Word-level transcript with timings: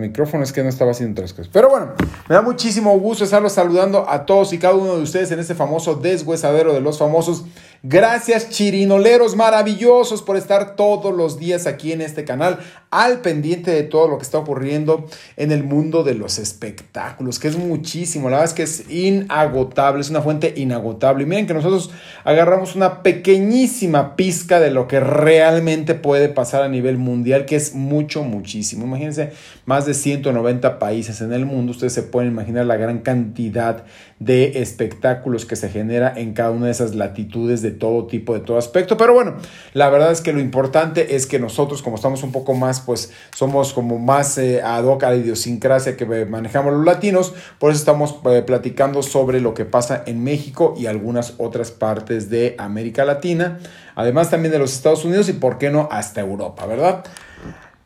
micrófono 0.00 0.42
es 0.42 0.52
que 0.52 0.62
no 0.62 0.68
estaba 0.68 0.90
haciendo 0.90 1.20
otras 1.20 1.32
cosas. 1.32 1.50
Pero 1.52 1.68
bueno, 1.68 1.92
me 2.28 2.34
da 2.34 2.42
muchísimo 2.42 2.98
gusto 2.98 3.24
estarlos 3.24 3.52
saludando 3.52 4.08
a 4.08 4.26
todos 4.26 4.52
y 4.52 4.58
cada 4.58 4.74
uno 4.74 4.96
de 4.96 5.02
ustedes 5.02 5.30
en 5.30 5.38
este 5.38 5.54
famoso 5.54 5.94
deshuesadero 5.94 6.72
de 6.72 6.80
los 6.80 6.98
famosos. 6.98 7.44
Gracias 7.82 8.50
chirinoleros 8.50 9.36
maravillosos 9.36 10.20
por 10.20 10.36
estar 10.36 10.76
todos 10.76 11.16
los 11.16 11.38
días 11.38 11.66
aquí 11.66 11.92
en 11.92 12.02
este 12.02 12.24
canal 12.24 12.58
al 12.90 13.20
pendiente 13.20 13.70
de 13.70 13.84
todo 13.84 14.06
lo 14.06 14.18
que 14.18 14.24
está 14.24 14.36
ocurriendo 14.36 15.06
en 15.38 15.50
el 15.50 15.64
mundo 15.64 16.04
de 16.04 16.14
los 16.14 16.38
espectáculos, 16.38 17.38
que 17.38 17.48
es 17.48 17.56
muchísimo, 17.56 18.28
la 18.28 18.36
verdad 18.36 18.50
es 18.50 18.54
que 18.54 18.62
es 18.64 18.90
inagotable, 18.90 20.02
es 20.02 20.10
una 20.10 20.20
fuente 20.20 20.52
inagotable. 20.56 21.22
Y 21.22 21.26
miren 21.26 21.46
que 21.46 21.54
nosotros 21.54 21.90
agarramos 22.24 22.76
una 22.76 23.02
pequeñísima 23.02 24.14
pizca 24.14 24.60
de 24.60 24.70
lo 24.70 24.86
que 24.86 25.00
realmente 25.00 25.94
puede 25.94 26.28
pasar 26.28 26.62
a 26.62 26.68
nivel 26.68 26.98
mundial, 26.98 27.46
que 27.46 27.56
es 27.56 27.74
mucho, 27.74 28.24
muchísimo. 28.24 28.84
Imagínense, 28.84 29.32
más 29.64 29.86
de 29.86 29.94
190 29.94 30.78
países 30.78 31.22
en 31.22 31.32
el 31.32 31.46
mundo, 31.46 31.72
ustedes 31.72 31.94
se 31.94 32.02
pueden 32.02 32.30
imaginar 32.30 32.66
la 32.66 32.76
gran 32.76 32.98
cantidad 32.98 33.84
de 34.18 34.60
espectáculos 34.60 35.46
que 35.46 35.56
se 35.56 35.70
genera 35.70 36.12
en 36.14 36.34
cada 36.34 36.50
una 36.50 36.66
de 36.66 36.72
esas 36.72 36.94
latitudes 36.94 37.62
de 37.62 37.69
todo 37.70 38.06
tipo, 38.06 38.34
de 38.34 38.40
todo 38.40 38.58
aspecto. 38.58 38.96
Pero 38.96 39.14
bueno, 39.14 39.36
la 39.74 39.88
verdad 39.90 40.12
es 40.12 40.20
que 40.20 40.32
lo 40.32 40.40
importante 40.40 41.16
es 41.16 41.26
que 41.26 41.38
nosotros, 41.38 41.82
como 41.82 41.96
estamos 41.96 42.22
un 42.22 42.32
poco 42.32 42.54
más, 42.54 42.80
pues 42.80 43.12
somos 43.34 43.72
como 43.72 43.98
más 43.98 44.38
eh, 44.38 44.62
ad 44.62 44.84
hoc 44.84 45.04
a 45.04 45.10
la 45.10 45.16
idiosincrasia 45.16 45.96
que 45.96 46.06
manejamos 46.26 46.72
los 46.72 46.84
latinos, 46.84 47.32
por 47.58 47.70
eso 47.70 47.80
estamos 47.80 48.16
eh, 48.26 48.42
platicando 48.42 49.02
sobre 49.02 49.40
lo 49.40 49.54
que 49.54 49.64
pasa 49.64 50.02
en 50.06 50.22
México 50.22 50.74
y 50.76 50.86
algunas 50.86 51.34
otras 51.38 51.70
partes 51.70 52.30
de 52.30 52.54
América 52.58 53.04
Latina, 53.04 53.58
además 53.94 54.30
también 54.30 54.52
de 54.52 54.58
los 54.58 54.72
Estados 54.72 55.04
Unidos 55.04 55.28
y, 55.28 55.32
por 55.32 55.58
qué 55.58 55.70
no, 55.70 55.88
hasta 55.90 56.20
Europa, 56.20 56.66
¿verdad? 56.66 57.04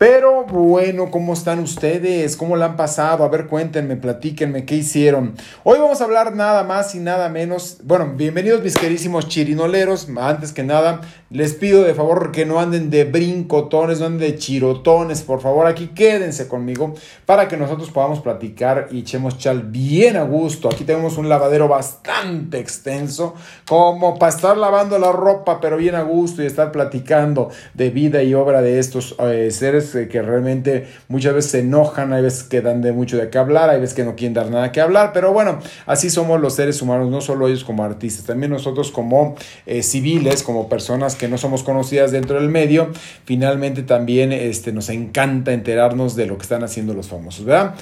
Pero 0.06 0.44
bueno, 0.44 1.10
¿cómo 1.10 1.32
están 1.32 1.60
ustedes? 1.60 2.36
¿Cómo 2.36 2.56
la 2.56 2.66
han 2.66 2.76
pasado? 2.76 3.24
A 3.24 3.28
ver, 3.28 3.46
cuéntenme, 3.46 3.96
platíquenme, 3.96 4.66
¿qué 4.66 4.74
hicieron? 4.74 5.34
Hoy 5.62 5.78
vamos 5.78 6.02
a 6.02 6.04
hablar 6.04 6.36
nada 6.36 6.62
más 6.62 6.94
y 6.94 6.98
nada 6.98 7.30
menos. 7.30 7.78
Bueno, 7.84 8.12
bienvenidos 8.14 8.62
mis 8.62 8.76
querísimos 8.76 9.28
chirinoleros. 9.28 10.08
Antes 10.14 10.52
que 10.52 10.62
nada, 10.62 11.00
les 11.30 11.54
pido 11.54 11.84
de 11.84 11.94
favor 11.94 12.32
que 12.32 12.44
no 12.44 12.60
anden 12.60 12.90
de 12.90 13.04
brincotones, 13.04 14.00
no 14.00 14.06
anden 14.06 14.20
de 14.20 14.36
chirotones. 14.36 15.22
Por 15.22 15.40
favor, 15.40 15.66
aquí 15.66 15.86
quédense 15.94 16.48
conmigo 16.48 16.92
para 17.24 17.48
que 17.48 17.56
nosotros 17.56 17.90
podamos 17.90 18.20
platicar 18.20 18.88
y 18.90 18.98
echemos 18.98 19.38
chal 19.38 19.62
bien 19.62 20.18
a 20.18 20.24
gusto. 20.24 20.68
Aquí 20.68 20.84
tenemos 20.84 21.16
un 21.16 21.30
lavadero 21.30 21.66
bastante 21.66 22.58
extenso, 22.58 23.36
como 23.66 24.18
para 24.18 24.34
estar 24.34 24.58
lavando 24.58 24.98
la 24.98 25.12
ropa, 25.12 25.62
pero 25.62 25.78
bien 25.78 25.94
a 25.94 26.02
gusto 26.02 26.42
y 26.42 26.46
estar 26.46 26.72
platicando 26.72 27.48
de 27.72 27.88
vida 27.88 28.22
y 28.22 28.34
obra 28.34 28.60
de 28.60 28.78
estos 28.78 29.16
eh, 29.18 29.50
seres 29.50 29.93
que 29.94 30.22
realmente 30.22 30.86
muchas 31.08 31.34
veces 31.34 31.50
se 31.52 31.60
enojan, 31.60 32.12
hay 32.12 32.22
veces 32.22 32.44
que 32.44 32.60
dan 32.60 32.82
de 32.82 32.92
mucho 32.92 33.16
de 33.16 33.30
qué 33.30 33.38
hablar, 33.38 33.70
hay 33.70 33.80
veces 33.80 33.94
que 33.94 34.04
no 34.04 34.16
quieren 34.16 34.34
dar 34.34 34.50
nada 34.50 34.72
que 34.72 34.80
hablar, 34.80 35.12
pero 35.12 35.32
bueno, 35.32 35.60
así 35.86 36.10
somos 36.10 36.40
los 36.40 36.54
seres 36.54 36.82
humanos, 36.82 37.10
no 37.10 37.20
solo 37.20 37.48
ellos 37.48 37.64
como 37.64 37.84
artistas, 37.84 38.24
también 38.24 38.50
nosotros 38.52 38.90
como 38.90 39.36
eh, 39.66 39.82
civiles, 39.82 40.42
como 40.42 40.68
personas 40.68 41.14
que 41.14 41.28
no 41.28 41.38
somos 41.38 41.62
conocidas 41.62 42.12
dentro 42.12 42.40
del 42.40 42.48
medio, 42.48 42.88
finalmente 43.24 43.82
también 43.82 44.32
este, 44.32 44.72
nos 44.72 44.88
encanta 44.88 45.52
enterarnos 45.52 46.16
de 46.16 46.26
lo 46.26 46.36
que 46.36 46.42
están 46.42 46.64
haciendo 46.64 46.94
los 46.94 47.08
famosos, 47.08 47.44
¿verdad? 47.44 47.74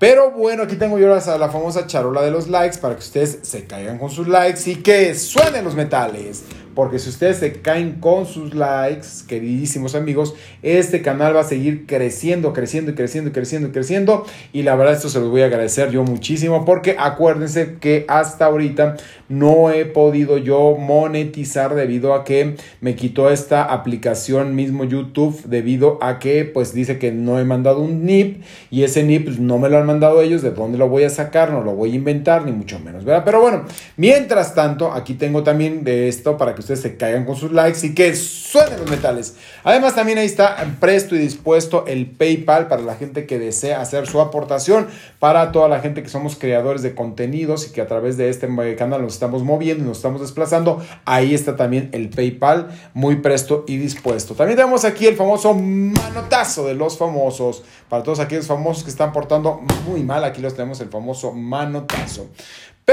Pero 0.00 0.30
bueno, 0.30 0.62
aquí 0.62 0.76
tengo 0.76 0.98
yo 0.98 1.08
la, 1.08 1.36
la 1.36 1.50
famosa 1.50 1.86
charola 1.86 2.22
de 2.22 2.30
los 2.30 2.48
likes 2.48 2.78
para 2.78 2.94
que 2.94 3.00
ustedes 3.00 3.40
se 3.42 3.66
caigan 3.66 3.98
con 3.98 4.08
sus 4.08 4.26
likes 4.26 4.70
y 4.70 4.76
que 4.76 5.14
suenen 5.14 5.62
los 5.62 5.74
metales. 5.74 6.42
Porque 6.80 6.98
si 6.98 7.10
ustedes 7.10 7.36
se 7.36 7.52
caen 7.60 7.96
con 8.00 8.24
sus 8.24 8.54
likes, 8.54 9.06
queridísimos 9.28 9.94
amigos, 9.94 10.34
este 10.62 11.02
canal 11.02 11.36
va 11.36 11.40
a 11.40 11.44
seguir 11.44 11.84
creciendo, 11.84 12.54
creciendo 12.54 12.92
y 12.92 12.94
creciendo 12.94 13.28
y 13.28 13.32
creciendo 13.34 13.68
y 13.68 13.70
creciendo. 13.70 14.24
Y 14.54 14.62
la 14.62 14.76
verdad, 14.76 14.94
esto 14.94 15.10
se 15.10 15.20
los 15.20 15.28
voy 15.28 15.42
a 15.42 15.44
agradecer 15.44 15.90
yo 15.90 16.04
muchísimo. 16.04 16.64
Porque 16.64 16.96
acuérdense 16.98 17.76
que 17.80 18.06
hasta 18.08 18.46
ahorita 18.46 18.96
no 19.28 19.70
he 19.70 19.84
podido 19.84 20.38
yo 20.38 20.76
monetizar 20.78 21.74
debido 21.74 22.14
a 22.14 22.24
que 22.24 22.56
me 22.80 22.96
quitó 22.96 23.30
esta 23.30 23.62
aplicación 23.64 24.54
mismo 24.54 24.84
YouTube 24.84 25.40
debido 25.44 25.98
a 26.02 26.18
que 26.18 26.44
pues 26.44 26.72
dice 26.72 26.98
que 26.98 27.12
no 27.12 27.38
he 27.38 27.44
mandado 27.44 27.80
un 27.80 28.04
NIP 28.04 28.42
y 28.70 28.82
ese 28.84 29.04
NIP 29.04 29.26
pues, 29.26 29.38
no 29.38 29.58
me 29.58 29.68
lo 29.68 29.78
han 29.78 29.86
mandado 29.86 30.22
ellos, 30.22 30.42
de 30.42 30.50
dónde 30.50 30.78
lo 30.78 30.88
voy 30.88 31.04
a 31.04 31.10
sacar, 31.10 31.52
no 31.52 31.62
lo 31.62 31.72
voy 31.72 31.92
a 31.92 31.94
inventar 31.94 32.44
ni 32.44 32.52
mucho 32.52 32.80
menos, 32.80 33.04
¿verdad? 33.04 33.22
Pero 33.24 33.40
bueno, 33.40 33.64
mientras 33.96 34.54
tanto, 34.54 34.92
aquí 34.92 35.14
tengo 35.14 35.42
también 35.42 35.84
de 35.84 36.08
esto 36.08 36.36
para 36.36 36.54
que 36.54 36.60
ustedes 36.60 36.69
se 36.76 36.96
caigan 36.96 37.24
con 37.24 37.36
sus 37.36 37.52
likes 37.52 37.86
y 37.86 37.94
que 37.94 38.14
suenen 38.14 38.80
los 38.80 38.90
metales. 38.90 39.36
Además, 39.64 39.94
también 39.94 40.18
ahí 40.18 40.26
está 40.26 40.56
presto 40.80 41.14
y 41.14 41.18
dispuesto 41.18 41.84
el 41.86 42.06
PayPal 42.06 42.68
para 42.68 42.82
la 42.82 42.96
gente 42.96 43.26
que 43.26 43.38
desea 43.38 43.80
hacer 43.80 44.06
su 44.06 44.20
aportación, 44.20 44.88
para 45.18 45.52
toda 45.52 45.68
la 45.68 45.80
gente 45.80 46.02
que 46.02 46.08
somos 46.08 46.36
creadores 46.36 46.82
de 46.82 46.94
contenidos 46.94 47.66
y 47.66 47.72
que 47.72 47.80
a 47.80 47.86
través 47.86 48.16
de 48.16 48.28
este 48.28 48.48
canal 48.76 49.02
nos 49.02 49.14
estamos 49.14 49.42
moviendo 49.42 49.84
y 49.84 49.86
nos 49.86 49.98
estamos 49.98 50.20
desplazando. 50.20 50.80
Ahí 51.04 51.34
está 51.34 51.56
también 51.56 51.90
el 51.92 52.08
PayPal 52.10 52.68
muy 52.94 53.16
presto 53.16 53.64
y 53.66 53.76
dispuesto. 53.76 54.34
También 54.34 54.56
tenemos 54.56 54.84
aquí 54.84 55.06
el 55.06 55.16
famoso 55.16 55.54
manotazo 55.54 56.66
de 56.66 56.74
los 56.74 56.98
famosos. 56.98 57.62
Para 57.88 58.02
todos 58.02 58.20
aquellos 58.20 58.46
famosos 58.46 58.84
que 58.84 58.90
están 58.90 59.12
portando 59.12 59.60
muy 59.86 60.02
mal, 60.02 60.24
aquí 60.24 60.40
los 60.40 60.54
tenemos 60.54 60.80
el 60.80 60.88
famoso 60.88 61.32
manotazo. 61.32 62.28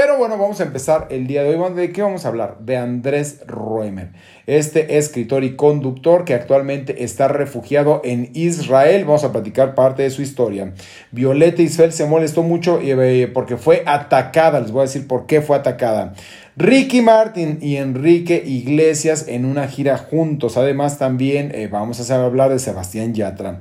Pero 0.00 0.16
bueno, 0.16 0.38
vamos 0.38 0.60
a 0.60 0.62
empezar 0.62 1.08
el 1.10 1.26
día 1.26 1.42
de 1.42 1.56
hoy. 1.56 1.74
¿De 1.74 1.90
qué 1.90 2.02
vamos 2.02 2.24
a 2.24 2.28
hablar? 2.28 2.58
De 2.60 2.76
Andrés 2.76 3.40
Roemer, 3.48 4.12
este 4.46 4.96
escritor 4.96 5.42
y 5.42 5.56
conductor 5.56 6.24
que 6.24 6.34
actualmente 6.34 7.02
está 7.02 7.26
refugiado 7.26 8.00
en 8.04 8.30
Israel. 8.32 9.04
Vamos 9.06 9.24
a 9.24 9.32
platicar 9.32 9.74
parte 9.74 10.04
de 10.04 10.10
su 10.10 10.22
historia. 10.22 10.72
Violeta 11.10 11.62
Isfel 11.62 11.92
se 11.92 12.06
molestó 12.06 12.44
mucho 12.44 12.78
eh, 12.80 13.28
porque 13.34 13.56
fue 13.56 13.82
atacada. 13.86 14.60
Les 14.60 14.70
voy 14.70 14.82
a 14.82 14.84
decir 14.84 15.08
por 15.08 15.26
qué 15.26 15.42
fue 15.42 15.56
atacada. 15.56 16.14
Ricky 16.54 17.02
Martin 17.02 17.58
y 17.60 17.74
Enrique 17.74 18.40
Iglesias 18.46 19.26
en 19.26 19.44
una 19.44 19.66
gira 19.66 19.98
juntos. 19.98 20.56
Además, 20.56 20.98
también 20.98 21.50
eh, 21.52 21.66
vamos 21.66 22.08
a 22.08 22.24
hablar 22.24 22.50
de 22.50 22.60
Sebastián 22.60 23.14
Yatra. 23.14 23.58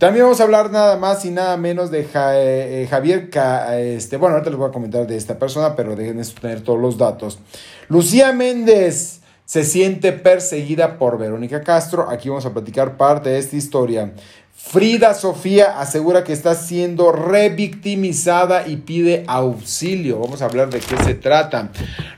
También 0.00 0.24
vamos 0.24 0.40
a 0.40 0.44
hablar 0.44 0.70
nada 0.70 0.96
más 0.96 1.26
y 1.26 1.30
nada 1.30 1.58
menos 1.58 1.90
de 1.90 2.08
eh, 2.14 2.86
Javier, 2.88 3.28
este, 3.74 4.16
bueno, 4.16 4.36
ahorita 4.36 4.48
les 4.48 4.58
voy 4.58 4.70
a 4.70 4.72
comentar 4.72 5.06
de 5.06 5.14
esta 5.14 5.38
persona, 5.38 5.76
pero 5.76 5.94
déjenme 5.94 6.24
tener 6.24 6.62
todos 6.62 6.80
los 6.80 6.96
datos. 6.96 7.38
Lucía 7.88 8.32
Méndez 8.32 9.20
se 9.44 9.62
siente 9.62 10.12
perseguida 10.12 10.96
por 10.96 11.18
Verónica 11.18 11.60
Castro. 11.60 12.08
Aquí 12.08 12.30
vamos 12.30 12.46
a 12.46 12.54
platicar 12.54 12.96
parte 12.96 13.28
de 13.28 13.38
esta 13.40 13.56
historia. 13.56 14.14
Frida 14.54 15.12
Sofía 15.12 15.78
asegura 15.78 16.24
que 16.24 16.32
está 16.32 16.54
siendo 16.54 17.12
revictimizada 17.12 18.68
y 18.68 18.76
pide 18.76 19.24
auxilio. 19.26 20.18
Vamos 20.18 20.40
a 20.40 20.46
hablar 20.46 20.70
de 20.70 20.80
qué 20.80 20.96
se 21.04 21.14
trata. 21.14 21.72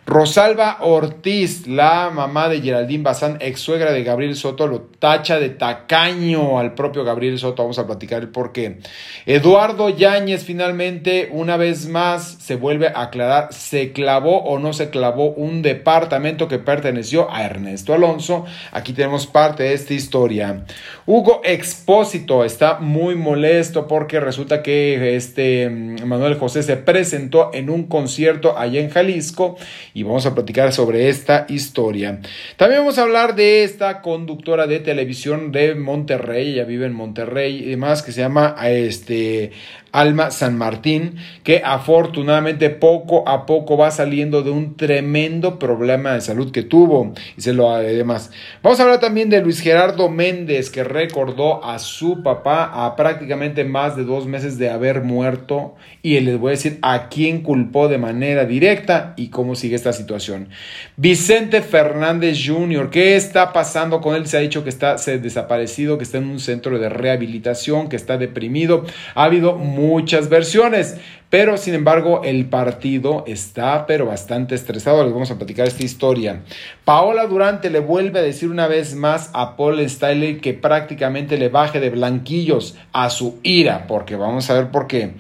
Rosalba 0.05 0.79
Ortiz, 0.81 1.69
la 1.69 2.11
mamá 2.11 2.49
de 2.49 2.61
Geraldine 2.61 3.05
Bazán, 3.05 3.39
ex 3.41 3.61
suegra 3.61 3.93
de 3.93 4.03
Gabriel 4.03 4.35
Soto, 4.35 4.67
lo 4.67 4.81
tacha 4.81 5.39
de 5.39 5.49
tacaño 5.49 6.59
al 6.59 6.75
propio 6.75 7.05
Gabriel 7.05 7.39
Soto. 7.39 7.63
Vamos 7.63 7.79
a 7.79 7.87
platicar 7.87 8.21
el 8.21 8.29
por 8.29 8.51
qué. 8.51 8.81
Eduardo 9.27 9.89
Yáñez 9.91 10.43
finalmente, 10.43 11.29
una 11.31 11.57
vez 11.57 11.87
más, 11.87 12.37
se 12.41 12.57
vuelve 12.57 12.89
a 12.89 13.03
aclarar, 13.03 13.53
se 13.53 13.93
clavó 13.93 14.43
o 14.43 14.59
no 14.59 14.73
se 14.73 14.91
clavó 14.91 15.31
un 15.31 15.63
departamento 15.63 16.49
que 16.49 16.59
perteneció 16.59 17.33
a 17.33 17.45
Ernesto 17.45 17.95
Alonso. 17.95 18.45
Aquí 18.73 18.95
tenemos 18.95 19.29
parte 19.29 19.63
de 19.63 19.75
esta 19.75 19.95
historia. 19.95 20.65
Hugo 21.07 21.43
Expósito 21.45 22.45
está 22.45 22.81
muy 22.81 23.15
molesto 23.15 23.87
porque 23.87 24.19
resulta 24.19 24.65
que 24.65 25.15
este 25.15 25.71
mm, 25.71 26.05
Manuel 26.07 26.35
José 26.35 26.65
se 26.65 26.77
presentó 26.77 27.51
en 27.55 27.71
un 27.71 27.85
concierto 27.85 28.59
allá 28.59 28.81
en 28.81 28.91
Jalisco 28.91 29.57
y 29.95 30.03
vamos 30.03 30.27
a 30.27 30.35
platicar 30.35 30.73
sobre 30.73 31.09
esta 31.09 31.47
historia. 31.49 32.21
También 32.57 32.81
vamos 32.81 32.99
a 32.99 33.03
hablar 33.03 33.35
de 33.35 33.65
esta 33.65 34.01
conductora 34.01 34.67
de 34.67 34.81
televisión 34.81 35.53
de 35.53 35.75
Monterrey, 35.75 36.53
ella 36.53 36.65
vive 36.65 36.87
en 36.87 36.95
Monterrey 36.95 37.59
y 37.59 37.71
demás, 37.71 38.03
que 38.03 38.13
se 38.13 38.21
llama 38.21 38.57
este 38.65 39.53
Alma 39.93 40.31
San 40.31 40.57
Martín, 40.57 41.17
que 41.45 41.61
afortunadamente 41.63 42.71
poco 42.71 43.29
a 43.29 43.45
poco 43.45 43.77
va 43.77 43.91
saliendo 43.91 44.43
de 44.43 44.51
un 44.51 44.77
tremendo 44.77 45.59
problema 45.59 46.15
de 46.15 46.23
salud 46.23 46.51
que 46.51 46.63
tuvo. 46.63 47.13
Y 47.37 47.43
se 47.43 47.53
lo 47.53 47.71
además. 47.71 48.31
Vamos 48.63 48.81
a 48.81 48.85
hablar 48.85 49.01
también 49.01 49.29
de 49.29 49.43
Luis 49.43 49.61
Gerardo 49.61 50.09
Méndez, 50.09 50.71
que 50.71 50.83
recordó 50.83 51.63
a 51.65 51.79
su 51.79 52.23
papá 52.23 52.87
a 52.87 52.97
prácticamente 52.97 53.65
más 53.65 53.95
de 53.95 54.05
dos 54.05 54.27
meses 54.27 54.57
de 54.59 54.71
haber 54.71 55.03
muerto. 55.03 55.75
Y 56.01 56.19
les 56.21 56.39
voy 56.39 56.49
a 56.49 56.51
decir 56.53 56.79
a 56.81 57.09
quién 57.09 57.43
culpó 57.43 57.89
de 57.89 57.99
manera 57.99 58.47
directa 58.47 59.13
y 59.17 59.29
cómo 59.29 59.55
sigue 59.55 59.77
esta 59.83 59.93
situación. 59.93 60.49
Vicente 60.97 61.61
Fernández 61.61 62.39
Jr., 62.47 62.89
¿qué 62.91 63.17
está 63.17 63.53
pasando 63.53 64.01
con 64.01 64.15
él? 64.15 64.27
Se 64.29 64.37
ha 64.37 64.41
dicho 64.41 64.63
que 64.63 64.71
está 64.71 64.95
desaparecido, 64.95 65.99
que 65.99 66.05
está 66.05 66.19
en 66.19 66.29
un 66.29 66.39
centro 66.39 66.79
de 66.79 66.89
rehabilitación, 66.89 67.89
que 67.89 67.97
está 67.97 68.17
deprimido. 68.17 68.85
Ha 69.15 69.25
habido 69.25 69.57
muchas 69.57 70.29
versiones. 70.29 70.97
Pero 71.33 71.57
sin 71.57 71.73
embargo, 71.73 72.21
el 72.25 72.45
partido 72.45 73.25
está 73.27 73.87
pero 73.87 74.05
bastante 74.05 74.55
estresado. 74.55 75.03
Les 75.03 75.15
vamos 75.15 75.31
a 75.31 75.39
platicar 75.39 75.67
esta 75.67 75.83
historia. 75.83 76.43
Paola 76.85 77.27
Durante 77.27 77.71
le 77.71 77.81
vuelve 77.81 78.19
a 78.19 78.23
decir 78.23 78.51
una 78.51 78.67
vez 78.67 78.95
más 78.95 79.31
a 79.33 79.57
Paul 79.57 79.81
Staley 79.89 80.41
que 80.41 80.53
prácticamente 80.53 81.39
le 81.39 81.49
baje 81.49 81.81
de 81.81 81.89
blanquillos 81.89 82.77
a 82.93 83.09
su 83.09 83.39
ira, 83.43 83.87
porque 83.87 84.15
vamos 84.15 84.51
a 84.51 84.55
ver 84.55 84.71
por 84.71 84.87
qué. 84.87 85.15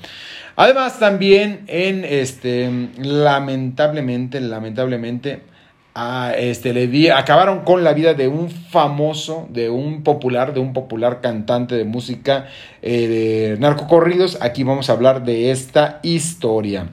Además, 0.57 0.99
también 0.99 1.65
en 1.67 2.05
este, 2.05 2.71
lamentablemente, 2.99 4.41
lamentablemente, 4.41 5.41
a 5.95 6.33
este, 6.37 6.73
le 6.73 6.87
di, 6.87 7.09
acabaron 7.09 7.61
con 7.61 7.85
la 7.85 7.93
vida 7.93 8.15
de 8.15 8.29
un 8.29 8.51
famoso, 8.51 9.47
de 9.51 9.69
un 9.69 10.03
popular, 10.03 10.55
de 10.55 10.61
un 10.61 10.73
popular 10.73 11.21
cantante 11.21 11.75
de 11.75 11.85
música 11.85 12.49
eh, 12.81 13.09
de 13.09 13.57
narcocorridos. 13.59 14.39
Aquí 14.41 14.63
vamos 14.63 14.89
a 14.89 14.95
hablar 14.95 15.25
de 15.25 15.51
esta 15.51 16.01
historia. 16.03 16.89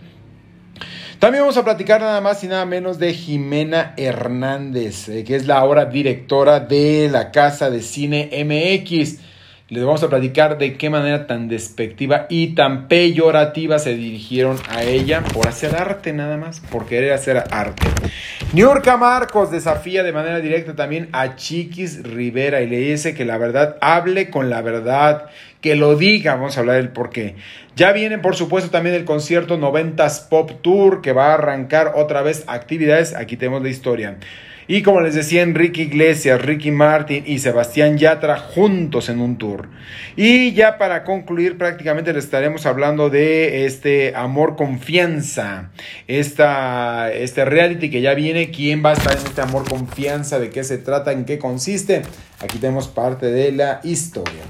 También 1.19 1.43
vamos 1.43 1.57
a 1.57 1.65
platicar 1.65 1.99
nada 1.99 2.21
más 2.21 2.43
y 2.45 2.47
nada 2.47 2.65
menos 2.65 2.97
de 2.97 3.13
Jimena 3.13 3.93
Hernández, 3.97 5.09
eh, 5.09 5.23
que 5.25 5.35
es 5.35 5.47
la 5.47 5.57
ahora 5.57 5.85
directora 5.85 6.61
de 6.61 7.09
la 7.11 7.31
Casa 7.31 7.69
de 7.69 7.81
Cine 7.81 8.29
MX 8.31 9.28
les 9.69 9.83
vamos 9.83 10.01
a 10.01 10.09
platicar 10.09 10.57
de 10.57 10.77
qué 10.77 10.89
manera 10.89 11.27
tan 11.27 11.47
despectiva 11.47 12.25
y 12.27 12.55
tan 12.55 12.87
peyorativa 12.87 13.77
se 13.77 13.95
dirigieron 13.95 14.57
a 14.67 14.83
ella 14.83 15.23
por 15.31 15.47
hacer 15.47 15.75
arte 15.75 16.11
nada 16.11 16.37
más, 16.37 16.59
por 16.59 16.87
querer 16.87 17.13
hacer 17.13 17.37
arte. 17.51 17.87
Niurka 18.51 18.97
Marcos 18.97 19.51
desafía 19.51 20.01
de 20.01 20.11
manera 20.11 20.39
directa 20.39 20.75
también 20.75 21.09
a 21.11 21.35
Chiquis 21.35 22.01
Rivera 22.01 22.61
y 22.61 22.67
le 22.67 22.79
dice 22.79 23.13
que 23.13 23.25
la 23.25 23.37
verdad 23.37 23.77
hable 23.79 24.31
con 24.31 24.49
la 24.49 24.63
verdad, 24.63 25.25
que 25.61 25.75
lo 25.75 25.95
diga, 25.95 26.33
vamos 26.33 26.57
a 26.57 26.61
hablar 26.61 26.77
del 26.77 26.89
por 26.89 27.11
qué. 27.11 27.35
Ya 27.75 27.91
viene 27.91 28.17
por 28.17 28.35
supuesto 28.35 28.71
también 28.71 28.95
el 28.95 29.05
concierto 29.05 29.59
90s 29.59 30.29
Pop 30.29 30.63
Tour 30.63 31.01
que 31.03 31.13
va 31.13 31.27
a 31.27 31.33
arrancar 31.35 31.93
otra 31.95 32.23
vez 32.23 32.43
actividades, 32.47 33.13
aquí 33.13 33.37
tenemos 33.37 33.61
la 33.61 33.69
historia. 33.69 34.17
Y 34.71 34.83
como 34.83 35.01
les 35.01 35.15
decía, 35.15 35.41
Enrique 35.41 35.81
Iglesias, 35.81 36.43
Ricky 36.43 36.69
Martin 36.69 37.23
y 37.25 37.39
Sebastián 37.39 37.97
Yatra 37.97 38.37
juntos 38.37 39.09
en 39.09 39.19
un 39.19 39.39
tour. 39.39 39.67
Y 40.15 40.53
ya 40.53 40.77
para 40.77 41.03
concluir, 41.03 41.57
prácticamente 41.57 42.13
les 42.13 42.25
estaremos 42.25 42.67
hablando 42.67 43.09
de 43.09 43.65
este 43.65 44.13
Amor 44.15 44.55
Confianza, 44.55 45.71
esta, 46.07 47.11
este 47.11 47.45
reality 47.45 47.89
que 47.89 48.01
ya 48.01 48.13
viene. 48.13 48.51
¿Quién 48.51 48.85
va 48.85 48.91
a 48.91 48.93
estar 48.93 49.17
en 49.17 49.25
este 49.25 49.41
Amor 49.41 49.67
Confianza? 49.67 50.37
¿De 50.37 50.51
qué 50.51 50.63
se 50.63 50.77
trata? 50.77 51.13
¿En 51.13 51.25
qué 51.25 51.39
consiste? 51.39 52.03
Aquí 52.41 52.57
tenemos 52.57 52.87
parte 52.87 53.25
de 53.25 53.51
la 53.51 53.81
historia. 53.83 54.43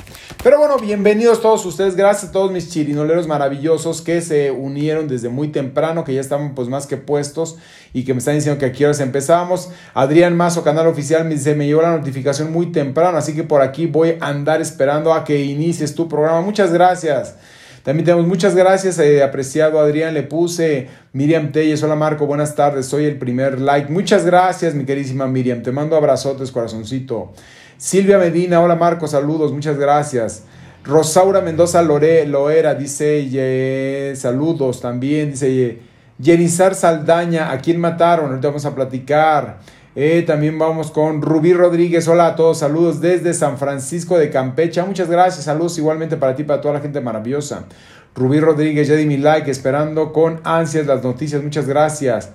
Pero 0.44 0.60
bueno, 0.60 0.78
bienvenidos 0.78 1.42
todos 1.42 1.66
ustedes, 1.66 1.96
gracias 1.96 2.30
a 2.30 2.32
todos 2.32 2.52
mis 2.52 2.70
chirinoleros 2.70 3.28
maravillosos 3.28 4.02
que 4.02 4.22
se 4.22 4.52
unieron 4.52 5.08
desde 5.08 5.28
muy 5.28 5.48
temprano, 5.48 6.04
que 6.04 6.14
ya 6.14 6.22
estaban 6.22 6.54
pues 6.54 6.70
más 6.70 6.86
que 6.86 6.98
puestos 6.98 7.58
y 7.92 8.06
que 8.06 8.14
me 8.14 8.20
están 8.20 8.36
diciendo 8.36 8.60
que 8.60 8.68
aquí 8.68 8.86
horas 8.86 9.00
empezamos. 9.00 9.70
Adrián 9.96 10.38
Mazo, 10.38 10.64
canal 10.64 10.86
oficial, 10.86 11.26
me 11.26 11.32
dice, 11.32 11.56
me 11.56 11.66
llegó 11.66 11.82
la 11.82 11.98
notificación 11.98 12.54
muy 12.54 12.72
temprano, 12.72 13.18
así 13.18 13.34
que 13.34 13.44
por 13.44 13.62
aquí 13.62 13.88
voy 13.88 14.18
a 14.22 14.28
andar 14.28 14.62
esperando 14.62 15.14
a 15.14 15.24
que 15.24 15.44
inicies 15.44 15.96
tu 15.96 16.08
programa. 16.08 16.42
Muchas 16.42 16.72
gracias. 16.72 17.36
También 17.84 18.06
tenemos 18.06 18.28
muchas 18.28 18.56
gracias, 18.56 19.00
eh, 19.00 19.24
apreciado 19.24 19.80
Adrián, 19.80 20.14
le 20.14 20.24
puse 20.24 20.90
Miriam 21.14 21.52
Telles, 21.52 21.82
hola 21.82 21.96
Marco, 21.96 22.28
buenas 22.28 22.54
tardes, 22.54 22.86
soy 22.86 23.06
el 23.06 23.18
primer 23.18 23.60
like. 23.60 23.92
Muchas 23.92 24.26
gracias, 24.26 24.76
mi 24.76 24.86
queridísima 24.86 25.28
Miriam, 25.28 25.64
te 25.64 25.72
mando 25.72 25.96
abrazotes, 25.96 26.52
corazoncito. 26.52 27.34
Silvia 27.80 28.18
Medina, 28.18 28.60
hola 28.60 28.76
Marco, 28.76 29.08
saludos, 29.08 29.54
muchas 29.54 29.78
gracias. 29.78 30.44
Rosaura 30.84 31.40
Mendoza 31.40 31.82
Lore, 31.82 32.28
Loera 32.28 32.76
dice 32.76 34.14
saludos 34.18 34.82
también, 34.82 35.32
dice 35.32 35.80
Yenizar 36.18 36.76
Saldaña, 36.76 37.54
¿a 37.54 37.60
quién 37.60 37.80
mataron? 37.80 38.32
Ahorita 38.32 38.50
vamos 38.50 38.66
a 38.66 38.76
platicar. 38.76 39.60
Eh, 39.96 40.26
también 40.28 40.60
vamos 40.60 40.92
con 40.92 41.22
Rubí 41.22 41.54
Rodríguez, 41.54 42.06
hola 42.10 42.28
a 42.28 42.36
todos, 42.36 42.60
saludos 42.60 43.00
desde 43.00 43.34
San 43.34 43.58
Francisco 43.58 44.18
de 44.18 44.30
Campecha, 44.30 44.84
muchas 44.84 45.10
gracias, 45.10 45.46
saludos 45.46 45.78
igualmente 45.78 46.18
para 46.18 46.36
ti, 46.36 46.44
para 46.44 46.60
toda 46.60 46.74
la 46.74 46.82
gente 46.82 47.00
maravillosa. 47.00 47.64
Rubí 48.14 48.42
Rodríguez, 48.42 48.90
ya 48.90 48.96
di 48.96 49.06
mi 49.06 49.16
like, 49.16 49.50
esperando 49.50 50.12
con 50.12 50.42
ansias 50.44 50.86
las 50.86 51.02
noticias, 51.02 51.42
muchas 51.42 51.66
gracias. 51.66 52.30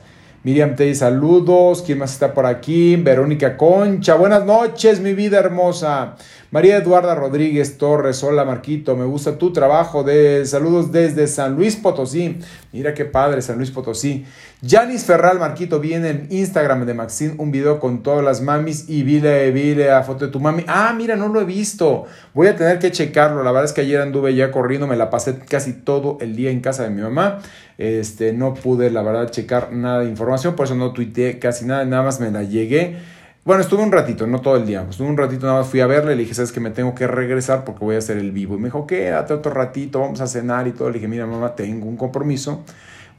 Miriam 0.45 0.77
te 0.77 0.95
saludos. 0.95 1.83
¿Quién 1.83 2.01
más 2.01 2.13
está 2.13 2.35
por 2.35 2.45
aquí? 2.45 2.97
Verónica 2.97 3.57
Concha. 3.57 4.15
Buenas 4.15 4.45
noches, 4.45 5.01
mi 5.01 5.15
vida 5.15 5.39
hermosa. 5.39 6.17
María 6.55 6.77
Eduarda 6.77 7.17
Rodríguez 7.17 7.79
Torres. 7.79 8.23
Hola, 8.23 8.45
Marquito. 8.45 8.95
Me 8.95 9.05
gusta 9.05 9.39
tu 9.39 9.53
trabajo. 9.53 10.05
De 10.05 10.47
saludos 10.47 10.93
desde 10.93 11.27
San 11.27 11.57
Luis 11.57 11.75
Potosí. 11.75 12.39
Mira 12.73 12.95
qué 12.95 13.05
padre, 13.05 13.43
San 13.43 13.57
Luis 13.57 13.73
Potosí. 13.73 14.25
Janis 14.65 15.03
Ferral, 15.03 15.41
Marquito, 15.41 15.81
viene 15.81 16.11
en 16.11 16.29
Instagram 16.31 16.87
de 16.87 16.95
Maxine 16.95 17.35
un 17.39 17.51
video 17.51 17.81
con 17.81 18.05
todas 18.05 18.25
las 18.25 18.41
mamis 18.41 18.89
y 18.89 19.03
vile, 19.03 19.51
vile 19.51 19.91
a 19.91 20.05
foto 20.05 20.27
de 20.27 20.31
tu 20.31 20.39
mami. 20.39 20.65
Ah, 20.69 20.95
mira, 20.97 21.17
no 21.17 21.27
lo 21.27 21.41
he 21.41 21.45
visto. 21.45 22.05
Voy 22.35 22.47
a 22.47 22.55
tener 22.55 22.79
que 22.79 22.93
checarlo. 22.93 23.43
La 23.43 23.51
verdad 23.51 23.65
es 23.65 23.73
que 23.73 23.81
ayer 23.81 24.01
anduve 24.01 24.33
ya 24.37 24.53
corriendo, 24.53 24.87
me 24.87 24.95
la 24.95 25.11
pasé 25.11 25.37
casi 25.41 25.73
todo 25.73 26.19
el 26.21 26.37
día 26.37 26.53
en 26.53 26.61
casa 26.61 26.85
de 26.85 26.91
mi 26.91 27.03
mamá. 27.03 27.41
Este, 27.79 28.33
no 28.33 28.55
pude, 28.55 28.93
la 28.93 29.03
verdad, 29.03 29.29
checar 29.29 29.73
nada 29.73 30.03
de 30.03 30.09
información, 30.09 30.55
por 30.55 30.67
eso 30.67 30.77
no 30.77 30.93
tuiteé 30.93 31.41
casi 31.41 31.65
nada, 31.65 31.85
nada 31.85 32.05
más 32.05 32.21
me 32.21 32.31
la 32.31 32.45
llegué. 32.45 32.97
Bueno, 33.45 33.61
estuve 33.61 33.83
un 33.83 33.93
ratito, 33.93 34.27
no 34.27 34.41
todo 34.41 34.57
el 34.57 34.65
día. 34.65 34.87
Estuve 34.89 35.07
un 35.07 35.19
ratito, 35.19 35.45
nada 35.45 35.59
más 35.59 35.69
fui 35.69 35.81
a 35.81 35.87
verle. 35.87 36.17
Le 36.17 36.23
dije, 36.23 36.33
sabes 36.33 36.51
que 36.51 36.61
me 36.61 36.71
tengo 36.71 36.95
que 36.95 37.07
regresar 37.07 37.65
porque 37.65 37.85
voy 37.85 37.95
a 37.97 37.99
hacer 37.99 38.17
el 38.17 38.33
vivo. 38.33 38.55
Y 38.55 38.59
me 38.59 38.69
dijo, 38.69 38.87
quédate 38.87 39.35
otro 39.35 39.53
ratito, 39.53 40.01
vamos 40.01 40.23
a 40.23 40.27
cenar 40.27 40.67
y 40.67 40.73
todo. 40.73 40.89
Le 40.89 40.95
dije, 40.95 41.09
mira, 41.09 41.27
mamá, 41.27 41.55
tengo 41.55 41.87
un 41.87 41.99
compromiso. 41.99 42.63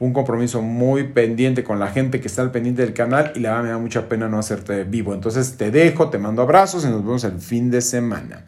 Un 0.00 0.12
compromiso 0.12 0.62
muy 0.62 1.04
pendiente 1.04 1.62
con 1.62 1.78
la 1.78 1.86
gente 1.88 2.20
que 2.20 2.26
está 2.26 2.42
al 2.42 2.50
pendiente 2.50 2.82
del 2.82 2.92
canal. 2.92 3.32
Y 3.36 3.40
la 3.40 3.50
verdad 3.50 3.62
me 3.62 3.70
da 3.70 3.78
mucha 3.78 4.08
pena 4.08 4.28
no 4.28 4.40
hacerte 4.40 4.82
vivo. 4.82 5.14
Entonces 5.14 5.56
te 5.56 5.70
dejo, 5.70 6.10
te 6.10 6.18
mando 6.18 6.42
abrazos 6.42 6.84
y 6.84 6.88
nos 6.88 7.04
vemos 7.04 7.22
el 7.22 7.40
fin 7.40 7.70
de 7.70 7.80
semana. 7.80 8.42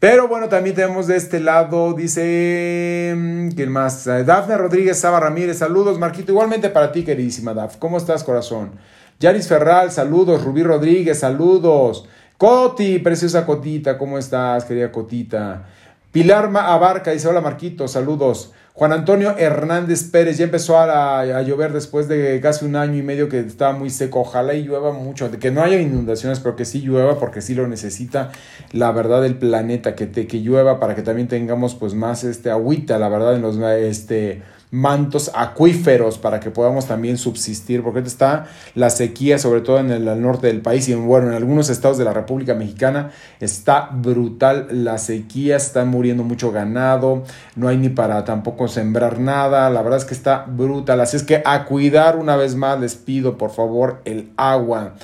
Pero 0.00 0.26
bueno, 0.26 0.48
también 0.48 0.74
tenemos 0.74 1.06
de 1.06 1.16
este 1.16 1.38
lado, 1.40 1.94
dice, 1.94 3.14
mm, 3.16 3.48
¿quién 3.50 3.70
más? 3.70 4.06
Eh, 4.08 4.24
Dafne 4.24 4.58
Rodríguez 4.58 4.98
Saba 4.98 5.20
Ramírez, 5.20 5.56
saludos, 5.56 5.98
Marquito, 5.98 6.32
igualmente 6.32 6.68
para 6.68 6.92
ti, 6.92 7.02
queridísima 7.02 7.54
Daf. 7.54 7.76
¿Cómo 7.76 7.96
estás, 7.96 8.22
corazón? 8.22 8.72
Yaris 9.18 9.48
Ferral, 9.48 9.90
saludos, 9.90 10.44
Rubí 10.44 10.62
Rodríguez, 10.62 11.20
saludos. 11.20 12.06
Coti, 12.36 12.98
preciosa 12.98 13.46
Cotita, 13.46 13.96
¿cómo 13.96 14.18
estás, 14.18 14.66
querida 14.66 14.92
Cotita? 14.92 15.64
Pilar 16.12 16.50
Abarca 16.54 17.12
dice, 17.12 17.26
hola 17.26 17.40
Marquito, 17.40 17.88
saludos. 17.88 18.52
Juan 18.74 18.92
Antonio 18.92 19.34
Hernández 19.38 20.10
Pérez, 20.10 20.36
ya 20.36 20.44
empezó 20.44 20.78
a, 20.78 21.42
llover 21.44 21.72
después 21.72 22.08
de 22.08 22.38
casi 22.42 22.66
un 22.66 22.76
año 22.76 22.98
y 22.98 23.02
medio 23.02 23.30
que 23.30 23.40
estaba 23.40 23.72
muy 23.72 23.88
seco. 23.88 24.20
Ojalá 24.20 24.52
y 24.52 24.64
llueva 24.64 24.92
mucho, 24.92 25.30
que 25.30 25.50
no 25.50 25.62
haya 25.62 25.80
inundaciones, 25.80 26.40
pero 26.40 26.54
que 26.54 26.66
sí 26.66 26.82
llueva 26.82 27.18
porque 27.18 27.40
sí 27.40 27.54
lo 27.54 27.66
necesita 27.68 28.32
la 28.72 28.92
verdad 28.92 29.22
del 29.22 29.36
planeta, 29.36 29.94
que, 29.94 30.06
te, 30.06 30.26
que 30.26 30.42
llueva 30.42 30.78
para 30.78 30.94
que 30.94 31.00
también 31.00 31.26
tengamos 31.26 31.74
pues 31.74 31.94
más 31.94 32.22
este 32.22 32.50
agüita, 32.50 32.98
la 32.98 33.08
verdad, 33.08 33.34
en 33.34 33.40
los 33.40 33.56
este 33.56 34.42
mantos 34.70 35.30
acuíferos 35.34 36.18
para 36.18 36.40
que 36.40 36.50
podamos 36.50 36.86
también 36.86 37.18
subsistir, 37.18 37.82
porque 37.82 38.00
está 38.00 38.46
la 38.74 38.90
sequía, 38.90 39.38
sobre 39.38 39.60
todo 39.60 39.78
en 39.78 39.90
el, 39.90 40.04
norte 40.20 40.48
del 40.48 40.60
país 40.60 40.88
y 40.88 40.92
en, 40.92 41.06
bueno, 41.06 41.28
en 41.28 41.34
algunos 41.34 41.70
estados 41.70 41.98
de 41.98 42.04
la 42.04 42.12
República 42.12 42.54
Mexicana 42.54 43.10
está 43.40 43.90
brutal 43.92 44.68
la 44.70 44.98
sequía, 44.98 45.56
está 45.56 45.84
muriendo 45.84 46.24
mucho 46.24 46.50
ganado, 46.50 47.22
no 47.54 47.68
hay 47.68 47.76
ni 47.76 47.88
para 47.88 48.24
tampoco 48.24 48.68
sembrar 48.68 49.20
nada, 49.20 49.70
la 49.70 49.82
verdad 49.82 49.98
es 49.98 50.04
que 50.04 50.14
está 50.14 50.44
brutal, 50.48 51.00
así 51.00 51.16
es 51.16 51.22
que 51.22 51.42
a 51.44 51.64
cuidar 51.64 52.16
una 52.16 52.36
vez 52.36 52.54
más 52.54 52.80
les 52.80 52.96
pido 52.96 53.38
por 53.38 53.50
favor 53.50 54.00
el 54.04 54.30
agua 54.36 54.94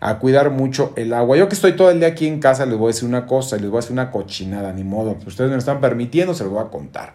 a 0.00 0.18
cuidar 0.18 0.50
mucho 0.50 0.92
el 0.96 1.12
agua. 1.12 1.36
Yo 1.36 1.48
que 1.48 1.54
estoy 1.54 1.72
todo 1.72 1.90
el 1.90 1.98
día 1.98 2.08
aquí 2.08 2.26
en 2.26 2.40
casa 2.40 2.64
les 2.64 2.78
voy 2.78 2.86
a 2.86 2.94
decir 2.94 3.06
una 3.06 3.26
cosa 3.26 3.56
les 3.56 3.68
voy 3.68 3.78
a 3.78 3.80
decir 3.80 3.92
una 3.92 4.10
cochinada, 4.10 4.72
ni 4.72 4.82
modo. 4.82 5.16
Ustedes 5.26 5.50
me 5.50 5.58
están 5.58 5.80
permitiendo, 5.80 6.32
se 6.32 6.44
los 6.44 6.52
voy 6.52 6.62
a 6.62 6.70
contar. 6.70 7.12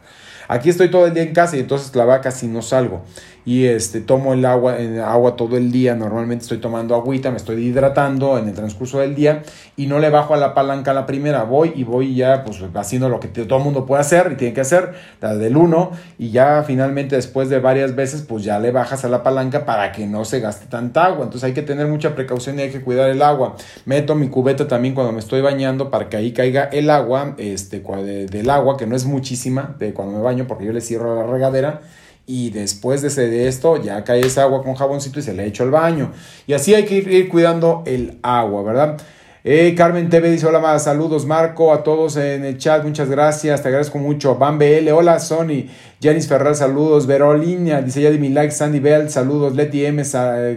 Aquí 0.47 0.69
estoy 0.69 0.89
todo 0.89 1.07
el 1.07 1.13
día 1.13 1.23
en 1.23 1.33
casa 1.33 1.57
y 1.57 1.59
entonces 1.59 1.95
la 1.95 2.05
vaca 2.05 2.31
si 2.31 2.47
no 2.47 2.61
salgo 2.61 3.03
y 3.45 3.65
este, 3.65 4.01
tomo 4.01 4.33
el 4.33 4.43
agua, 4.43 4.79
en 4.79 4.99
agua 4.99 5.35
todo 5.35 5.55
el 5.55 5.71
día, 5.71 5.95
normalmente 5.95 6.43
estoy 6.43 6.57
tomando 6.57 6.95
agüita, 6.95 7.29
me 7.29 7.37
estoy 7.37 7.63
hidratando 7.63 8.39
en 8.39 8.47
el 8.47 8.55
transcurso 8.55 8.99
del 8.99 9.13
día 9.13 9.43
y 9.77 9.85
no 9.85 9.99
le 9.99 10.09
bajo 10.09 10.33
a 10.33 10.37
la 10.37 10.55
palanca 10.55 10.93
la 10.93 11.05
primera, 11.05 11.43
voy 11.43 11.71
y 11.75 11.83
voy 11.83 12.15
ya 12.15 12.43
pues 12.43 12.63
haciendo 12.73 13.07
lo 13.07 13.19
que 13.19 13.27
todo 13.27 13.59
el 13.59 13.63
mundo 13.63 13.85
puede 13.85 14.01
hacer 14.01 14.31
y 14.33 14.35
tiene 14.35 14.53
que 14.53 14.61
hacer, 14.61 14.93
la 15.21 15.35
del 15.35 15.57
1 15.57 15.91
y 16.17 16.31
ya 16.31 16.63
finalmente 16.65 17.15
después 17.15 17.49
de 17.49 17.59
varias 17.59 17.95
veces 17.95 18.23
pues 18.23 18.43
ya 18.43 18.59
le 18.59 18.71
bajas 18.71 19.05
a 19.05 19.09
la 19.09 19.21
palanca 19.21 19.65
para 19.65 19.91
que 19.91 20.07
no 20.07 20.25
se 20.25 20.39
gaste 20.39 20.65
tanta 20.65 21.05
agua, 21.05 21.25
entonces 21.25 21.43
hay 21.43 21.53
que 21.53 21.61
tener 21.61 21.87
mucha 21.87 22.15
precaución 22.15 22.57
y 22.57 22.63
hay 22.63 22.71
que 22.71 22.81
cuidar 22.81 23.09
el 23.09 23.21
agua, 23.21 23.55
meto 23.85 24.15
mi 24.15 24.29
cubeta 24.29 24.67
también 24.67 24.95
cuando 24.95 25.13
me 25.13 25.19
estoy 25.19 25.41
bañando 25.41 25.91
para 25.91 26.09
que 26.09 26.17
ahí 26.17 26.31
caiga 26.33 26.63
el 26.63 26.89
agua, 26.89 27.35
este, 27.37 27.79
del 27.79 28.49
agua 28.49 28.75
que 28.75 28.87
no 28.87 28.95
es 28.95 29.05
muchísima 29.05 29.75
de 29.77 29.93
cuando 29.93 30.17
me 30.17 30.23
baño 30.23 30.45
porque 30.47 30.65
yo 30.65 30.73
le 30.73 30.81
cierro 30.81 31.15
la 31.15 31.31
regadera 31.31 31.81
y 32.27 32.49
después 32.49 33.01
de, 33.01 33.29
de 33.29 33.47
esto 33.47 33.81
ya 33.81 34.03
cae 34.03 34.21
esa 34.21 34.43
agua 34.43 34.63
con 34.63 34.75
jaboncito 34.75 35.19
y 35.19 35.23
se 35.23 35.33
le 35.33 35.43
ha 35.43 35.45
hecho 35.45 35.63
el 35.63 35.71
baño. 35.71 36.11
Y 36.47 36.53
así 36.53 36.73
hay 36.73 36.85
que 36.85 36.95
ir, 36.95 37.29
cuidando 37.29 37.83
el 37.85 38.17
agua, 38.23 38.63
¿verdad? 38.63 38.97
Eh, 39.43 39.75
Carmen 39.77 40.09
TV 40.09 40.31
dice, 40.31 40.47
hola 40.47 40.59
más, 40.59 40.85
saludos 40.85 41.27
Marco, 41.27 41.71
a 41.71 41.83
todos 41.83 42.17
en 42.17 42.43
el 42.45 42.57
chat, 42.57 42.83
muchas 42.83 43.09
gracias, 43.09 43.61
te 43.61 43.67
agradezco 43.67 43.99
mucho. 43.99 44.35
Van 44.35 44.57
BL, 44.57 44.89
hola 44.91 45.19
Sony, 45.19 45.67
Janis 46.01 46.27
Ferral, 46.27 46.55
saludos. 46.55 47.05
Verolina, 47.05 47.81
dice 47.83 48.01
ya 48.01 48.09
de 48.09 48.17
mi 48.17 48.29
like, 48.29 48.51
Sandy 48.51 48.79
Bell, 48.79 49.09
saludos. 49.11 49.55
Leti 49.55 49.85
M, 49.85 50.01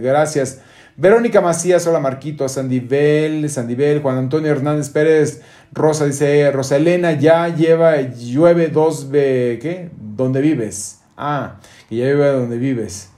gracias. 0.00 0.60
Verónica 0.96 1.42
Macías, 1.42 1.86
hola 1.86 2.00
Marquito, 2.00 2.48
Sandy 2.48 2.80
Bell, 2.80 3.48
Sandy 3.50 3.74
Bell, 3.74 4.00
Juan 4.00 4.16
Antonio 4.16 4.50
Hernández 4.50 4.88
Pérez, 4.88 5.42
Rosa 5.70 6.06
dice, 6.06 6.50
Rosa 6.50 6.76
Elena, 6.76 7.12
ya 7.12 7.54
lleva, 7.54 8.00
llueve 8.00 8.68
dos, 8.68 9.06
¿qué? 9.12 9.90
¿Dónde 9.96 10.40
vives? 10.40 10.97
Ah, 11.18 11.56
que 11.88 11.96
ya 11.96 12.04
llueve 12.04 12.32
donde 12.32 12.56
vives. 12.58 13.10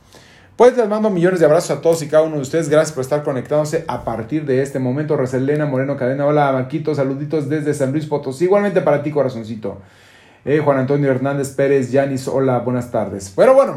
Pues 0.57 0.76
les 0.76 0.88
mando 0.88 1.11
millones 1.11 1.38
de 1.40 1.47
abrazos 1.47 1.71
a 1.71 1.80
todos 1.80 2.02
y 2.02 2.09
cada 2.09 2.23
uno 2.23 2.37
de 2.37 2.42
ustedes. 2.42 2.69
Gracias 2.69 2.92
por 2.92 3.02
estar 3.02 3.23
conectándose 3.23 3.85
a 3.88 4.04
partir 4.04 4.45
de 4.45 4.62
este 4.62 4.78
momento. 4.78 5.16
Roselena 5.16 5.66
Moreno 5.66 5.97
Cadena. 5.97 6.26
Hola, 6.26 6.50
Marquito. 6.52 6.95
Saluditos 6.95 7.49
desde 7.49 7.75
San 7.75 7.92
Luis 7.92 8.07
Potosí. 8.07 8.45
Igualmente 8.45 8.80
para 8.80 9.02
ti, 9.02 9.11
corazoncito. 9.11 9.78
Eh, 10.45 10.61
Juan 10.64 10.78
Antonio 10.78 11.11
Hernández 11.11 11.50
Pérez, 11.50 11.92
Yanis. 11.92 12.26
Hola, 12.26 12.59
buenas 12.61 12.90
tardes. 12.90 13.33
Pero 13.37 13.54
bueno, 13.54 13.76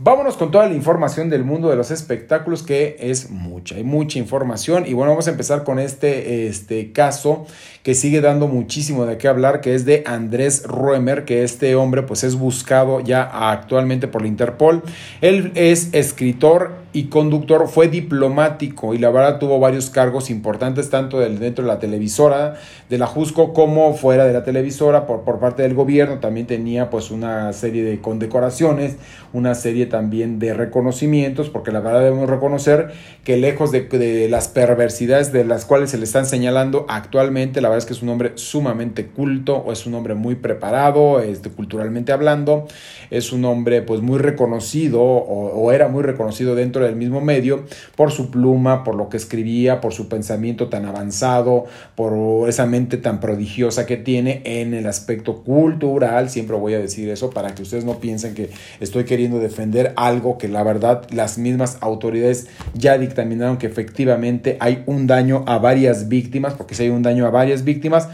Vámonos 0.00 0.36
con 0.36 0.52
toda 0.52 0.68
la 0.68 0.74
información 0.76 1.28
del 1.28 1.42
mundo 1.42 1.70
de 1.70 1.74
los 1.74 1.90
espectáculos, 1.90 2.62
que 2.62 2.96
es 3.00 3.30
mucha, 3.30 3.74
hay 3.74 3.82
mucha 3.82 4.20
información. 4.20 4.84
Y 4.86 4.92
bueno, 4.92 5.10
vamos 5.10 5.26
a 5.26 5.32
empezar 5.32 5.64
con 5.64 5.80
este, 5.80 6.46
este 6.46 6.92
caso 6.92 7.46
que 7.82 7.96
sigue 7.96 8.20
dando 8.20 8.46
muchísimo 8.46 9.06
de 9.06 9.18
qué 9.18 9.26
hablar, 9.26 9.60
que 9.60 9.74
es 9.74 9.84
de 9.84 10.04
Andrés 10.06 10.62
Roemer, 10.62 11.24
que 11.24 11.42
este 11.42 11.74
hombre 11.74 12.04
pues 12.04 12.22
es 12.22 12.36
buscado 12.36 13.00
ya 13.00 13.50
actualmente 13.50 14.06
por 14.06 14.22
la 14.22 14.28
Interpol. 14.28 14.84
Él 15.20 15.50
es 15.56 15.88
escritor 15.90 16.76
y 16.98 17.04
conductor, 17.04 17.68
fue 17.68 17.86
diplomático 17.86 18.92
y 18.92 18.98
la 18.98 19.10
verdad 19.10 19.38
tuvo 19.38 19.60
varios 19.60 19.88
cargos 19.88 20.30
importantes, 20.30 20.90
tanto 20.90 21.20
dentro 21.20 21.64
de 21.64 21.68
la 21.68 21.78
televisora 21.78 22.56
de 22.88 22.98
la 22.98 23.06
Jusco 23.06 23.52
como 23.52 23.94
fuera 23.94 24.24
de 24.24 24.32
la 24.32 24.42
televisora 24.42 25.06
por, 25.06 25.20
por 25.20 25.38
parte 25.38 25.62
del 25.62 25.74
gobierno. 25.74 26.18
También 26.18 26.48
tenía 26.48 26.90
pues 26.90 27.12
una 27.12 27.52
serie 27.52 27.84
de 27.84 28.00
condecoraciones, 28.00 28.96
una 29.32 29.54
serie 29.54 29.86
también 29.86 30.40
de 30.40 30.54
reconocimientos, 30.54 31.50
porque 31.50 31.70
la 31.70 31.78
verdad 31.80 32.00
debemos 32.00 32.28
reconocer 32.28 32.92
que 33.22 33.36
lejos 33.36 33.70
de, 33.70 34.26
las 34.28 34.48
perversidades 34.48 35.32
de 35.32 35.44
las 35.44 35.64
cuales 35.64 35.90
se 35.90 35.98
le 35.98 36.04
están 36.04 36.26
señalando 36.26 36.86
actualmente, 36.88 37.60
la 37.60 37.68
verdad 37.68 37.84
es 37.84 37.86
que 37.86 37.92
es 37.92 38.02
un 38.02 38.08
hombre 38.08 38.32
sumamente 38.34 39.06
culto, 39.06 39.56
o 39.56 39.70
es 39.70 39.86
un 39.86 39.94
hombre 39.94 40.14
muy 40.14 40.34
preparado, 40.34 41.20
este, 41.20 41.50
culturalmente 41.50 42.10
hablando, 42.10 42.66
es 43.10 43.32
un 43.32 43.44
hombre 43.44 43.82
pues 43.82 44.00
muy 44.00 44.18
reconocido, 44.18 45.00
o, 45.02 45.52
o 45.52 45.72
era 45.72 45.88
muy 45.88 46.02
reconocido 46.02 46.54
dentro 46.54 46.84
del 46.88 46.96
mismo 46.96 47.20
medio, 47.20 47.64
por 47.96 48.10
su 48.10 48.30
pluma, 48.30 48.84
por 48.84 48.94
lo 48.94 49.08
que 49.08 49.16
escribía, 49.16 49.80
por 49.80 49.92
su 49.92 50.08
pensamiento 50.08 50.68
tan 50.68 50.84
avanzado, 50.84 51.66
por 51.94 52.48
esa 52.48 52.66
mente 52.66 52.96
tan 52.96 53.20
prodigiosa 53.20 53.86
que 53.86 53.96
tiene 53.96 54.42
en 54.44 54.74
el 54.74 54.86
aspecto 54.86 55.42
cultural, 55.42 56.30
siempre 56.30 56.56
voy 56.56 56.74
a 56.74 56.78
decir 56.78 57.08
eso 57.08 57.30
para 57.30 57.54
que 57.54 57.62
ustedes 57.62 57.84
no 57.84 57.98
piensen 58.00 58.34
que 58.34 58.50
estoy 58.80 59.04
queriendo 59.04 59.38
defender 59.38 59.92
algo 59.96 60.38
que 60.38 60.48
la 60.48 60.62
verdad 60.62 61.06
las 61.10 61.38
mismas 61.38 61.78
autoridades 61.80 62.48
ya 62.74 62.98
dictaminaron 62.98 63.58
que 63.58 63.66
efectivamente 63.66 64.56
hay 64.60 64.82
un 64.86 65.06
daño 65.06 65.44
a 65.46 65.58
varias 65.58 66.08
víctimas, 66.08 66.54
porque 66.54 66.74
si 66.74 66.84
hay 66.84 66.88
un 66.90 67.02
daño 67.02 67.26
a 67.26 67.30
varias 67.30 67.64
víctimas, 67.64 68.08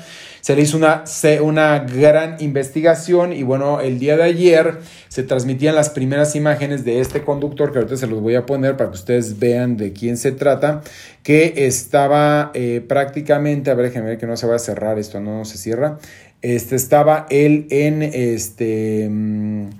se 0.44 0.54
le 0.54 0.60
hizo 0.60 0.76
una, 0.76 1.04
una 1.40 1.78
gran 1.78 2.36
investigación 2.38 3.32
y 3.32 3.42
bueno, 3.42 3.80
el 3.80 3.98
día 3.98 4.18
de 4.18 4.24
ayer 4.24 4.76
se 5.08 5.22
transmitían 5.22 5.74
las 5.74 5.88
primeras 5.88 6.36
imágenes 6.36 6.84
de 6.84 7.00
este 7.00 7.22
conductor, 7.22 7.72
que 7.72 7.78
ahorita 7.78 7.96
se 7.96 8.06
los 8.06 8.20
voy 8.20 8.34
a 8.34 8.44
poner 8.44 8.76
para 8.76 8.90
que 8.90 8.96
ustedes 8.96 9.38
vean 9.38 9.78
de 9.78 9.94
quién 9.94 10.18
se 10.18 10.32
trata, 10.32 10.82
que 11.22 11.54
estaba 11.66 12.50
eh, 12.52 12.84
prácticamente, 12.86 13.70
a 13.70 13.74
ver, 13.74 13.86
déjenme 13.86 14.10
ver 14.10 14.18
que 14.18 14.26
no 14.26 14.36
se 14.36 14.46
va 14.46 14.56
a 14.56 14.58
cerrar 14.58 14.98
esto, 14.98 15.18
no, 15.18 15.46
se 15.46 15.56
cierra, 15.56 15.98
este, 16.42 16.76
estaba 16.76 17.24
él 17.30 17.66
en 17.70 18.02
este... 18.02 19.08
Mm, 19.10 19.70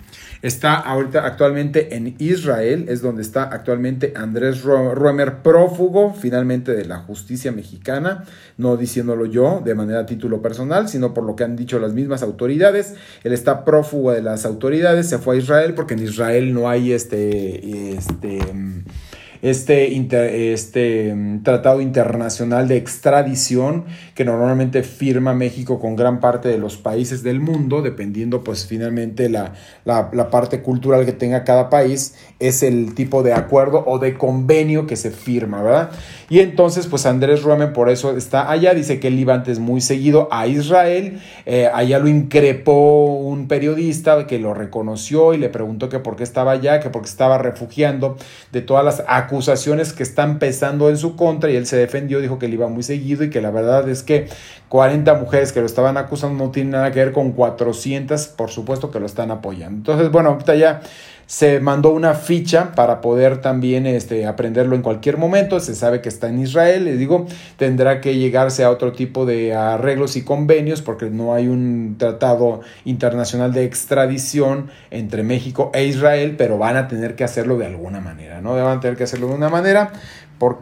Está 0.45 0.75
ahorita 0.75 1.25
actualmente 1.25 1.97
en 1.97 2.17
Israel, 2.19 2.85
es 2.91 3.01
donde 3.01 3.23
está 3.23 3.45
actualmente 3.45 4.13
Andrés 4.15 4.63
Roemer, 4.63 5.39
prófugo 5.39 6.13
finalmente 6.13 6.73
de 6.73 6.85
la 6.85 6.99
justicia 6.99 7.51
mexicana, 7.51 8.27
no 8.59 8.77
diciéndolo 8.77 9.25
yo 9.25 9.63
de 9.65 9.75
manera 9.75 10.01
a 10.01 10.05
título 10.05 10.43
personal, 10.43 10.87
sino 10.91 11.15
por 11.15 11.25
lo 11.25 11.35
que 11.35 11.45
han 11.45 11.57
dicho 11.57 11.79
las 11.79 11.95
mismas 11.95 12.23
autoridades. 12.23 12.95
Él 13.23 13.33
está 13.33 13.65
prófugo 13.65 14.13
de 14.13 14.21
las 14.21 14.45
autoridades, 14.45 15.09
se 15.09 15.17
fue 15.17 15.37
a 15.37 15.39
Israel 15.39 15.73
porque 15.73 15.95
en 15.95 16.03
Israel 16.03 16.53
no 16.53 16.69
hay 16.69 16.93
este, 16.93 17.95
este 17.95 18.41
este, 19.45 19.95
este 20.53 21.15
mm, 21.15 21.43
tratado 21.43 21.83
internacional 21.83 22.67
de 22.67 22.79
extradición 22.79 23.85
que 24.15 24.25
normalmente 24.25 24.83
firma 24.83 25.35
México 25.35 25.79
con 25.79 25.97
gran 25.97 26.19
parte 26.19 26.49
de 26.49 26.57
los 26.57 26.79
países 26.79 27.23
del 27.23 27.41
mundo, 27.41 27.83
dependiendo 27.83 28.43
pues 28.43 28.67
finalmente 28.67 29.29
la, 29.29 29.53
la, 29.85 30.31
parte 30.31 30.63
cultural 30.63 31.05
que 31.05 31.13
tenga 31.13 31.45
cada 31.45 31.69
país, 31.69 32.15
es 32.39 32.63
el 32.63 32.95
tipo 32.95 33.23
de 33.23 33.35
acuerdo 33.35 33.85
o 33.87 33.99
de 33.99 34.15
convenio 34.15 34.87
que 34.87 34.97
se 34.97 35.11
firma, 35.11 35.63
¿verdad? 35.63 35.91
Y 36.35 36.41
entonces 36.41 36.89
pues 36.89 37.07
Andrés 37.07 37.45
Romen 37.45 37.73
por 37.73 37.89
eso 37.89 38.17
está 38.17 38.51
allá, 38.51 38.75
dice 38.75 38.99
que 38.99 39.07
él 39.07 39.21
iba 39.21 39.35
antes 39.35 39.61
muy 39.61 39.81
seguido 39.81 40.27
a 40.33 40.49
Israel, 40.49 41.21
eh, 41.47 41.71
allá 41.73 42.01
lo 42.01 42.09
increpó 42.09 43.05
un 43.05 43.47
periodista 43.47 44.27
que 44.27 44.41
lo 44.41 44.53
reconoció 44.53 45.33
y 45.33 45.39
le 45.39 45.49
preguntó 45.49 45.89
que 45.89 46.01
por 46.01 46.17
qué 46.17 46.25
estaba 46.25 46.51
allá, 46.51 46.81
que 46.81 46.91
porque 46.91 47.09
estaba 47.09 47.39
refugiando 47.39 48.17
de 48.51 48.63
todas 48.63 48.85
las 48.85 49.05
acusaciones 49.07 49.93
que 49.93 50.03
están 50.03 50.41
pesando 50.41 50.91
en 50.91 50.99
su 50.99 51.15
contra 51.15 51.53
y 51.53 51.55
él 51.55 51.67
se 51.67 51.77
defendió, 51.77 52.21
dijo 52.21 52.41
que 52.41 52.47
él 52.47 52.55
iba 52.55 52.67
muy 52.67 52.83
seguido 52.83 53.23
y 53.23 53.31
que 53.31 53.41
la 53.41 53.53
verdad 53.53 53.89
es 53.89 54.03
que 54.03 54.27
40 54.71 55.15
mujeres 55.15 55.53
que 55.53 55.61
lo 55.61 55.67
estaban 55.67 55.97
acusando 55.97 56.47
no 56.47 56.51
tienen 56.51 56.73
nada 56.73 56.91
que 56.91 56.99
ver 56.99 57.13
con 57.13 57.31
400, 57.31 58.27
por 58.27 58.51
supuesto 58.51 58.91
que 58.91 58.99
lo 58.99 59.07
están 59.07 59.31
apoyando. 59.31 59.77
Entonces, 59.93 60.11
bueno, 60.11 60.31
ahorita 60.31 60.57
ya 60.57 60.81
se 61.27 61.61
mandó 61.61 61.91
una 61.91 62.15
ficha 62.15 62.73
para 62.73 63.01
poder 63.01 63.41
también 63.41 63.87
este, 63.87 64.27
aprenderlo 64.27 64.77
en 64.77 64.83
cualquier 64.83 65.17
momento. 65.17 65.61
Se 65.61 65.75
sabe 65.75 66.01
que 66.01 66.09
está 66.09 66.29
en 66.29 66.41
Israel. 66.41 66.85
Les 66.85 66.99
digo, 66.99 67.27
tendrá 67.57 68.01
que 68.01 68.17
llegarse 68.17 68.65
a 68.65 68.71
otro 68.71 68.93
tipo 68.93 69.27
de 69.27 69.55
arreglos 69.55 70.17
y 70.17 70.23
convenios 70.23 70.83
porque 70.83 71.11
no 71.11 71.35
hay 71.35 71.49
un 71.49 71.97
tratado 71.99 72.61
internacional 72.85 73.53
de 73.53 73.65
extradición 73.65 74.71
entre 74.91 75.23
México 75.23 75.71
e 75.75 75.85
Israel, 75.85 76.35
pero 76.37 76.59
van 76.59 76.77
a 76.77 76.89
tener 76.89 77.17
que 77.17 77.25
hacerlo 77.25 77.57
de 77.59 77.67
alguna 77.67 78.01
manera, 78.01 78.41
¿no? 78.41 78.55
Van 78.55 78.79
a 78.79 78.81
tener 78.81 78.97
que 78.97 79.05
hacerlo 79.05 79.29
de 79.29 79.35
una 79.35 79.49
manera 79.49 79.93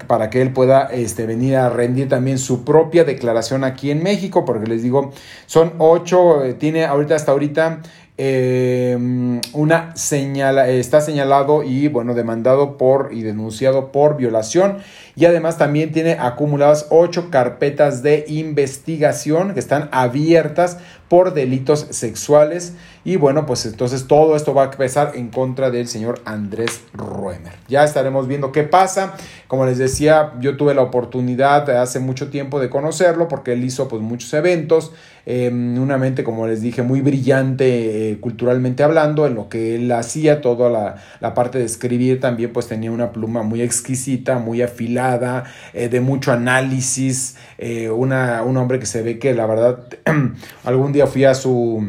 para 0.07 0.31
que 0.31 0.43
él 0.43 0.53
pueda 0.53 0.85
este, 0.85 1.27
venir 1.27 1.57
a 1.57 1.71
rendir 1.71 2.09
también 2.09 2.39
su 2.39 2.65
propia 2.65 3.05
declaración 3.05 3.65
aquí 3.65 3.91
en 3.91 4.03
México, 4.03 4.45
porque 4.45 4.67
les 4.69 4.83
digo, 4.83 5.13
son 5.47 5.73
ocho, 5.79 6.45
eh, 6.45 6.55
tiene 6.55 6.85
ahorita 6.85 7.15
hasta 7.15 7.33
ahorita 7.33 7.81
eh, 8.19 9.41
una 9.55 9.97
señala, 9.97 10.69
está 10.69 11.01
señalado 11.01 11.63
y 11.63 11.89
bueno, 11.89 12.15
demandado 12.15 12.77
por 12.77 13.11
y 13.13 13.23
denunciado 13.23 13.91
por 13.91 14.17
violación. 14.17 14.79
Y 15.17 15.25
además 15.25 15.59
también 15.59 15.93
tiene 15.93 16.13
acumuladas 16.13 16.87
ocho 16.91 17.31
carpetas 17.31 18.03
de 18.03 18.25
investigación 18.29 19.55
que 19.55 19.61
están 19.61 19.89
abiertas 19.93 20.79
por 21.13 21.35
delitos 21.35 21.89
sexuales 21.91 22.73
y 23.05 23.17
bueno, 23.17 23.45
pues 23.45 23.67
entonces 23.67 24.07
todo 24.07 24.35
esto 24.35 24.55
va 24.55 24.65
a 24.65 24.71
pesar 24.71 25.13
en 25.15 25.29
contra 25.29 25.71
del 25.71 25.87
señor 25.87 26.23
Andrés 26.25 26.81
Roemer. 26.95 27.53
Ya 27.69 27.85
estaremos 27.85 28.29
viendo 28.29 28.51
qué 28.51 28.63
pasa. 28.63 29.15
Como 29.47 29.67
les 29.67 29.77
decía, 29.77 30.33
yo 30.41 30.57
tuve 30.57 30.73
la 30.73 30.81
oportunidad 30.81 31.69
hace 31.69 31.99
mucho 31.99 32.31
tiempo 32.31 32.61
de 32.61 32.71
conocerlo 32.71 33.29
porque 33.29 33.53
él 33.53 33.63
hizo 33.65 33.89
pues 33.89 34.01
muchos 34.01 34.33
eventos, 34.33 34.93
eh, 35.27 35.51
una 35.53 35.99
mente 35.99 36.25
como 36.25 36.47
les 36.47 36.63
dije 36.63 36.83
muy 36.83 37.01
brillante 37.01 38.13
eh, 38.13 38.21
culturalmente 38.21 38.83
hablando, 38.83 39.27
en 39.27 39.35
lo 39.35 39.49
que 39.49 39.75
él 39.75 39.91
hacía, 39.93 40.41
toda 40.41 40.71
la, 40.71 40.97
la, 41.21 41.35
parte 41.35 41.59
de 41.59 41.65
escribir 41.65 42.21
también 42.21 42.53
pues 42.53 42.69
tenía 42.69 42.91
una 42.91 43.13
pluma 43.13 43.43
muy 43.43 43.63
exquisita, 43.63 44.39
muy 44.39 44.63
afilada, 44.63 45.45
eh, 45.75 45.89
de 45.89 46.01
mucho 46.01 46.33
análisis, 46.33 47.37
eh, 47.59 47.91
una, 47.91 48.43
un 48.43 48.57
hombre 48.57 48.79
que 48.79 48.87
se 48.87 49.03
ve 49.03 49.19
que 49.19 49.35
la 49.35 49.47
verdad 49.47 49.87
algún 50.65 50.93
día 50.93 51.02
fui 51.07 51.25
a 51.25 51.35
su 51.35 51.85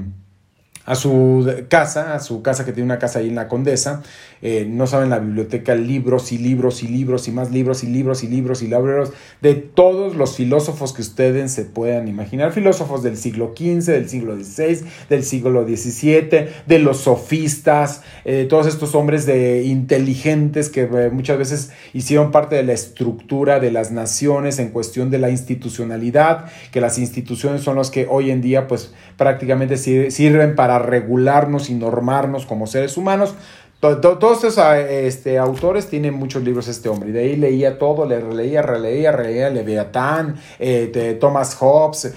a 0.85 0.95
su 0.95 1.65
casa, 1.69 2.13
a 2.13 2.19
su 2.19 2.41
casa 2.41 2.65
que 2.65 2.73
tiene 2.73 2.85
una 2.85 2.99
casa 2.99 3.19
ahí 3.19 3.29
en 3.29 3.35
la 3.35 3.47
Condesa, 3.47 4.03
eh, 4.45 4.67
no 4.69 4.87
saben 4.87 5.09
la 5.09 5.19
biblioteca, 5.19 5.73
libros 5.73 6.33
y 6.33 6.37
libros 6.37 6.83
y 6.83 6.89
libros 6.89 7.29
y 7.29 7.31
más 7.31 7.49
libros 7.49 7.81
y 7.85 7.87
libros 7.87 8.25
y 8.25 8.27
libros 8.27 8.61
y 8.61 8.67
libros 8.67 9.13
de 9.41 9.55
todos 9.55 10.17
los 10.17 10.35
filósofos 10.35 10.91
que 10.91 11.01
ustedes 11.01 11.53
se 11.53 11.63
puedan 11.63 12.09
imaginar, 12.09 12.51
filósofos 12.51 13.03
del 13.03 13.15
siglo 13.15 13.53
XV, 13.55 13.85
del 13.85 14.09
siglo 14.09 14.35
XVI, 14.35 14.81
del 15.09 15.23
siglo 15.23 15.65
XVII, 15.65 16.47
de 16.67 16.79
los 16.79 16.97
sofistas, 16.97 18.01
eh, 18.25 18.45
todos 18.49 18.67
estos 18.67 18.95
hombres 18.95 19.25
de 19.25 19.63
inteligentes 19.63 20.69
que 20.69 20.81
eh, 20.81 21.09
muchas 21.09 21.37
veces 21.37 21.71
hicieron 21.93 22.31
parte 22.31 22.57
de 22.57 22.63
la 22.63 22.73
estructura 22.73 23.61
de 23.61 23.71
las 23.71 23.91
naciones 23.91 24.59
en 24.59 24.71
cuestión 24.71 25.09
de 25.09 25.19
la 25.19 25.29
institucionalidad, 25.29 26.51
que 26.73 26.81
las 26.81 26.97
instituciones 26.99 27.61
son 27.61 27.77
los 27.77 27.91
que 27.91 28.07
hoy 28.09 28.29
en 28.29 28.41
día 28.41 28.67
pues 28.67 28.93
prácticamente 29.15 29.77
sirven 29.77 30.55
para 30.55 30.79
regularnos 30.79 31.69
y 31.69 31.75
normarnos 31.75 32.45
como 32.45 32.67
seres 32.67 32.97
humanos. 32.97 33.35
Todos 33.83 34.37
estos 34.37 34.57
ah, 34.59 34.79
este, 34.79 35.37
autores 35.37 35.87
tienen 35.87 36.13
muchos 36.13 36.41
libros 36.41 36.69
este 36.69 36.87
hombre. 36.87 37.09
Y 37.09 37.11
de 37.11 37.19
ahí 37.19 37.35
leía 37.35 37.77
todo, 37.77 38.05
le 38.05 38.21
releía, 38.21 38.61
releía, 38.61 39.11
releía 39.11 39.49
Leviatán, 39.49 40.37
eh, 40.57 41.17
Thomas 41.19 41.55
Hobbes, 41.55 42.13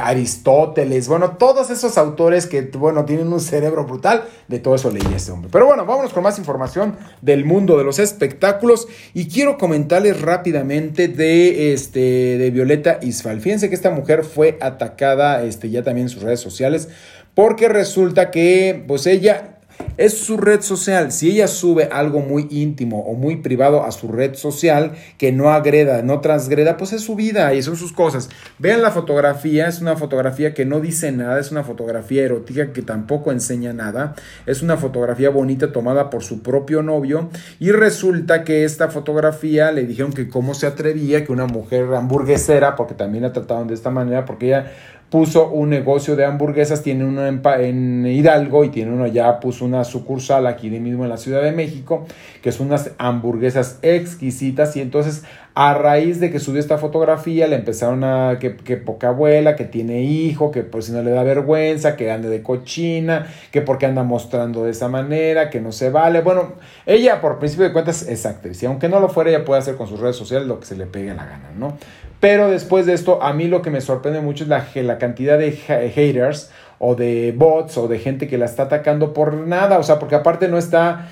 Aristóteles. 0.00 1.08
Bueno, 1.08 1.36
todos 1.36 1.70
esos 1.70 1.98
autores 1.98 2.46
que, 2.46 2.62
bueno, 2.62 3.04
tienen 3.06 3.32
un 3.32 3.40
cerebro 3.40 3.84
brutal, 3.84 4.22
de 4.46 4.60
todo 4.60 4.76
eso 4.76 4.92
leía 4.92 5.16
este 5.16 5.32
hombre. 5.32 5.50
Pero 5.52 5.66
bueno, 5.66 5.84
vámonos 5.84 6.12
con 6.12 6.22
más 6.22 6.38
información 6.38 6.96
del 7.22 7.44
mundo 7.44 7.76
de 7.76 7.82
los 7.82 7.98
espectáculos. 7.98 8.86
Y 9.12 9.28
quiero 9.28 9.58
comentarles 9.58 10.20
rápidamente 10.20 11.08
de, 11.08 11.72
este, 11.72 12.38
de 12.38 12.50
Violeta 12.52 13.00
Isfal. 13.02 13.40
Fíjense 13.40 13.68
que 13.68 13.74
esta 13.74 13.90
mujer 13.90 14.22
fue 14.22 14.58
atacada 14.60 15.42
este, 15.42 15.70
ya 15.70 15.82
también 15.82 16.06
en 16.06 16.10
sus 16.10 16.22
redes 16.22 16.38
sociales 16.38 16.88
porque 17.34 17.68
resulta 17.68 18.30
que, 18.30 18.84
pues 18.86 19.06
ella 19.06 19.59
es 20.00 20.16
su 20.16 20.38
red 20.38 20.62
social. 20.62 21.12
Si 21.12 21.30
ella 21.30 21.46
sube 21.46 21.90
algo 21.92 22.20
muy 22.20 22.46
íntimo 22.48 23.00
o 23.00 23.12
muy 23.12 23.36
privado 23.36 23.84
a 23.84 23.92
su 23.92 24.08
red 24.08 24.34
social 24.34 24.92
que 25.18 25.30
no 25.30 25.50
agreda, 25.50 26.00
no 26.00 26.20
transgreda, 26.20 26.78
pues 26.78 26.94
es 26.94 27.02
su 27.02 27.16
vida 27.16 27.52
y 27.52 27.62
son 27.62 27.76
sus 27.76 27.92
cosas. 27.92 28.30
Vean 28.58 28.80
la 28.80 28.92
fotografía, 28.92 29.68
es 29.68 29.82
una 29.82 29.96
fotografía 29.96 30.54
que 30.54 30.64
no 30.64 30.80
dice 30.80 31.12
nada, 31.12 31.38
es 31.38 31.50
una 31.50 31.64
fotografía 31.64 32.22
erótica 32.22 32.72
que 32.72 32.80
tampoco 32.80 33.30
enseña 33.30 33.74
nada, 33.74 34.14
es 34.46 34.62
una 34.62 34.78
fotografía 34.78 35.28
bonita 35.28 35.70
tomada 35.70 36.08
por 36.08 36.24
su 36.24 36.40
propio 36.40 36.82
novio 36.82 37.28
y 37.58 37.70
resulta 37.70 38.42
que 38.42 38.64
esta 38.64 38.88
fotografía 38.88 39.70
le 39.70 39.84
dijeron 39.84 40.14
que 40.14 40.30
cómo 40.30 40.54
se 40.54 40.66
atrevía 40.66 41.26
que 41.26 41.32
una 41.32 41.46
mujer 41.46 41.92
hamburguesera, 41.94 42.74
porque 42.74 42.94
también 42.94 43.24
la 43.24 43.34
trataron 43.34 43.68
de 43.68 43.74
esta 43.74 43.90
manera, 43.90 44.24
porque 44.24 44.46
ella 44.46 44.72
puso 45.10 45.50
un 45.50 45.70
negocio 45.70 46.14
de 46.14 46.24
hamburguesas, 46.24 46.82
tiene 46.82 47.04
uno 47.04 47.26
en, 47.26 48.06
Hidalgo 48.06 48.64
y 48.64 48.68
tiene 48.68 48.92
uno 48.92 49.08
ya, 49.08 49.40
puso 49.40 49.64
una 49.64 49.84
sucursal 49.84 50.46
aquí 50.46 50.70
mismo 50.70 51.02
en 51.02 51.10
la 51.10 51.16
Ciudad 51.16 51.42
de 51.42 51.50
México, 51.52 52.06
que 52.42 52.52
son 52.52 52.68
unas 52.68 52.92
hamburguesas 52.96 53.80
exquisitas 53.82 54.76
y 54.76 54.80
entonces 54.80 55.24
a 55.54 55.74
raíz 55.74 56.20
de 56.20 56.30
que 56.30 56.38
subió 56.38 56.60
esta 56.60 56.78
fotografía 56.78 57.46
le 57.46 57.56
empezaron 57.56 58.04
a 58.04 58.38
que, 58.38 58.56
que 58.56 58.76
poca 58.76 59.08
abuela, 59.08 59.56
que 59.56 59.64
tiene 59.64 60.02
hijo, 60.02 60.50
que 60.50 60.62
por 60.62 60.82
si 60.82 60.92
no 60.92 61.02
le 61.02 61.10
da 61.10 61.22
vergüenza, 61.22 61.96
que 61.96 62.10
ande 62.10 62.28
de 62.28 62.42
cochina, 62.42 63.26
que 63.50 63.60
porque 63.60 63.86
anda 63.86 64.02
mostrando 64.02 64.64
de 64.64 64.70
esa 64.70 64.88
manera, 64.88 65.50
que 65.50 65.60
no 65.60 65.72
se 65.72 65.90
vale. 65.90 66.20
Bueno, 66.20 66.52
ella 66.86 67.20
por 67.20 67.38
principio 67.38 67.66
de 67.66 67.72
cuentas 67.72 68.02
es 68.02 68.26
actriz 68.26 68.62
y 68.62 68.66
aunque 68.66 68.88
no 68.88 69.00
lo 69.00 69.08
fuera, 69.08 69.30
ella 69.30 69.44
puede 69.44 69.60
hacer 69.60 69.76
con 69.76 69.88
sus 69.88 70.00
redes 70.00 70.16
sociales 70.16 70.46
lo 70.46 70.60
que 70.60 70.66
se 70.66 70.76
le 70.76 70.86
pegue 70.86 71.14
la 71.14 71.24
gana, 71.24 71.50
¿no? 71.56 71.76
Pero 72.20 72.50
después 72.50 72.84
de 72.84 72.92
esto, 72.92 73.22
a 73.22 73.32
mí 73.32 73.48
lo 73.48 73.62
que 73.62 73.70
me 73.70 73.80
sorprende 73.80 74.20
mucho 74.20 74.44
es 74.44 74.50
la, 74.50 74.66
la 74.74 74.98
cantidad 74.98 75.38
de 75.38 75.52
haters 75.52 76.50
o 76.78 76.94
de 76.94 77.34
bots 77.36 77.76
o 77.78 77.88
de 77.88 77.98
gente 77.98 78.26
que 78.26 78.38
la 78.38 78.46
está 78.46 78.64
atacando 78.64 79.12
por 79.12 79.34
nada, 79.34 79.78
o 79.78 79.82
sea, 79.82 79.98
porque 79.98 80.14
aparte 80.14 80.48
no 80.48 80.58
está 80.58 81.08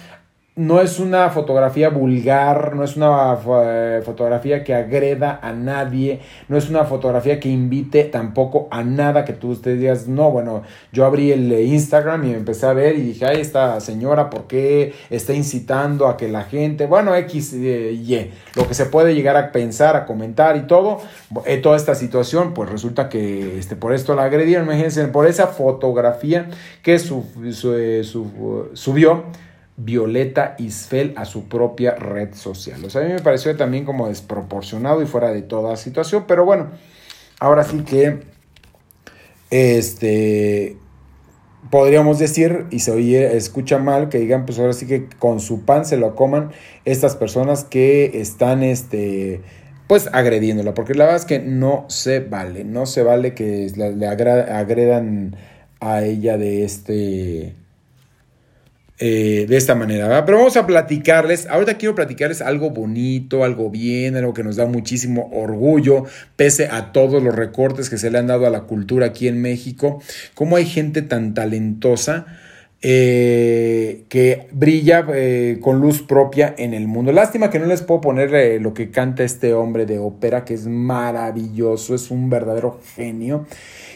no 0.59 0.81
es 0.81 0.99
una 0.99 1.31
fotografía 1.31 1.89
vulgar, 1.89 2.75
no 2.75 2.83
es 2.83 2.97
una 2.97 3.39
eh, 3.63 4.03
fotografía 4.05 4.65
que 4.65 4.75
agreda 4.75 5.39
a 5.41 5.53
nadie, 5.53 6.21
no 6.49 6.57
es 6.57 6.69
una 6.69 6.83
fotografía 6.83 7.39
que 7.39 7.49
invite 7.49 8.03
tampoco 8.05 8.67
a 8.73 8.83
nada 8.83 9.25
que 9.25 9.35
tú 9.35 9.51
ustedes 9.51 9.79
digas, 9.79 10.09
no, 10.09 10.33
bueno, 10.33 10.65
yo 10.93 11.05
abrí 11.05 11.31
el 11.31 11.53
Instagram 11.53 12.25
y 12.27 12.35
empecé 12.35 12.67
a 12.67 12.73
ver 12.73 12.97
y 12.97 13.03
dije, 13.03 13.25
ay, 13.25 13.41
esta 13.41 13.79
señora, 13.79 14.31
¿por 14.31 14.49
qué 14.49 14.95
está 15.11 15.33
incitando 15.33 16.09
a 16.09 16.17
que 16.17 16.27
la 16.27 16.43
gente, 16.43 16.87
bueno, 16.87 17.15
X, 17.15 17.53
eh, 17.55 17.93
Y, 17.93 18.33
lo 18.57 18.67
que 18.67 18.75
se 18.75 18.87
puede 18.87 19.15
llegar 19.15 19.37
a 19.37 19.53
pensar, 19.53 19.95
a 19.95 20.07
comentar 20.07 20.57
y 20.57 20.63
todo, 20.63 20.99
eh, 21.47 21.59
toda 21.59 21.77
esta 21.77 21.95
situación, 21.95 22.53
pues 22.53 22.69
resulta 22.69 23.09
que 23.09 23.61
este, 23.61 23.77
por 23.77 23.95
esto 23.95 24.17
la 24.17 24.25
agredieron, 24.25 24.65
imagínense, 24.67 25.07
por 25.07 25.29
esa 25.29 25.47
fotografía 25.47 26.51
que 26.83 26.99
su, 26.99 27.25
subió 28.73 29.23
Violeta 29.79 30.57
Isfel 30.59 31.15
a 31.17 31.25
su 31.25 31.49
propia 31.49 31.95
red 31.95 32.35
social. 32.35 32.85
O 32.85 32.91
sea, 32.91 33.03
a 33.03 33.05
mí 33.05 33.13
me 33.13 33.21
pareció 33.21 33.57
también 33.57 33.85
como 33.85 34.09
desproporcionado 34.09 35.01
y 35.03 35.07
fuera 35.07 35.33
de 35.33 35.43
toda 35.43 35.77
situación, 35.77 36.25
pero 36.27 36.45
bueno, 36.45 36.71
ahora 37.39 37.63
sí 37.63 37.79
que 37.85 38.21
este 39.51 40.77
podríamos 41.71 42.19
decir, 42.19 42.67
y 42.71 42.81
se 42.81 42.91
oye, 42.91 43.37
escucha 43.37 43.79
mal, 43.79 44.09
que 44.09 44.19
digan, 44.19 44.47
pues 44.47 44.59
ahora 44.59 44.73
sí 44.73 44.87
que 44.87 45.07
con 45.19 45.41
su 45.41 45.65
pan 45.65 45.85
se 45.85 45.97
lo 45.97 46.15
coman 46.15 46.51
estas 46.85 47.17
personas 47.17 47.65
que 47.65 48.21
están, 48.21 48.63
este, 48.63 49.43
pues 49.87 50.09
agrediéndola, 50.13 50.75
porque 50.75 50.95
la 50.95 51.05
verdad 51.05 51.21
es 51.21 51.27
que 51.27 51.41
no 51.41 51.85
se 51.89 52.21
vale, 52.21 52.65
no 52.65 52.87
se 52.87 53.03
vale 53.03 53.35
que 53.35 53.71
le 53.77 54.07
agredan 54.07 55.37
a 55.81 56.03
ella 56.03 56.39
de 56.39 56.65
este, 56.65 57.55
eh, 59.01 59.47
de 59.49 59.57
esta 59.57 59.77
manera. 59.77 60.25
Pero 60.25 60.39
vamos 60.39 60.57
a 60.57 60.67
platicarles, 60.67 61.47
ahorita 61.47 61.79
quiero 61.79 61.95
platicarles 61.95 62.43
algo 62.43 62.71
bonito, 62.71 63.45
algo 63.45 63.71
bien, 63.71 64.17
algo 64.17 64.35
que 64.35 64.43
nos 64.43 64.57
da 64.57 64.67
muchísimo 64.67 65.31
orgullo, 65.33 66.05
pese 66.35 66.67
a 66.67 66.91
todos 66.91 67.23
los 67.23 67.35
recortes 67.35 67.91
que 67.91 67.99
se 67.99 68.11
le 68.11 68.19
han 68.19 68.27
dado 68.27 68.47
a 68.47 68.51
la 68.51 68.63
cultura 68.63 69.07
aquí 69.07 69.29
en 69.29 69.41
México, 69.41 70.03
cómo 70.35 70.57
hay 70.57 70.67
gente 70.67 71.03
tan 71.03 71.33
talentosa. 71.35 72.27
Eh, 72.81 74.05
que 74.09 74.47
brilla 74.53 75.05
eh, 75.13 75.59
con 75.61 75.81
luz 75.81 76.03
propia 76.03 76.55
en 76.57 76.75
el 76.75 76.87
mundo. 76.87 77.11
Lástima 77.11 77.51
que 77.51 77.59
no 77.59 77.67
les 77.67 77.83
puedo 77.83 78.01
poner 78.01 78.61
lo 78.61 78.73
que 78.73 78.91
canta 78.91 79.25
este 79.25 79.53
hombre 79.53 79.85
de 79.85 79.99
ópera, 79.99 80.45
que 80.45 80.55
es 80.55 80.67
maravilloso, 80.69 81.97
es 81.97 82.11
un 82.13 82.31
verdadero 82.31 82.79
genio. 82.95 83.47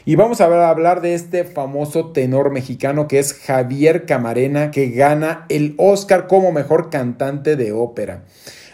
Y 0.05 0.17
vamos 0.17 0.41
a 0.41 0.47
hablar 0.47 1.01
de 1.01 1.15
este 1.15 1.45
famoso 1.45 2.11
tenor 2.11 2.51
mexicano 2.51 3.07
que 3.07 3.21
es 3.21 3.35
Javier 3.35 4.05
Camarena, 4.05 4.73
que 4.73 4.91
gana 4.91 5.47
el 5.49 5.75
Oscar 5.79 6.27
como 6.27 6.51
mejor 6.51 6.91
cantante 6.91 7.55
de 7.55 7.71
ópera. 7.71 8.25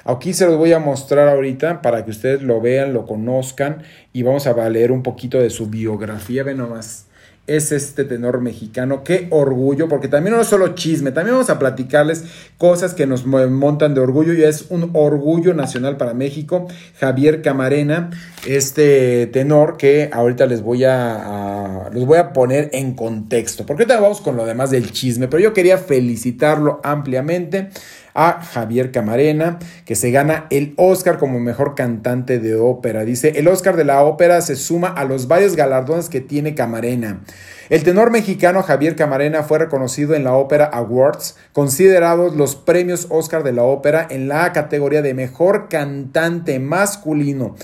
Aquí 0.07 0.33
se 0.33 0.47
los 0.47 0.57
voy 0.57 0.73
a 0.73 0.79
mostrar 0.79 1.29
ahorita 1.29 1.83
para 1.83 2.07
que 2.07 2.12
ustedes 2.12 2.40
lo 2.40 2.62
vean, 2.62 2.94
lo 2.94 3.05
conozcan 3.05 3.83
y 4.14 4.23
vamos 4.23 4.47
a 4.47 4.68
leer 4.71 4.90
un 4.90 5.03
poquito 5.03 5.38
de 5.38 5.51
su 5.51 5.66
biografía. 5.66 6.44
Ven 6.44 6.57
nomás 6.57 7.08
es 7.48 7.72
este 7.72 8.04
tenor 8.04 8.40
mexicano. 8.40 9.02
Qué 9.02 9.26
orgullo, 9.30 9.88
porque 9.88 10.06
también 10.06 10.37
no 10.37 10.42
es 10.42 10.46
solo 10.46 10.74
chisme, 10.74 11.11
también 11.11 11.34
vamos 11.34 11.50
a 11.50 11.58
platicarles 11.58 12.24
cosas 12.58 12.94
que 12.94 13.06
nos 13.06 13.26
montan 13.26 13.94
de 13.94 14.00
orgullo 14.00 14.34
y 14.34 14.44
es 14.44 14.66
un 14.68 14.90
orgullo 14.92 15.54
nacional 15.54 15.96
para 15.96 16.14
México. 16.14 16.68
Javier 17.00 17.42
Camarena, 17.42 18.11
este 18.46 19.26
tenor 19.28 19.76
que 19.76 20.11
ahorita 20.12 20.46
les 20.46 20.62
voy 20.62 20.84
a, 20.84 21.88
los 21.92 22.04
voy 22.04 22.18
a 22.18 22.32
poner 22.32 22.70
en 22.72 22.94
contexto, 22.94 23.64
porque 23.64 23.84
ahorita 23.84 24.00
vamos 24.00 24.20
con 24.20 24.37
lo 24.37 24.44
demás 24.44 24.70
del 24.70 24.92
chisme, 24.92 25.26
pero 25.26 25.42
yo 25.42 25.52
quería 25.52 25.78
felicitarlo 25.78 26.80
ampliamente 26.84 27.70
a 28.14 28.42
Javier 28.42 28.90
Camarena, 28.90 29.59
que 29.85 29.94
se 29.94 30.11
gana 30.11 30.47
el 30.51 30.75
Oscar 30.77 31.18
como 31.18 31.40
mejor 31.40 31.75
cantante 31.75 32.38
de 32.38 32.55
ópera. 32.57 33.05
Dice, 33.05 33.33
el 33.37 33.49
Oscar 33.49 33.77
de 33.77 33.85
la 33.85 34.03
ópera 34.03 34.40
se 34.40 34.57
suma 34.57 34.88
a 34.88 35.05
los 35.05 35.29
varios 35.29 35.57
galardones 35.57 36.09
que 36.09 36.21
tiene 36.21 36.55
Camarena. 36.55 37.21
El 37.68 37.83
tenor 37.83 38.11
mexicano 38.11 38.62
Javier 38.62 38.97
Camarena 38.97 39.42
fue 39.42 39.59
reconocido 39.59 40.14
en 40.14 40.25
la 40.25 40.33
Ópera 40.33 40.64
Awards, 40.64 41.37
considerados 41.53 42.35
los 42.35 42.57
premios 42.57 43.07
Oscar 43.11 43.42
de 43.42 43.53
la 43.53 43.62
ópera 43.62 44.07
en 44.09 44.27
la 44.27 44.55
categoría 44.55 45.03
de 45.03 45.12
mejor 45.12 45.68
cantante 45.68 46.61
masculino, 46.61 47.57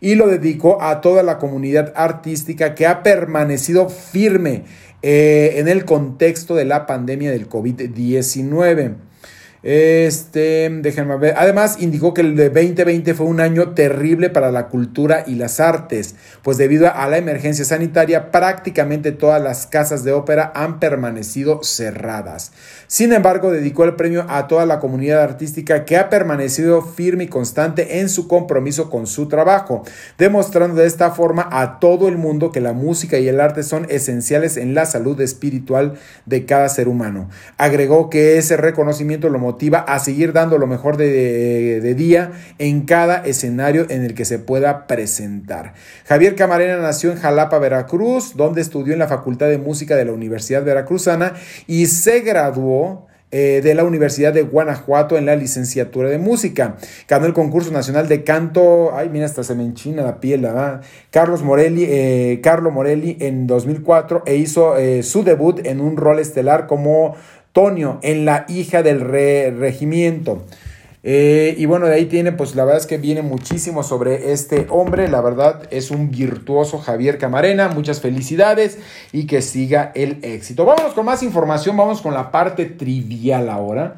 y 0.00 0.16
lo 0.16 0.26
dedicó 0.26 0.82
a 0.82 1.00
toda 1.00 1.22
la 1.22 1.38
comunidad 1.38 1.92
artística 1.94 2.74
que 2.74 2.88
ha 2.88 3.04
permanecido 3.04 3.88
firme 3.88 4.64
eh, 5.02 5.54
en 5.56 5.68
el 5.68 5.84
contexto 5.84 6.56
de 6.56 6.64
la 6.64 6.86
pandemia 6.86 7.30
del 7.30 7.48
COVID-19. 7.48 8.96
Este, 9.62 10.68
déjenme 10.82 11.16
ver. 11.18 11.34
Además, 11.36 11.76
indicó 11.78 12.12
que 12.14 12.22
el 12.22 12.34
de 12.34 12.50
2020 12.50 13.14
fue 13.14 13.26
un 13.26 13.38
año 13.38 13.70
terrible 13.74 14.28
para 14.28 14.50
la 14.50 14.66
cultura 14.66 15.22
y 15.24 15.36
las 15.36 15.60
artes, 15.60 16.16
pues 16.42 16.58
debido 16.58 16.92
a 16.92 17.06
la 17.08 17.16
emergencia 17.16 17.64
sanitaria, 17.64 18.32
prácticamente 18.32 19.12
todas 19.12 19.40
las 19.40 19.68
casas 19.68 20.02
de 20.02 20.12
ópera 20.12 20.50
han 20.56 20.80
permanecido 20.80 21.62
cerradas. 21.62 22.50
Sin 22.88 23.12
embargo, 23.12 23.52
dedicó 23.52 23.84
el 23.84 23.94
premio 23.94 24.26
a 24.28 24.48
toda 24.48 24.66
la 24.66 24.80
comunidad 24.80 25.22
artística 25.22 25.84
que 25.84 25.96
ha 25.96 26.10
permanecido 26.10 26.82
firme 26.82 27.24
y 27.24 27.28
constante 27.28 28.00
en 28.00 28.08
su 28.08 28.26
compromiso 28.26 28.90
con 28.90 29.06
su 29.06 29.28
trabajo, 29.28 29.84
demostrando 30.18 30.80
de 30.80 30.88
esta 30.88 31.12
forma 31.12 31.48
a 31.52 31.78
todo 31.78 32.08
el 32.08 32.18
mundo 32.18 32.50
que 32.50 32.60
la 32.60 32.72
música 32.72 33.18
y 33.18 33.28
el 33.28 33.40
arte 33.40 33.62
son 33.62 33.86
esenciales 33.88 34.56
en 34.56 34.74
la 34.74 34.86
salud 34.86 35.20
espiritual 35.20 35.94
de 36.26 36.46
cada 36.46 36.68
ser 36.68 36.88
humano. 36.88 37.30
Agregó 37.58 38.10
que 38.10 38.38
ese 38.38 38.56
reconocimiento 38.56 39.28
lo 39.28 39.38
a 39.86 39.98
seguir 39.98 40.32
dando 40.32 40.58
lo 40.58 40.66
mejor 40.66 40.96
de, 40.96 41.94
día 41.94 42.32
en 42.58 42.82
cada 42.82 43.24
escenario 43.24 43.86
en 43.88 44.04
el 44.04 44.14
que 44.14 44.24
se 44.24 44.38
pueda 44.38 44.86
presentar. 44.86 45.74
Javier 46.06 46.34
Camarena 46.34 46.78
nació 46.78 47.12
en 47.12 47.18
Jalapa, 47.18 47.58
Veracruz, 47.58 48.36
donde 48.36 48.60
estudió 48.60 48.92
en 48.92 48.98
la 48.98 49.08
Facultad 49.08 49.48
de 49.48 49.58
Música 49.58 49.96
de 49.96 50.04
la 50.04 50.12
Universidad 50.12 50.64
Veracruzana 50.64 51.34
y 51.66 51.86
se 51.86 52.20
graduó 52.20 53.06
eh, 53.34 53.62
de 53.64 53.74
la 53.74 53.84
Universidad 53.84 54.34
de 54.34 54.42
Guanajuato 54.42 55.16
en 55.16 55.24
la 55.24 55.34
licenciatura 55.36 56.10
de 56.10 56.18
música. 56.18 56.76
Ganó 57.08 57.24
el 57.24 57.32
concurso 57.32 57.70
nacional 57.70 58.06
de 58.06 58.24
canto, 58.24 58.94
ay 58.94 59.08
mira, 59.08 59.24
hasta 59.24 59.42
se 59.42 59.54
me 59.54 59.64
enchina 59.64 60.02
la 60.02 60.20
piel, 60.20 60.42
¿verdad? 60.42 60.82
Carlos 61.10 61.42
Morelli, 61.42 61.86
eh, 61.88 62.42
Morelli 62.70 63.16
en 63.20 63.46
2004 63.46 64.24
e 64.26 64.36
hizo 64.36 64.76
eh, 64.76 65.02
su 65.02 65.24
debut 65.24 65.64
en 65.64 65.80
un 65.80 65.96
rol 65.96 66.18
estelar 66.18 66.66
como 66.66 67.16
Tonio 67.52 67.98
en 68.02 68.24
La 68.24 68.46
hija 68.48 68.82
del 68.82 69.00
regimiento. 69.00 70.44
Eh, 71.04 71.56
y 71.58 71.66
bueno, 71.66 71.86
de 71.86 71.94
ahí 71.94 72.06
tiene, 72.06 72.30
pues 72.30 72.54
la 72.54 72.64
verdad 72.64 72.80
es 72.80 72.86
que 72.86 72.96
viene 72.96 73.22
muchísimo 73.22 73.82
sobre 73.82 74.32
este 74.32 74.66
hombre. 74.70 75.08
La 75.08 75.20
verdad 75.20 75.62
es 75.70 75.90
un 75.90 76.10
virtuoso 76.10 76.78
Javier 76.78 77.18
Camarena. 77.18 77.68
Muchas 77.68 78.00
felicidades 78.00 78.78
y 79.12 79.26
que 79.26 79.42
siga 79.42 79.92
el 79.94 80.18
éxito. 80.22 80.64
Vámonos 80.64 80.94
con 80.94 81.04
más 81.04 81.22
información, 81.22 81.76
vamos 81.76 82.00
con 82.00 82.14
la 82.14 82.30
parte 82.30 82.66
trivial 82.66 83.50
ahora. 83.50 83.96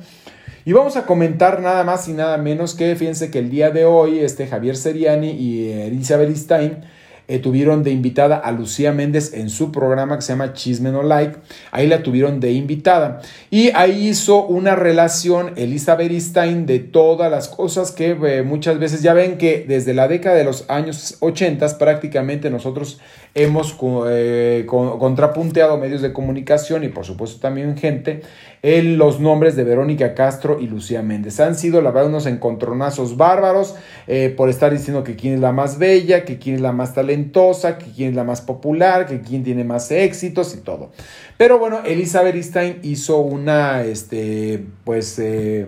Y 0.67 0.73
vamos 0.73 0.97
a 0.97 1.05
comentar 1.05 1.61
nada 1.61 1.85
más 1.85 2.09
y 2.09 2.15
nada 2.15 2.39
menos 2.39 2.75
que, 2.75 2.97
fíjense 2.97 3.31
que 3.31 3.39
el 3.39 3.51
día 3.51 3.71
de 3.71 3.85
hoy, 3.85 4.21
este 4.21 4.47
Javier 4.47 4.77
Seriani 4.77 5.31
y 5.31 5.71
Elizabeth 5.71 6.35
Stein 6.35 6.85
eh, 7.27 7.39
tuvieron 7.39 7.83
de 7.83 7.91
invitada 7.91 8.37
a 8.37 8.53
Lucía 8.53 8.93
Méndez 8.93 9.33
en 9.35 9.49
su 9.49 9.73
programa 9.73 10.17
que 10.17 10.23
se 10.23 10.33
llama 10.33 10.53
Chisme 10.53 10.93
No 10.93 11.03
Like. 11.03 11.39
Ahí 11.71 11.87
la 11.87 12.03
tuvieron 12.03 12.41
de 12.41 12.53
invitada. 12.53 13.21
Y 13.51 13.71
ahí 13.75 14.09
hizo 14.09 14.45
una 14.45 14.77
relación 14.77 15.53
Elizabeth 15.57 16.13
Stein 16.21 16.67
de 16.67 16.79
todas 16.81 17.31
las 17.31 17.49
cosas 17.49 17.93
que 17.93 18.11
eh, 18.11 18.43
muchas 18.43 18.79
veces 18.79 19.03
ya 19.03 19.15
ven 19.15 19.39
que 19.39 19.65
desde 19.67 19.95
la 19.95 20.09
década 20.09 20.37
de 20.37 20.45
los 20.45 20.69
años 20.69 21.17
80 21.21 21.79
prácticamente 21.79 22.51
nosotros 22.51 23.01
hemos 23.35 23.77
eh, 24.09 24.65
contrapunteado 24.67 25.77
medios 25.77 26.03
de 26.03 26.13
comunicación 26.13 26.85
y 26.85 26.89
por 26.89 27.05
supuesto 27.05 27.41
también 27.41 27.77
gente 27.77 28.23
en 28.65 28.97
los 28.97 29.21
nombres 29.21 29.57
de 29.57 29.65
Verónica 29.65 30.15
Castro 30.15 30.59
y 30.59 30.67
Lucía 30.67 31.03
Méndez. 31.03 31.39
Han 31.39 31.55
sido, 31.55 31.83
la 31.83 31.91
verdad, 31.91 32.09
unos 32.09 32.25
encontronazos 32.25 33.19
bárbaros 33.19 33.75
eh, 34.07 34.33
por 34.35 34.49
estar 34.49 34.73
diciendo 34.73 35.05
que 35.05 35.17
quién 35.17 35.35
es 35.35 35.41
la 35.41 35.53
más 35.53 35.77
bella, 35.77 36.25
que 36.25 36.39
quién 36.39 36.57
es 36.57 36.61
la 36.63 36.73
más 36.73 36.95
talentosa, 36.95 37.77
que 37.77 37.93
quién 37.93 38.09
es 38.09 38.15
la 38.17 38.25
más 38.25 38.41
popular, 38.41 39.05
que 39.05 39.21
quién 39.21 39.45
tiene 39.45 39.65
más 39.65 39.91
éxitos 39.91 40.55
y 40.55 40.63
todo. 40.63 40.93
Pero 41.37 41.59
bueno, 41.59 41.81
Elizabeth 41.85 42.43
Stein 42.43 42.79
hizo 42.83 43.19
una, 43.19 43.83
este, 43.83 44.65
pues, 44.85 45.19
eh, 45.19 45.67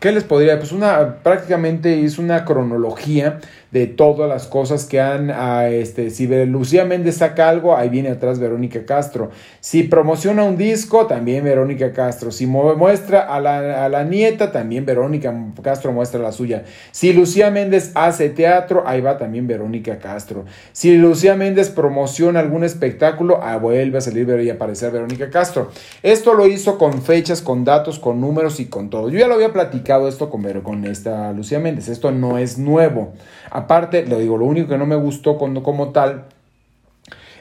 ¿qué 0.00 0.12
les 0.12 0.24
podría? 0.24 0.58
Pues 0.58 0.72
una, 0.72 1.22
prácticamente 1.22 1.96
hizo 1.96 2.22
una 2.22 2.44
cronología 2.44 3.38
de 3.70 3.86
todas 3.86 4.28
las 4.28 4.48
cosas 4.48 4.84
que 4.84 5.00
han, 5.00 5.30
a 5.30 5.68
este, 5.68 6.10
si 6.10 6.26
Lucía 6.46 6.84
Méndez 6.84 7.18
saca 7.18 7.48
algo, 7.48 7.76
ahí 7.76 7.88
viene 7.88 8.08
atrás 8.08 8.40
Verónica 8.40 8.84
Castro. 8.84 9.30
Si 9.60 9.84
promociona 9.84 10.42
un 10.42 10.56
disco, 10.56 11.06
también 11.06 11.44
Verónica 11.44 11.92
Castro. 11.92 12.32
Si 12.32 12.46
muestra 12.46 13.20
a 13.20 13.38
la, 13.38 13.84
a 13.84 13.88
la 13.88 14.02
nieta, 14.02 14.50
también 14.50 14.86
Verónica 14.86 15.32
Castro 15.62 15.92
muestra 15.92 16.20
la 16.20 16.32
suya. 16.32 16.64
Si 16.90 17.12
Lucía 17.12 17.50
Méndez 17.50 17.92
hace 17.94 18.30
teatro, 18.30 18.82
ahí 18.86 19.00
va 19.00 19.18
también 19.18 19.46
Verónica 19.46 19.98
Castro. 19.98 20.46
Si 20.72 20.96
Lucía 20.96 21.36
Méndez 21.36 21.68
promociona 21.68 22.40
algún 22.40 22.64
espectáculo, 22.64 23.40
ahí 23.42 23.58
vuelve 23.58 23.98
a 23.98 24.00
salir 24.00 24.28
y 24.40 24.50
aparecer 24.50 24.90
Verónica 24.90 25.30
Castro. 25.30 25.70
Esto 26.02 26.34
lo 26.34 26.46
hizo 26.46 26.76
con 26.76 27.02
fechas, 27.02 27.40
con 27.40 27.64
datos, 27.64 27.98
con 27.98 28.20
números 28.20 28.58
y 28.58 28.66
con 28.66 28.90
todo. 28.90 29.10
Yo 29.10 29.18
ya 29.18 29.28
lo 29.28 29.34
había 29.34 29.52
platicado 29.52 29.89
esto 30.08 30.30
con, 30.30 30.42
con 30.62 30.84
esta 30.84 31.32
Lucía 31.32 31.58
Méndez. 31.58 31.88
Esto 31.88 32.10
no 32.10 32.38
es 32.38 32.58
nuevo. 32.58 33.12
Aparte, 33.50 34.06
lo 34.06 34.18
digo, 34.18 34.36
lo 34.36 34.46
único 34.46 34.68
que 34.68 34.78
no 34.78 34.86
me 34.86 34.96
gustó 34.96 35.36
cuando, 35.38 35.62
como 35.62 35.90
tal 35.90 36.26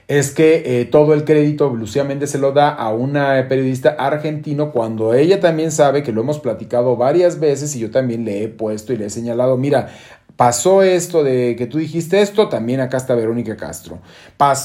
es 0.09 0.31
que 0.31 0.63
eh, 0.65 0.85
todo 0.85 1.13
el 1.13 1.23
crédito 1.23 1.69
Lucía 1.69 2.03
Méndez 2.03 2.31
se 2.31 2.39
lo 2.39 2.51
da 2.51 2.69
a 2.69 2.91
una 2.91 3.45
periodista 3.47 3.89
argentino 3.91 4.71
cuando 4.71 5.13
ella 5.13 5.39
también 5.39 5.71
sabe 5.71 6.01
que 6.01 6.11
lo 6.11 6.21
hemos 6.21 6.39
platicado 6.39 6.97
varias 6.97 7.39
veces 7.39 7.75
y 7.75 7.79
yo 7.79 7.91
también 7.91 8.25
le 8.25 8.43
he 8.43 8.47
puesto 8.47 8.91
y 8.91 8.97
le 8.97 9.05
he 9.05 9.09
señalado, 9.11 9.55
mira, 9.55 9.89
pasó 10.39 10.83
esto 10.83 11.21
de 11.21 11.57
que 11.57 11.67
tú 11.67 11.79
dijiste 11.79 12.21
esto, 12.21 12.47
también 12.47 12.79
acá 12.79 12.95
está 12.95 13.13
Verónica 13.13 13.57
Castro. 13.57 13.99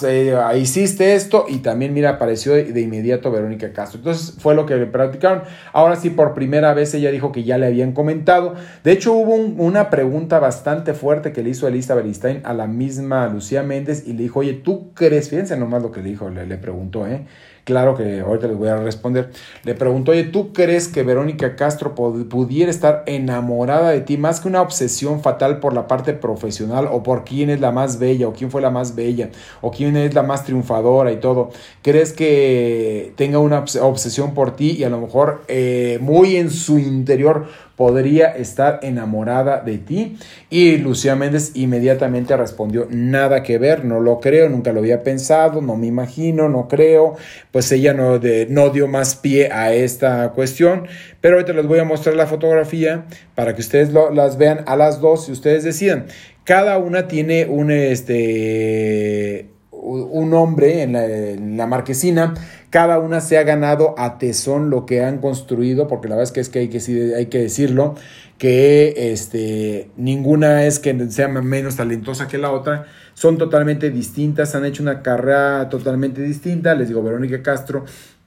Eh, 0.07 0.33
hiciste 0.57 1.17
esto 1.17 1.47
y 1.49 1.59
también, 1.59 1.93
mira, 1.93 2.11
apareció 2.11 2.53
de, 2.53 2.81
inmediato 2.81 3.33
Verónica 3.33 3.73
Castro. 3.73 3.99
Entonces 3.99 4.37
fue 4.39 4.55
lo 4.55 4.67
que 4.67 4.77
le 4.77 4.87
practicaron. 4.87 5.43
Ahora 5.73 5.97
sí, 5.97 6.11
por 6.11 6.33
primera 6.33 6.75
vez 6.75 6.95
ella 6.95 7.11
dijo 7.11 7.33
que 7.33 7.43
ya 7.43 7.59
le 7.59 7.67
habían 7.67 7.91
comentado. 7.91 8.55
De 8.85 8.93
hecho, 8.93 9.15
hubo 9.15 9.35
una 9.35 9.91
pregunta 9.91 10.39
bastante 10.39 10.95
fuerte 10.95 11.33
que 11.33 11.43
le 11.43 11.51
hizo 11.51 11.67
Elisa 11.67 11.97
Beristain 11.97 12.43
a 12.45 12.55
la 12.55 12.69
misma 12.69 13.27
Lucía 13.27 13.65
Méndez 13.65 14.05
y 14.07 14.13
le 14.13 14.23
dijo, 14.23 14.39
oye, 14.39 14.53
¿tú 14.53 14.93
crees? 14.95 15.29
Fíjense 15.29 15.57
nomás 15.57 15.83
lo 15.83 15.91
que 15.91 16.03
le 16.03 16.11
dijo, 16.11 16.31
le, 16.31 16.47
le 16.47 16.57
preguntó, 16.57 17.05
¿eh? 17.05 17.27
Claro 17.65 17.97
que 17.97 18.21
ahorita 18.21 18.47
les 18.47 18.59
voy 18.59 18.69
a 18.69 18.77
responder. 18.77 19.31
Le 19.65 19.75
preguntó, 19.75 20.13
oye, 20.13 20.25
¿tú 20.25 20.53
crees 20.53 20.87
que 20.87 21.03
Verónica 21.03 21.57
Castro 21.57 21.95
pudiera 21.95 22.71
estar 22.71 23.05
enamorada 23.07 23.91
de 23.91 24.03
ti 24.03 24.19
más 24.19 24.41
que 24.41 24.49
una 24.49 24.61
obsesión 24.61 25.23
fatal 25.23 25.61
por 25.61 25.73
la 25.73 25.89
parte 25.89 26.13
profesional 26.13 26.87
o 26.93 27.03
por 27.03 27.25
quién 27.25 27.49
es 27.49 27.61
la 27.61 27.73
más 27.73 27.99
bella 27.99 28.29
o 28.29 28.35
quién 28.35 28.51
fue 28.51 28.61
la 28.61 28.69
más 28.69 28.95
bella 28.95 29.31
o 29.63 29.71
quién 29.71 29.97
es 29.97 30.13
la 30.13 30.23
más 30.23 30.45
triunfadora 30.45 31.11
y 31.11 31.17
todo? 31.17 31.53
¿Crees 31.81 32.13
que 32.13 33.15
tenga 33.17 33.39
una 33.39 33.65
obsesión 33.81 34.35
por 34.35 34.55
ti 34.57 34.73
y 34.73 34.85
a 34.85 34.91
lo 34.91 35.01
mejor 35.01 35.43
eh, 35.49 35.99
muy 36.03 36.37
en 36.37 36.51
su 36.51 36.79
interior 36.79 37.47
podría 37.77 38.29
estar 38.29 38.81
enamorada 38.83 39.61
de 39.61 39.79
ti. 39.79 40.17
Y 40.51 40.77
Lucía 40.79 41.17
Méndez 41.17 41.53
inmediatamente 41.55 42.37
respondió, 42.37 42.87
nada 42.91 43.43
que 43.43 43.59
ver, 43.59 43.85
no 43.85 44.01
lo 44.01 44.21
creo, 44.21 44.49
nunca 44.49 44.73
lo 44.73 44.81
había 44.81 45.03
pensado, 45.03 45.61
no 45.61 45.77
me 45.77 45.87
imagino, 45.87 46.49
no 46.49 46.69
creo. 46.69 47.17
Pues 47.51 47.71
ella 47.73 47.95
no, 47.95 48.21
no 48.49 48.71
dio 48.71 48.89
más 48.89 49.17
pie 49.17 49.51
a 49.53 49.73
esta 49.73 50.31
cuestión. 50.31 50.87
Pero 51.21 51.37
ahorita 51.37 51.53
les 51.53 51.67
voy 51.67 51.79
a 51.79 51.85
mostrar 51.85 52.15
la 52.15 52.27
fotografía 52.27 53.05
para 53.35 53.55
que 53.55 53.61
ustedes 53.61 53.91
las 53.93 54.39
vean 54.39 54.61
a 54.67 54.77
las 54.77 55.01
dos 55.01 55.29
y 55.29 55.33
ustedes 55.33 55.65
decidan. 55.65 56.07
Cada 56.45 56.77
una 56.79 57.09
tiene 57.09 57.47
un, 57.47 57.71
este, 57.71 59.49
un 59.85 60.33
hombre 60.35 60.83
en 60.83 61.57
la, 61.57 61.67
marquesina, 61.67 62.35
cada 62.75 62.99
una 62.99 63.21
se 63.21 63.39
ha 63.39 63.45
ganado 63.45 63.95
a 63.99 64.19
tesón 64.19 64.69
lo 64.69 64.85
que 64.85 65.05
han 65.05 65.19
construido, 65.19 65.87
porque 65.87 66.09
la 66.09 66.17
verdad 66.17 66.25
es 66.25 66.33
que, 66.33 66.41
es 66.41 66.49
que, 66.49 66.59
hay, 66.59 66.69
que 66.69 67.15
hay 67.17 67.27
que 67.27 67.39
decirlo, 67.39 67.95
que 68.37 69.13
este, 69.13 69.93
ninguna 69.97 70.67
es 70.67 70.81
que 70.81 71.09
sea 71.09 71.29
menos 71.29 71.77
talentosa 71.77 72.27
que 72.27 72.37
la 72.37 72.51
otra, 72.51 72.87
son 73.15 73.39
totalmente 73.39 73.93
distintas, 73.93 74.57
han 74.57 74.65
hecho 74.65 74.83
una 74.83 75.03
carrera 75.03 75.69
totalmente 75.69 76.21
distinta, 76.21 76.75
les 76.75 76.89
digo, 76.89 77.01
Verónica 77.01 77.45
Castro 77.45 77.85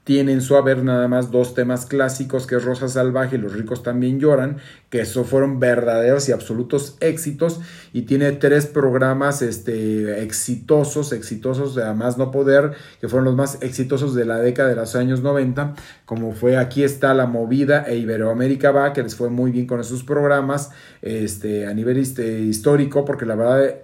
tiene 0.08 0.32
en 0.32 0.40
su 0.40 0.56
haber 0.56 0.86
nada 0.86 1.10
más 1.10 1.32
dos 1.32 1.54
temas 1.54 1.86
clásicos 1.86 2.48
que 2.48 2.56
es 2.56 2.64
Rosa 2.64 2.88
Salvaje 2.88 3.36
y 3.36 3.40
Los 3.40 3.52
ricos 3.52 3.84
también 3.84 4.22
lloran, 4.22 4.56
que 4.90 5.02
eso 5.02 5.26
fueron 5.26 5.60
verdaderos 5.60 6.30
y 6.30 6.32
absolutos 6.32 6.96
éxitos 7.02 7.60
y 7.92 8.04
tiene 8.04 8.32
tres 8.32 8.68
programas 8.68 9.42
este, 9.42 10.24
exitosos, 10.24 11.12
exitosos 11.12 11.76
de 11.76 11.94
más 11.94 12.18
no 12.18 12.32
poder, 12.32 12.72
que 13.02 13.10
fueron 13.10 13.26
los 13.26 13.36
más 13.36 13.62
exitosos 13.62 14.16
de 14.16 14.24
la 14.24 14.38
década 14.38 14.70
de 14.70 14.78
los 14.78 14.96
años 14.96 15.24
90, 15.24 15.76
como 16.06 16.32
fue 16.32 16.56
Aquí 16.56 16.86
está 16.86 17.14
la 17.14 17.26
movida 17.26 17.84
e 17.86 17.98
Iberoamérica 17.98 18.72
va, 18.72 18.94
que 18.94 19.04
les 19.04 19.14
fue 19.14 19.30
muy 19.30 19.52
bien 19.52 19.68
con 19.68 19.82
esos 19.82 20.04
programas 20.04 20.70
este, 21.02 21.68
a 21.68 21.74
nivel 21.74 21.98
este, 21.98 22.40
histórico, 22.40 23.04
porque 23.04 23.26
la 23.26 23.36
verdad 23.36 23.76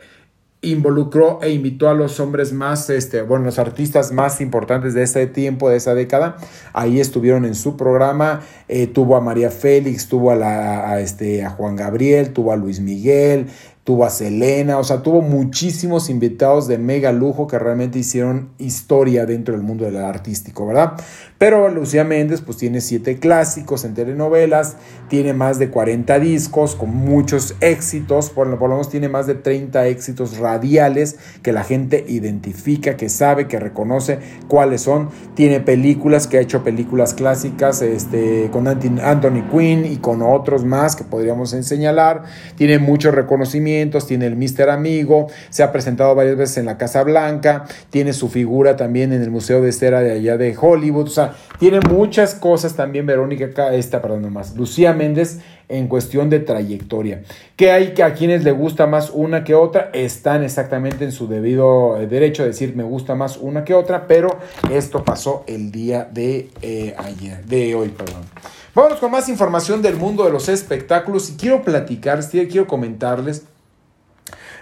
involucró 0.64 1.40
e 1.42 1.52
invitó 1.52 1.90
a 1.90 1.94
los 1.94 2.20
hombres 2.20 2.54
más, 2.54 2.90
este, 2.90 3.22
bueno, 3.22 3.46
los 3.46 3.60
artistas 3.60 4.12
más 4.12 4.42
importantes 4.42 4.94
de 4.94 5.04
ese 5.04 5.28
tiempo, 5.28 5.70
de 5.70 5.78
esa 5.78 5.94
década. 5.94 6.38
Ahí 6.74 7.00
estuvieron 7.00 7.46
en 7.46 7.56
su 7.56 7.78
programa. 7.78 8.42
Eh, 8.68 8.88
tuvo 8.88 9.16
a 9.16 9.22
María 9.22 9.52
Félix, 9.52 10.08
tuvo 10.08 10.32
a, 10.32 10.36
la, 10.36 11.00
este, 11.00 11.44
a 11.44 11.50
Juan 11.52 11.76
Gabriel, 11.76 12.34
tuvo 12.34 12.52
a 12.52 12.56
Luis 12.56 12.80
Miguel, 12.80 13.48
tuvo 13.84 14.06
a 14.06 14.10
Selena, 14.10 14.80
o 14.80 14.84
sea, 14.84 15.02
tuvo 15.02 15.22
muchísimos 15.22 16.10
invitados 16.10 16.68
de 16.68 16.78
mega 16.78 17.12
lujo 17.12 17.48
que 17.48 17.60
realmente 17.60 18.00
hicieron 18.00 18.50
historia 18.58 19.26
dentro 19.26 19.54
del 19.54 19.64
mundo 19.64 19.84
del 19.84 19.98
artístico, 19.98 20.66
¿verdad? 20.66 20.94
Pero 21.44 21.68
Lucía 21.68 22.06
Méndez 22.06 22.40
pues 22.40 22.56
tiene 22.56 22.80
siete 22.80 23.20
clásicos 23.20 23.84
en 23.84 23.96
telenovelas, 23.96 24.78
tiene 25.10 25.34
más 25.34 25.60
de 25.60 25.70
40 25.70 26.18
discos 26.20 26.74
con 26.74 26.96
muchos 26.96 27.56
éxitos, 27.60 28.30
por 28.30 28.48
lo 28.48 28.56
menos 28.56 28.90
tiene 28.90 29.10
más 29.10 29.28
de 29.28 29.36
30 29.36 29.88
éxitos 29.88 30.38
radiales 30.38 31.18
que 31.42 31.52
la 31.52 31.66
gente 31.66 32.06
identifica, 32.08 32.96
que 32.96 33.10
sabe, 33.10 33.50
que 33.50 33.60
reconoce 33.60 34.20
cuáles 34.48 34.84
son. 34.84 35.10
Tiene 35.36 35.60
películas, 35.60 36.28
que 36.28 36.38
ha 36.38 36.40
hecho 36.40 36.64
películas 36.64 37.14
clásicas 37.14 37.82
este, 37.82 38.50
con 38.50 38.66
Anthony 38.66 39.44
Quinn 39.52 39.86
y 39.86 39.98
con 39.98 40.22
otros 40.22 40.64
más 40.64 40.96
que 40.96 41.04
podríamos 41.04 41.50
señalar. 41.50 42.24
Tiene 42.56 42.80
muchos 42.80 43.14
reconocimientos, 43.14 44.08
tiene 44.08 44.28
el 44.28 44.38
Mister 44.38 44.70
Amigo, 44.70 45.28
se 45.50 45.62
ha 45.62 45.74
presentado 45.74 46.16
varias 46.16 46.38
veces 46.38 46.60
en 46.60 46.68
la 46.68 46.78
Casa 46.78 47.04
Blanca, 47.04 47.66
tiene 47.90 48.14
su 48.14 48.30
figura 48.30 48.78
también 48.78 49.12
en 49.12 49.22
el 49.22 49.30
Museo 49.30 49.62
de 49.62 49.74
Cera 49.74 50.00
de 50.00 50.14
allá 50.14 50.38
de 50.38 50.56
Hollywood, 50.58 51.08
o 51.08 51.12
sea, 51.12 51.33
tiene 51.60 51.80
muchas 51.80 52.36
cosas 52.36 52.76
también 52.76 53.06
Verónica, 53.06 53.74
esta, 53.74 54.02
perdón, 54.02 54.32
más, 54.32 54.56
Lucía 54.56 54.94
Méndez 54.94 55.40
en 55.70 55.88
cuestión 55.88 56.30
de 56.30 56.40
trayectoria. 56.40 57.24
Que 57.56 57.72
hay 57.72 57.94
que 57.94 58.04
a 58.04 58.14
quienes 58.14 58.44
le 58.44 58.52
gusta 58.52 58.88
más 58.88 59.10
una 59.10 59.44
que 59.44 59.56
otra, 59.56 59.90
están 59.94 60.44
exactamente 60.44 61.04
en 61.06 61.12
su 61.12 61.28
debido 61.28 62.00
eh, 62.00 62.08
derecho 62.08 62.44
a 62.44 62.46
decir 62.46 62.76
me 62.76 62.84
gusta 62.84 63.16
más 63.16 63.38
una 63.38 63.64
que 63.64 63.74
otra, 63.74 64.08
pero 64.08 64.40
esto 64.72 65.04
pasó 65.04 65.44
el 65.48 65.72
día 65.72 66.08
de 66.12 66.50
eh, 66.62 66.96
ayer, 66.98 67.44
de 67.46 67.76
hoy, 67.76 67.90
perdón. 67.90 68.24
Vámonos 68.76 69.00
con 69.00 69.12
más 69.12 69.30
información 69.30 69.82
del 69.84 69.98
mundo 69.98 70.26
de 70.26 70.32
los 70.32 70.50
espectáculos 70.50 71.30
y 71.30 71.38
quiero 71.38 71.62
platicar, 71.62 72.28
quiero 72.28 72.66
comentarles 72.66 73.44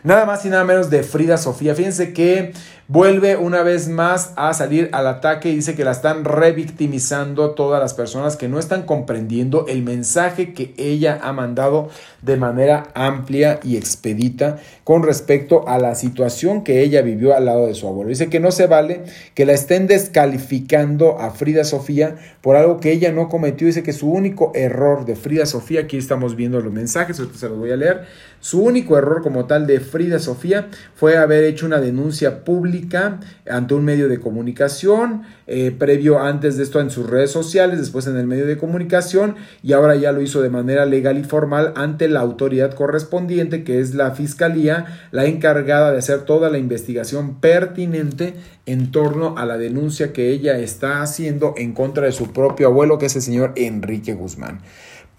nada 0.04 0.26
más 0.26 0.46
y 0.46 0.50
nada 0.50 0.64
menos 0.64 0.90
de 0.90 1.04
Frida 1.04 1.38
Sofía. 1.38 1.76
Fíjense 1.76 2.14
que 2.14 2.54
vuelve 2.92 3.38
una 3.38 3.64
vez 3.64 3.88
más 3.88 4.34
a 4.36 4.54
salir 4.54 4.90
al 4.92 5.08
ataque 5.08 5.50
y 5.50 5.56
dice 5.56 5.76
que 5.76 5.86
la 5.86 5.92
están 5.92 6.26
revictimizando 6.26 7.52
todas 7.52 7.80
las 7.80 7.94
personas 7.94 8.36
que 8.36 8.50
no 8.50 8.60
están 8.60 8.84
comprendiendo 8.84 9.66
el 9.70 9.82
mensaje 9.82 10.54
que 10.54 10.74
ella 10.76 11.18
ha 11.24 11.32
mandado 11.32 11.90
de 12.22 12.36
manera 12.36 12.88
amplia 12.94 13.62
y 13.64 13.78
expedita 13.78 14.58
con 14.84 15.04
respecto 15.04 15.70
a 15.70 15.78
la 15.78 15.96
situación 15.96 16.66
que 16.66 16.82
ella 16.82 17.02
vivió 17.02 17.34
al 17.34 17.46
lado 17.46 17.68
de 17.68 17.76
su 17.76 17.88
abuelo. 17.88 18.10
Dice 18.10 18.30
que 18.30 18.42
no 18.42 18.52
se 18.52 18.68
vale 18.68 19.04
que 19.36 19.46
la 19.46 19.54
estén 19.54 19.88
descalificando 19.88 21.18
a 21.18 21.32
Frida 21.32 21.64
Sofía 21.64 22.18
por 22.42 22.58
algo 22.58 22.82
que 22.82 22.92
ella 22.92 23.14
no 23.14 23.30
cometió. 23.30 23.68
Dice 23.68 23.84
que 23.84 23.94
su 23.94 24.12
único 24.12 24.52
error 24.54 25.06
de 25.06 25.16
Frida 25.16 25.46
Sofía, 25.46 25.82
aquí 25.82 25.96
estamos 25.96 26.36
viendo 26.36 26.60
los 26.60 26.74
mensajes, 26.74 27.16
se 27.16 27.50
los 27.50 27.58
voy 27.58 27.72
a 27.72 27.78
leer, 27.78 28.06
su 28.42 28.62
único 28.62 28.98
error 28.98 29.22
como 29.22 29.46
tal 29.46 29.68
de 29.68 29.80
Frida 29.80 30.20
Sofía 30.20 30.68
fue 30.96 31.16
haber 31.16 31.44
hecho 31.44 31.66
una 31.66 31.80
denuncia 31.80 32.44
pública 32.44 33.20
ante 33.50 33.76
un 33.76 33.86
medio 33.86 34.10
de 34.10 34.20
comunicación, 34.20 35.22
eh, 35.48 35.72
previo 35.72 36.20
antes 36.20 36.58
de 36.58 36.64
esto 36.64 36.82
en 36.82 36.90
sus 36.90 37.10
redes 37.10 37.32
sociales, 37.32 37.80
después 37.80 38.08
en 38.08 38.18
el 38.18 38.26
medio 38.26 38.48
de 38.48 38.58
comunicación 38.58 39.36
y 39.62 39.74
ahora 39.74 39.96
ya 39.96 40.12
lo 40.12 40.22
hizo 40.22 40.42
de 40.42 40.50
manera 40.50 40.86
legal 40.86 41.18
y 41.18 41.24
formal 41.24 41.72
ante 41.76 42.10
la 42.10 42.20
autoridad 42.22 42.74
correspondiente 42.74 43.64
que 43.64 43.80
es 43.80 43.94
la 43.94 44.12
Fiscalía, 44.12 45.08
la 45.12 45.26
encargada 45.26 45.92
de 45.92 46.00
hacer 46.00 46.22
toda 46.22 46.50
la 46.50 46.58
investigación 46.58 47.40
pertinente 47.40 48.34
en 48.66 48.92
torno 48.92 49.38
a 49.38 49.46
la 49.46 49.58
denuncia 49.58 50.14
que 50.14 50.30
ella 50.30 50.58
está 50.58 51.02
haciendo 51.04 51.54
en 51.58 51.74
contra 51.74 52.06
de 52.06 52.12
su 52.12 52.34
propio 52.34 52.68
abuelo 52.68 52.98
que 52.98 53.06
es 53.06 53.16
el 53.16 53.22
señor 53.22 53.54
Enrique 53.56 54.14
Guzmán. 54.14 54.62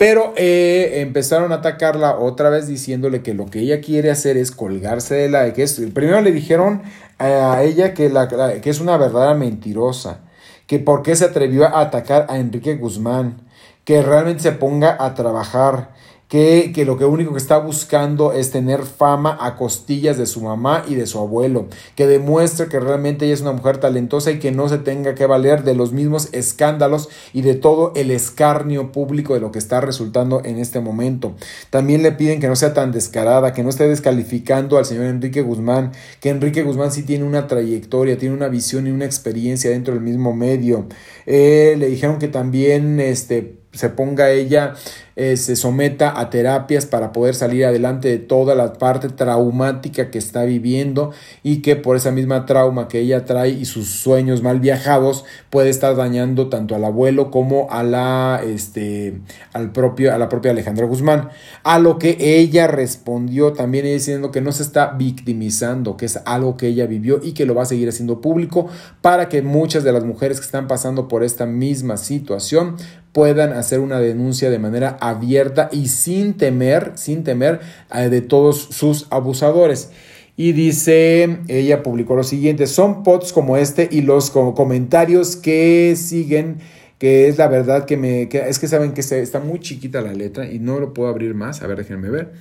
Pero 0.03 0.35
eh, 0.37 0.95
empezaron 1.01 1.53
a 1.53 1.57
atacarla 1.57 2.17
otra 2.17 2.51
vez 2.51 2.67
diciéndole 2.67 3.23
que 3.23 3.35
lo 3.35 3.47
que 3.47 3.61
ella 3.61 3.81
quiere 3.81 4.11
hacer 4.11 4.37
es 4.37 4.51
colgarse 4.51 5.15
de 5.15 5.29
la... 5.29 5.53
Que 5.53 5.63
es, 5.63 5.81
primero 5.95 6.21
le 6.21 6.33
dijeron 6.33 6.83
a 7.21 7.63
ella 7.63 7.95
que, 7.95 8.11
la, 8.11 8.27
que 8.27 8.69
es 8.69 8.81
una 8.81 8.97
verdadera 8.97 9.35
mentirosa, 9.35 10.19
que 10.67 10.81
por 10.81 11.05
qué 11.05 11.15
se 11.15 11.27
atrevió 11.27 11.67
a 11.67 11.83
atacar 11.83 12.27
a 12.31 12.39
Enrique 12.39 12.75
Guzmán, 12.75 13.43
que 13.85 14.03
realmente 14.03 14.43
se 14.43 14.51
ponga 14.51 14.97
a 14.99 15.15
trabajar, 15.15 15.91
que, 16.33 16.85
lo 16.87 16.97
que 16.97 17.05
único 17.05 17.33
que 17.33 17.39
está 17.39 17.59
buscando 17.59 18.33
es 18.33 18.51
tener 18.51 18.85
fama 18.85 19.37
a 19.39 19.55
costillas 19.55 20.17
de 20.17 20.25
su 20.25 20.41
mamá 20.41 20.83
y 20.89 20.95
de 20.95 21.07
su 21.07 21.19
abuelo, 21.19 21.67
que 21.95 22.07
demuestre 22.07 22.69
que 22.69 22.81
realmente 22.81 23.27
ella 23.27 23.35
es 23.35 23.43
una 23.43 23.53
mujer 23.53 23.77
talentosa 23.77 24.31
y 24.31 24.39
que 24.39 24.51
no 24.51 24.67
se 24.71 24.79
tenga 24.79 25.15
que 25.15 25.27
valer 25.27 25.63
de 25.63 25.75
los 25.75 25.93
mismos 25.93 26.31
escándalos 26.33 27.11
y 27.35 27.43
de 27.43 27.55
todo 27.55 27.93
el 27.97 28.11
escarnio 28.11 28.93
público 28.93 29.35
de 29.35 29.41
lo 29.41 29.53
que 29.53 29.59
está 29.59 29.83
resultando 29.83 30.41
en 30.43 30.59
este 30.59 30.81
momento. 30.81 31.35
También 31.69 32.03
le 32.03 32.13
piden 32.13 32.41
que 32.41 32.49
no 32.49 32.57
sea 32.57 32.73
tan 32.73 32.93
descarada, 32.93 33.53
que 33.53 33.63
no 33.63 33.69
esté 33.69 33.87
descalificando 33.87 34.79
al 34.79 34.87
señor 34.87 35.05
Enrique 35.05 35.43
Guzmán, 35.43 35.93
que 36.21 36.31
Enrique 36.31 36.63
Guzmán 36.63 36.93
sí 36.93 37.03
tiene 37.03 37.25
una 37.25 37.47
trayectoria, 37.47 38.17
tiene 38.17 38.35
una 38.35 38.49
visión 38.49 38.87
y 38.87 38.91
una 38.91 39.05
experiencia 39.05 39.69
dentro 39.69 39.93
del 39.93 40.03
mismo 40.03 40.35
medio. 40.35 40.87
Eh, 41.27 41.75
le 41.77 41.89
dijeron 41.89 42.19
que 42.19 42.29
también 42.29 43.01
este, 43.01 43.59
se 43.73 43.89
ponga 43.89 44.31
ella 44.31 44.75
eh, 45.17 45.37
se 45.37 45.57
someta 45.57 46.19
a 46.19 46.31
terapias 46.31 46.87
para 46.87 47.13
poder 47.13 47.35
salir 47.35 47.65
adelante 47.65 48.09
de 48.09 48.19
toda 48.19 48.55
la 48.55 48.73
parte 48.75 49.09
traumática 49.09 50.11
que 50.11 50.19
está 50.19 50.45
viviendo 50.45 51.13
y 51.43 51.63
que 51.63 51.77
por 51.77 51.97
esa 51.97 52.11
misma 52.11 52.47
trauma 52.47 52.89
que 52.89 53.01
ella 53.01 53.25
trae 53.25 53.51
y 53.51 53.65
sus 53.65 53.89
sueños 53.91 54.43
mal 54.43 54.61
viajados 54.61 55.25
puede 55.51 55.71
estar 55.71 55.97
dañando 55.97 56.49
tanto 56.49 56.75
al 56.75 56.85
abuelo 56.85 57.31
como 57.31 57.69
a 57.71 57.83
la 57.83 58.41
este 58.45 59.21
al 59.53 59.73
propio 59.73 60.15
a 60.15 60.19
la 60.19 60.29
propia 60.29 60.53
Alejandra 60.53 60.87
Guzmán. 60.87 61.29
A 61.63 61.79
lo 61.79 61.99
que 61.99 62.17
ella 62.19 62.67
respondió 62.67 63.53
también 63.53 63.85
diciendo 63.85 64.31
que 64.31 64.41
no 64.41 64.53
se 64.53 64.63
está 64.63 64.93
victimizando 64.93 65.97
que 65.97 66.07
es 66.07 66.21
algo 66.25 66.57
que 66.57 66.69
ella 66.69 66.87
vivió 66.87 67.21
y 67.23 67.33
que 67.33 67.47
lo 67.47 67.55
va 67.55 67.63
a 67.63 67.67
seguir 67.67 67.89
haciendo 67.89 68.21
público 68.21 68.69
para 69.01 69.29
que 69.29 69.43
muchas 69.43 69.85
de 69.85 69.93
las 69.93 70.05
mujeres 70.05 70.39
que 70.39 70.47
están 70.47 70.69
pasando 70.69 71.09
por 71.09 71.23
esta 71.23 71.47
misma 71.47 71.97
situación 71.97 72.77
puedan 73.13 73.53
hacer 73.53 73.81
una 73.81 74.01
denuncia 74.01 74.51
de 74.51 74.59
manera 74.59 74.97
abierta 75.01 75.69
y 75.71 75.89
sin 75.89 76.35
temer, 76.35 76.93
sin 76.95 77.25
temer 77.25 77.61
eh, 77.95 78.09
de 78.09 78.23
todos 78.23 78.69
sus 78.71 79.07
abusadores. 79.11 79.91
Y 80.37 80.53
dice, 80.53 81.41
ella 81.49 81.83
publicó 81.83 82.17
lo 82.17 82.25
siguiente, 82.25 82.67
son 82.67 83.03
pods 83.03 83.33
como 83.33 83.59
este 83.59 83.89
y 83.91 84.01
los 84.01 84.31
comentarios 84.31 85.37
que 85.37 85.95
siguen, 85.95 86.57
que 86.99 87.29
es 87.29 87.37
la 87.37 87.49
verdad 87.49 87.85
que 87.85 87.99
me... 87.99 88.29
es 88.33 88.59
que 88.59 88.67
saben 88.67 88.93
que 88.93 89.03
está 89.03 89.41
muy 89.41 89.61
chiquita 89.61 90.01
la 90.01 90.15
letra 90.15 90.51
y 90.51 90.59
no 90.59 90.81
lo 90.81 90.95
puedo 90.95 91.11
abrir 91.11 91.35
más. 91.35 91.63
A 91.63 91.67
ver, 91.67 91.77
déjenme 91.77 92.09
ver. 92.09 92.33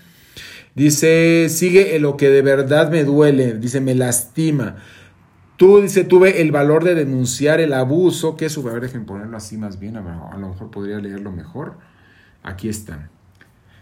Dice, 0.73 1.47
sigue 1.49 1.99
lo 1.99 2.15
que 2.15 2.29
de 2.29 2.41
verdad 2.41 2.89
me 2.89 3.03
duele, 3.03 3.55
dice, 3.55 3.81
me 3.81 3.93
lastima. 3.93 4.77
Tú, 5.61 5.79
dice, 5.79 6.03
tuve 6.03 6.41
el 6.41 6.51
valor 6.51 6.83
de 6.83 6.95
denunciar 6.95 7.61
el 7.61 7.73
abuso, 7.73 8.35
que 8.35 8.49
su... 8.49 8.67
A 8.67 8.73
ver, 8.73 8.81
déjenme 8.81 9.05
ponerlo 9.05 9.37
así 9.37 9.57
más 9.57 9.79
bien, 9.79 9.95
a, 9.95 10.35
lo 10.35 10.49
mejor 10.49 10.71
podría 10.71 10.97
leerlo 10.97 11.31
mejor. 11.31 11.75
Aquí 12.41 12.67
están. 12.67 13.11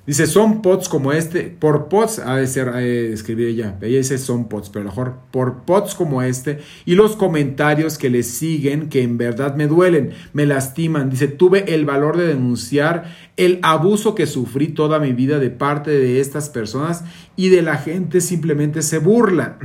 Dice, 0.05 0.27
son 0.27 0.61
pots 0.61 0.89
como 0.89 1.13
este, 1.13 1.43
por 1.43 1.87
pots, 1.87 2.19
ha 2.19 2.35
de 2.35 2.47
ser, 2.47 2.67
escribir 2.75 3.47
ella, 3.47 3.77
ella 3.79 3.97
dice 3.97 4.17
son 4.17 4.49
pots, 4.49 4.69
pero 4.69 4.83
mejor 4.83 5.19
por 5.31 5.61
pots 5.61 5.95
como 5.95 6.21
este 6.21 6.59
y 6.83 6.95
los 6.95 7.15
comentarios 7.15 7.97
que 7.97 8.09
le 8.09 8.23
siguen 8.23 8.89
que 8.89 9.01
en 9.01 9.17
verdad 9.17 9.55
me 9.55 9.67
duelen, 9.67 10.11
me 10.33 10.45
lastiman. 10.45 11.09
Dice, 11.09 11.29
tuve 11.29 11.73
el 11.73 11.85
valor 11.85 12.17
de 12.17 12.27
denunciar 12.27 13.15
el 13.37 13.57
abuso 13.61 14.15
que 14.15 14.27
sufrí 14.27 14.67
toda 14.67 14.99
mi 14.99 15.13
vida 15.13 15.39
de 15.39 15.49
parte 15.49 15.91
de 15.91 16.19
estas 16.19 16.49
personas 16.49 17.05
y 17.37 17.47
de 17.47 17.61
la 17.61 17.77
gente 17.77 18.19
simplemente 18.19 18.81
se 18.81 18.97
burla. 18.97 19.57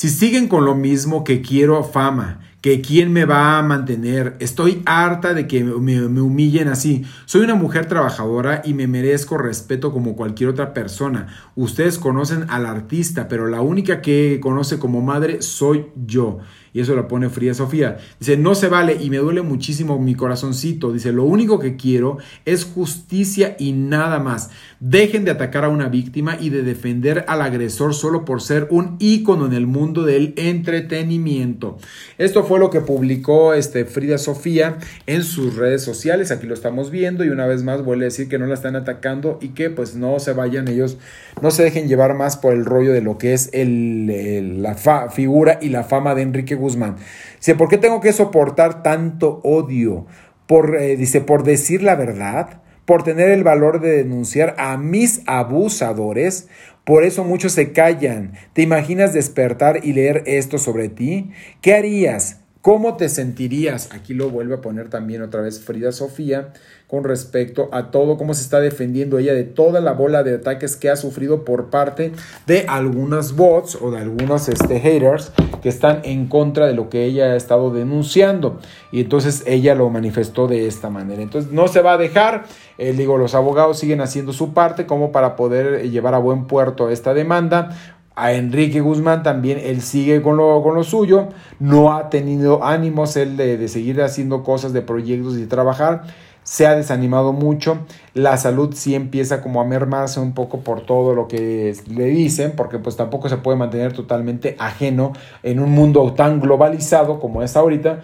Si 0.00 0.08
siguen 0.08 0.48
con 0.48 0.64
lo 0.64 0.74
mismo 0.74 1.24
que 1.24 1.42
quiero 1.42 1.84
fama, 1.84 2.40
que 2.62 2.80
quién 2.80 3.12
me 3.12 3.26
va 3.26 3.58
a 3.58 3.62
mantener, 3.62 4.34
estoy 4.40 4.80
harta 4.86 5.34
de 5.34 5.46
que 5.46 5.62
me, 5.62 6.00
humillen 6.22 6.68
así. 6.68 7.04
Soy 7.26 7.42
una 7.42 7.54
mujer 7.54 7.84
trabajadora 7.84 8.62
y 8.64 8.72
me 8.72 8.86
merezco 8.86 9.36
respeto 9.36 9.92
como 9.92 10.16
cualquier 10.16 10.48
otra 10.48 10.72
persona. 10.72 11.26
Ustedes 11.54 11.98
conocen 11.98 12.46
al 12.48 12.64
artista, 12.64 13.28
pero 13.28 13.46
la 13.46 13.60
única 13.60 14.00
que 14.00 14.40
conoce 14.42 14.78
como 14.78 15.02
madre 15.02 15.42
soy 15.42 15.88
yo. 16.06 16.38
Y 16.72 16.80
eso 16.80 16.94
lo 16.94 17.08
pone 17.08 17.28
Fría 17.28 17.54
Sofía. 17.54 17.98
Dice, 18.18 18.36
no 18.36 18.54
se 18.54 18.68
vale 18.68 18.96
y 19.00 19.10
me 19.10 19.18
duele 19.18 19.42
muchísimo 19.42 19.98
mi 19.98 20.14
corazoncito. 20.14 20.92
Dice, 20.92 21.12
lo 21.12 21.24
único 21.24 21.58
que 21.58 21.76
quiero 21.76 22.18
es 22.44 22.64
justicia 22.64 23.56
y 23.58 23.72
nada 23.72 24.18
más. 24.18 24.50
Dejen 24.78 25.24
de 25.24 25.32
atacar 25.32 25.64
a 25.64 25.68
una 25.68 25.88
víctima 25.88 26.36
y 26.40 26.50
de 26.50 26.62
defender 26.62 27.24
al 27.28 27.42
agresor 27.42 27.94
solo 27.94 28.24
por 28.24 28.40
ser 28.40 28.68
un 28.70 28.96
ícono 28.98 29.46
en 29.46 29.52
el 29.52 29.66
mundo 29.66 30.04
del 30.04 30.34
entretenimiento. 30.36 31.78
Esto 32.18 32.44
fue 32.44 32.58
lo 32.58 32.70
que 32.70 32.80
publicó 32.80 33.54
este 33.54 33.84
Frida 33.84 34.18
Sofía 34.18 34.78
en 35.06 35.22
sus 35.22 35.56
redes 35.56 35.82
sociales. 35.82 36.30
Aquí 36.30 36.46
lo 36.46 36.54
estamos 36.54 36.90
viendo 36.90 37.24
y 37.24 37.28
una 37.28 37.46
vez 37.46 37.62
más 37.62 37.84
vuelve 37.84 38.04
a 38.04 38.08
decir 38.08 38.28
que 38.28 38.38
no 38.38 38.46
la 38.46 38.54
están 38.54 38.76
atacando 38.76 39.38
y 39.40 39.48
que 39.48 39.70
pues 39.70 39.94
no 39.94 40.18
se 40.18 40.32
vayan 40.32 40.68
ellos, 40.68 40.98
no 41.42 41.50
se 41.50 41.62
dejen 41.62 41.88
llevar 41.88 42.14
más 42.14 42.36
por 42.36 42.54
el 42.54 42.64
rollo 42.64 42.92
de 42.92 43.00
lo 43.00 43.18
que 43.18 43.32
es 43.32 43.50
el, 43.52 44.62
la 44.62 44.74
figura 45.10 45.58
y 45.60 45.68
la 45.68 45.84
fama 45.84 46.14
de 46.14 46.22
Enrique 46.22 46.54
Guzmán. 46.60 46.96
Dice, 47.38 47.54
¿por 47.54 47.68
qué 47.68 47.78
tengo 47.78 48.00
que 48.00 48.12
soportar 48.12 48.82
tanto 48.82 49.40
odio? 49.42 50.06
Por, 50.46 50.76
eh, 50.76 50.96
dice, 50.96 51.20
por 51.20 51.42
decir 51.42 51.82
la 51.82 51.96
verdad, 51.96 52.60
por 52.84 53.02
tener 53.02 53.30
el 53.30 53.44
valor 53.44 53.80
de 53.80 53.98
denunciar 53.98 54.54
a 54.58 54.76
mis 54.76 55.22
abusadores. 55.26 56.48
Por 56.84 57.04
eso 57.04 57.24
muchos 57.24 57.52
se 57.52 57.72
callan. 57.72 58.32
¿Te 58.52 58.62
imaginas 58.62 59.12
despertar 59.12 59.80
y 59.84 59.92
leer 59.92 60.24
esto 60.26 60.58
sobre 60.58 60.88
ti? 60.88 61.30
¿Qué 61.60 61.74
harías? 61.74 62.39
¿Cómo 62.62 62.98
te 62.98 63.08
sentirías? 63.08 63.88
Aquí 63.90 64.12
lo 64.12 64.28
vuelve 64.28 64.56
a 64.56 64.60
poner 64.60 64.90
también 64.90 65.22
otra 65.22 65.40
vez 65.40 65.60
Frida 65.60 65.92
Sofía 65.92 66.52
con 66.88 67.04
respecto 67.04 67.70
a 67.72 67.90
todo, 67.90 68.18
cómo 68.18 68.34
se 68.34 68.42
está 68.42 68.60
defendiendo 68.60 69.16
ella 69.18 69.32
de 69.32 69.44
toda 69.44 69.80
la 69.80 69.92
bola 69.92 70.24
de 70.24 70.34
ataques 70.34 70.76
que 70.76 70.90
ha 70.90 70.96
sufrido 70.96 71.44
por 71.44 71.70
parte 71.70 72.12
de 72.46 72.66
algunos 72.68 73.34
bots 73.34 73.78
o 73.80 73.90
de 73.92 73.98
algunos 74.00 74.48
este, 74.48 74.78
haters 74.78 75.32
que 75.62 75.70
están 75.70 76.00
en 76.02 76.26
contra 76.26 76.66
de 76.66 76.74
lo 76.74 76.90
que 76.90 77.04
ella 77.04 77.26
ha 77.32 77.36
estado 77.36 77.70
denunciando. 77.70 78.58
Y 78.92 79.00
entonces 79.00 79.42
ella 79.46 79.74
lo 79.74 79.88
manifestó 79.88 80.46
de 80.46 80.66
esta 80.66 80.90
manera. 80.90 81.22
Entonces 81.22 81.52
no 81.52 81.66
se 81.68 81.80
va 81.80 81.92
a 81.92 81.98
dejar. 81.98 82.44
Eh, 82.76 82.92
digo, 82.92 83.16
los 83.16 83.34
abogados 83.34 83.78
siguen 83.78 84.02
haciendo 84.02 84.34
su 84.34 84.52
parte 84.52 84.84
como 84.84 85.12
para 85.12 85.36
poder 85.36 85.88
llevar 85.90 86.14
a 86.14 86.18
buen 86.18 86.46
puerto 86.46 86.90
esta 86.90 87.14
demanda 87.14 87.96
a 88.14 88.32
Enrique 88.32 88.80
Guzmán 88.80 89.22
también, 89.22 89.58
él 89.62 89.80
sigue 89.82 90.20
con 90.22 90.36
lo, 90.36 90.62
con 90.62 90.74
lo 90.74 90.84
suyo, 90.84 91.28
no 91.58 91.94
ha 91.94 92.10
tenido 92.10 92.64
ánimos 92.64 93.16
él 93.16 93.36
de, 93.36 93.56
de, 93.56 93.68
seguir 93.68 94.02
haciendo 94.02 94.42
cosas, 94.42 94.72
de 94.72 94.82
proyectos 94.82 95.38
y 95.38 95.46
trabajar 95.46 96.02
se 96.42 96.66
ha 96.66 96.74
desanimado 96.74 97.32
mucho, 97.32 97.86
la 98.14 98.36
salud 98.36 98.74
sí 98.74 98.94
empieza 98.94 99.40
como 99.40 99.60
a 99.60 99.64
mermarse 99.64 100.20
un 100.20 100.32
poco 100.32 100.60
por 100.60 100.84
todo 100.84 101.14
lo 101.14 101.28
que 101.28 101.74
le 101.86 102.06
dicen, 102.06 102.54
porque 102.56 102.78
pues 102.78 102.96
tampoco 102.96 103.28
se 103.28 103.36
puede 103.36 103.58
mantener 103.58 103.92
totalmente 103.92 104.56
ajeno 104.58 105.12
en 105.42 105.60
un 105.60 105.70
mundo 105.70 106.12
tan 106.14 106.40
globalizado 106.40 107.20
como 107.20 107.42
es 107.42 107.56
ahorita, 107.56 108.00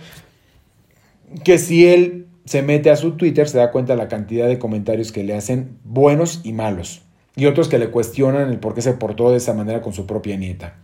que 1.45 1.59
si 1.59 1.89
él 1.89 2.29
se 2.45 2.63
mete 2.63 2.91
a 2.91 2.97
su 2.97 3.13
Twitter, 3.13 3.49
se 3.49 3.59
da 3.59 3.73
cuenta 3.73 3.95
de 3.95 3.99
la 3.99 4.09
cantidad 4.09 4.47
de 4.47 4.59
comentarios 4.59 5.13
que 5.13 5.25
le 5.25 5.35
hacen 5.35 5.79
buenos 5.83 6.41
y 6.45 6.53
malos. 6.53 7.06
Y 7.37 7.47
otros 7.47 7.69
que 7.69 7.79
le 7.79 7.91
cuestionan 7.91 8.49
el 8.49 8.59
por 8.59 8.75
qué 8.75 8.83
se 8.83 8.95
portó 8.95 9.31
de 9.31 9.37
esa 9.37 9.53
manera 9.53 9.83
con 9.83 9.93
su 9.93 10.07
propia 10.07 10.37
nieta. 10.37 10.75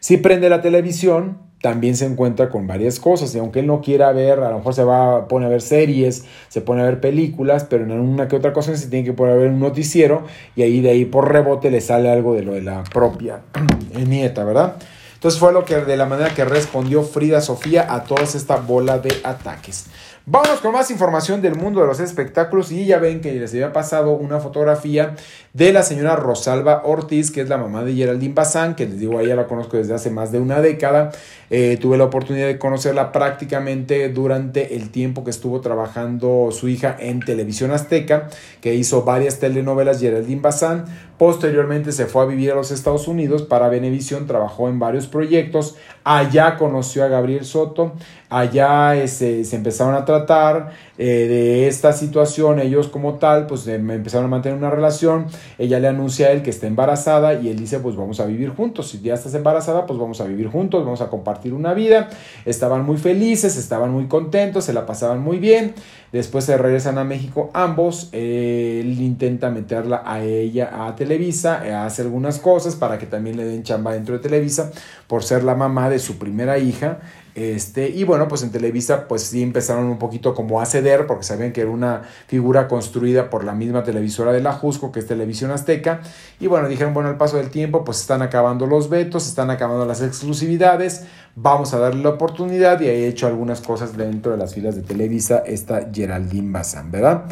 Si 0.00 0.18
prende 0.18 0.48
la 0.48 0.60
televisión, 0.60 1.38
también 1.60 1.96
se 1.96 2.06
encuentra 2.06 2.50
con 2.50 2.66
varias 2.66 3.00
cosas. 3.00 3.34
Y 3.34 3.38
aunque 3.38 3.60
él 3.60 3.66
no 3.66 3.80
quiera 3.80 4.12
ver, 4.12 4.40
a 4.40 4.50
lo 4.50 4.58
mejor 4.58 4.74
se 4.74 4.84
va 4.84 5.26
pone 5.26 5.46
a 5.46 5.48
ver 5.48 5.62
series, 5.62 6.24
se 6.48 6.60
pone 6.60 6.82
a 6.82 6.84
ver 6.84 7.00
películas, 7.00 7.66
pero 7.68 7.84
en 7.84 7.92
una 7.92 8.28
que 8.28 8.36
otra 8.36 8.52
cosa 8.52 8.76
se 8.76 8.88
tiene 8.88 9.04
que 9.04 9.12
poner 9.12 9.34
a 9.34 9.36
ver 9.38 9.50
un 9.50 9.60
noticiero 9.60 10.24
y 10.54 10.62
ahí 10.62 10.80
de 10.80 10.90
ahí 10.90 11.04
por 11.04 11.32
rebote 11.32 11.70
le 11.70 11.80
sale 11.80 12.10
algo 12.10 12.34
de 12.34 12.42
lo 12.42 12.52
de 12.52 12.62
la 12.62 12.84
propia 12.84 13.40
nieta, 14.06 14.44
¿verdad? 14.44 14.76
Entonces 15.14 15.40
fue 15.40 15.52
lo 15.52 15.64
que 15.64 15.74
de 15.74 15.96
la 15.96 16.06
manera 16.06 16.32
que 16.32 16.44
respondió 16.44 17.02
Frida 17.02 17.40
Sofía 17.40 17.92
a 17.92 18.04
toda 18.04 18.22
esta 18.22 18.56
bola 18.56 19.00
de 19.00 19.12
ataques. 19.24 19.86
Vamos 20.30 20.60
con 20.60 20.72
más 20.72 20.90
información 20.90 21.40
del 21.40 21.54
mundo 21.54 21.80
de 21.80 21.86
los 21.86 22.00
espectáculos 22.00 22.70
y 22.70 22.84
ya 22.84 22.98
ven 22.98 23.22
que 23.22 23.32
les 23.32 23.50
había 23.54 23.72
pasado 23.72 24.10
una 24.10 24.40
fotografía 24.40 25.14
de 25.58 25.72
la 25.72 25.82
señora 25.82 26.14
Rosalba 26.14 26.82
Ortiz, 26.84 27.32
que 27.32 27.40
es 27.40 27.48
la 27.48 27.56
mamá 27.56 27.82
de 27.82 27.92
Geraldine 27.92 28.32
Bazán, 28.32 28.76
que 28.76 28.86
les 28.86 29.00
digo, 29.00 29.18
ella 29.18 29.34
la 29.34 29.48
conozco 29.48 29.76
desde 29.76 29.92
hace 29.92 30.08
más 30.08 30.30
de 30.30 30.38
una 30.38 30.60
década. 30.60 31.10
Eh, 31.50 31.78
tuve 31.80 31.98
la 31.98 32.04
oportunidad 32.04 32.46
de 32.46 32.58
conocerla 32.58 33.10
prácticamente 33.10 34.08
durante 34.08 34.76
el 34.76 34.90
tiempo 34.90 35.24
que 35.24 35.30
estuvo 35.30 35.60
trabajando 35.60 36.50
su 36.52 36.68
hija 36.68 36.96
en 37.00 37.18
Televisión 37.18 37.72
Azteca, 37.72 38.28
que 38.60 38.76
hizo 38.76 39.02
varias 39.02 39.40
telenovelas 39.40 40.00
Geraldine 40.00 40.40
Bazán. 40.40 40.84
Posteriormente 41.18 41.90
se 41.90 42.06
fue 42.06 42.22
a 42.22 42.26
vivir 42.26 42.52
a 42.52 42.54
los 42.54 42.70
Estados 42.70 43.08
Unidos 43.08 43.42
para 43.42 43.68
Venevisión, 43.68 44.28
trabajó 44.28 44.68
en 44.68 44.78
varios 44.78 45.08
proyectos. 45.08 45.74
Allá 46.04 46.56
conoció 46.56 47.02
a 47.02 47.08
Gabriel 47.08 47.44
Soto, 47.44 47.94
allá 48.30 48.94
este, 48.94 49.42
se 49.42 49.56
empezaron 49.56 49.96
a 49.96 50.04
tratar 50.04 50.70
eh, 50.98 51.28
de 51.28 51.68
esta 51.68 51.92
situación, 51.92 52.58
ellos 52.58 52.88
como 52.88 53.14
tal, 53.14 53.46
pues 53.46 53.66
me 53.66 53.94
empezaron 53.94 54.26
a 54.26 54.28
mantener 54.28 54.58
una 54.58 54.70
relación. 54.70 55.26
Ella 55.56 55.78
le 55.78 55.86
anuncia 55.86 56.26
a 56.26 56.30
él 56.32 56.42
que 56.42 56.50
está 56.50 56.66
embarazada 56.66 57.34
y 57.34 57.48
él 57.48 57.58
dice, 57.58 57.78
pues 57.78 57.94
vamos 57.94 58.18
a 58.18 58.26
vivir 58.26 58.50
juntos. 58.50 58.90
Si 58.90 59.00
ya 59.00 59.14
estás 59.14 59.34
embarazada, 59.34 59.86
pues 59.86 59.98
vamos 59.98 60.20
a 60.20 60.24
vivir 60.24 60.48
juntos, 60.48 60.84
vamos 60.84 61.00
a 61.00 61.08
compartir 61.08 61.54
una 61.54 61.72
vida. 61.72 62.08
Estaban 62.44 62.84
muy 62.84 62.96
felices, 62.96 63.56
estaban 63.56 63.92
muy 63.92 64.06
contentos, 64.06 64.64
se 64.64 64.72
la 64.72 64.86
pasaban 64.86 65.20
muy 65.20 65.38
bien. 65.38 65.74
Después 66.10 66.44
se 66.44 66.56
regresan 66.56 66.98
a 66.98 67.04
México 67.04 67.50
ambos. 67.52 68.08
él 68.12 69.00
intenta 69.00 69.50
meterla 69.50 70.02
a 70.04 70.24
ella 70.24 70.86
a 70.86 70.96
Televisa, 70.96 71.66
eh, 71.66 71.72
hace 71.72 72.02
algunas 72.02 72.38
cosas 72.38 72.76
para 72.76 72.98
que 72.98 73.06
también 73.06 73.36
le 73.36 73.44
den 73.44 73.62
chamba 73.62 73.92
dentro 73.92 74.14
de 74.14 74.20
Televisa 74.20 74.72
por 75.06 75.22
ser 75.22 75.44
la 75.44 75.54
mamá 75.54 75.90
de 75.90 75.98
su 75.98 76.18
primera 76.18 76.58
hija. 76.58 76.98
Este, 77.38 77.88
y 77.88 78.02
bueno, 78.02 78.26
pues 78.26 78.42
en 78.42 78.50
Televisa, 78.50 79.06
pues 79.06 79.22
sí 79.22 79.44
empezaron 79.44 79.84
un 79.84 79.98
poquito 79.98 80.34
como 80.34 80.60
a 80.60 80.66
ceder, 80.66 81.06
porque 81.06 81.22
sabían 81.22 81.52
que 81.52 81.60
era 81.60 81.70
una 81.70 82.02
figura 82.26 82.66
construida 82.66 83.30
por 83.30 83.44
la 83.44 83.52
misma 83.52 83.84
televisora 83.84 84.32
de 84.32 84.40
la 84.40 84.52
Jusco, 84.52 84.90
que 84.90 84.98
es 84.98 85.06
Televisión 85.06 85.52
Azteca. 85.52 86.00
Y 86.40 86.48
bueno, 86.48 86.66
dijeron, 86.66 86.94
bueno, 86.94 87.10
al 87.10 87.16
paso 87.16 87.36
del 87.36 87.50
tiempo, 87.50 87.84
pues 87.84 88.00
están 88.00 88.22
acabando 88.22 88.66
los 88.66 88.90
vetos, 88.90 89.28
están 89.28 89.50
acabando 89.50 89.86
las 89.86 90.02
exclusividades, 90.02 91.04
vamos 91.36 91.72
a 91.74 91.78
darle 91.78 92.02
la 92.02 92.08
oportunidad. 92.08 92.80
Y 92.80 92.88
he 92.88 93.06
hecho 93.06 93.28
algunas 93.28 93.60
cosas 93.60 93.96
dentro 93.96 94.32
de 94.32 94.38
las 94.38 94.54
filas 94.54 94.74
de 94.74 94.82
Televisa, 94.82 95.44
esta 95.46 95.88
Geraldine 95.92 96.50
Bazán, 96.50 96.90
¿verdad? 96.90 97.26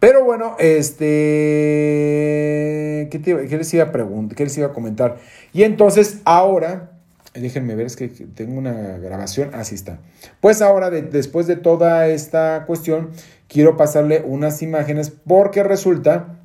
Pero 0.00 0.24
bueno, 0.24 0.56
este. 0.58 1.04
¿Qué, 3.08 3.22
¿Qué, 3.22 3.56
les 3.56 3.72
iba 3.72 3.84
a 3.84 3.92
preguntar? 3.92 4.36
¿Qué 4.36 4.42
les 4.42 4.58
iba 4.58 4.66
a 4.66 4.72
comentar? 4.72 5.18
Y 5.52 5.62
entonces, 5.62 6.22
ahora 6.24 6.93
Déjenme 7.34 7.74
ver, 7.74 7.86
es 7.86 7.96
que 7.96 8.08
tengo 8.08 8.56
una 8.56 8.98
grabación. 8.98 9.50
Así 9.54 9.74
está. 9.74 9.98
Pues 10.40 10.62
ahora, 10.62 10.90
después 10.90 11.46
de 11.46 11.56
toda 11.56 12.06
esta 12.08 12.64
cuestión, 12.66 13.10
quiero 13.48 13.76
pasarle 13.76 14.22
unas 14.24 14.62
imágenes 14.62 15.10
porque 15.10 15.62
resulta 15.62 16.38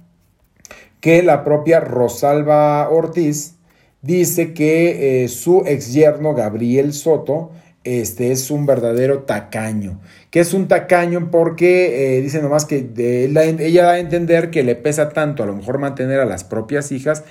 que 1.00 1.24
la 1.24 1.44
propia 1.44 1.80
Rosalba 1.80 2.90
Ortiz 2.90 3.56
dice 4.02 4.54
que 4.54 5.24
eh, 5.24 5.28
su 5.28 5.64
ex 5.66 5.94
yerno 5.94 6.34
Gabriel 6.34 6.94
Soto 6.94 7.52
este 7.84 8.32
es 8.32 8.52
un 8.52 8.66
verdadero 8.66 9.24
tacaño. 9.24 10.02
Que 10.32 10.42
es 10.42 10.54
un 10.54 10.68
tacaño 10.68 11.32
porque 11.32 12.18
eh, 12.18 12.22
dice 12.22 12.42
nomás 12.42 12.66
que 12.66 12.90
ella 12.96 13.84
da 13.84 13.92
a 13.92 14.00
entender 14.00 14.52
que 14.52 14.64
le 14.64 14.76
pesa 14.76 15.10
tanto 15.10 15.44
a 15.44 15.46
lo 15.46 15.56
mejor 15.56 15.80
mantener 15.80 16.20
a 16.20 16.26
las 16.26 16.44
propias 16.44 16.92
hijas 16.92 17.24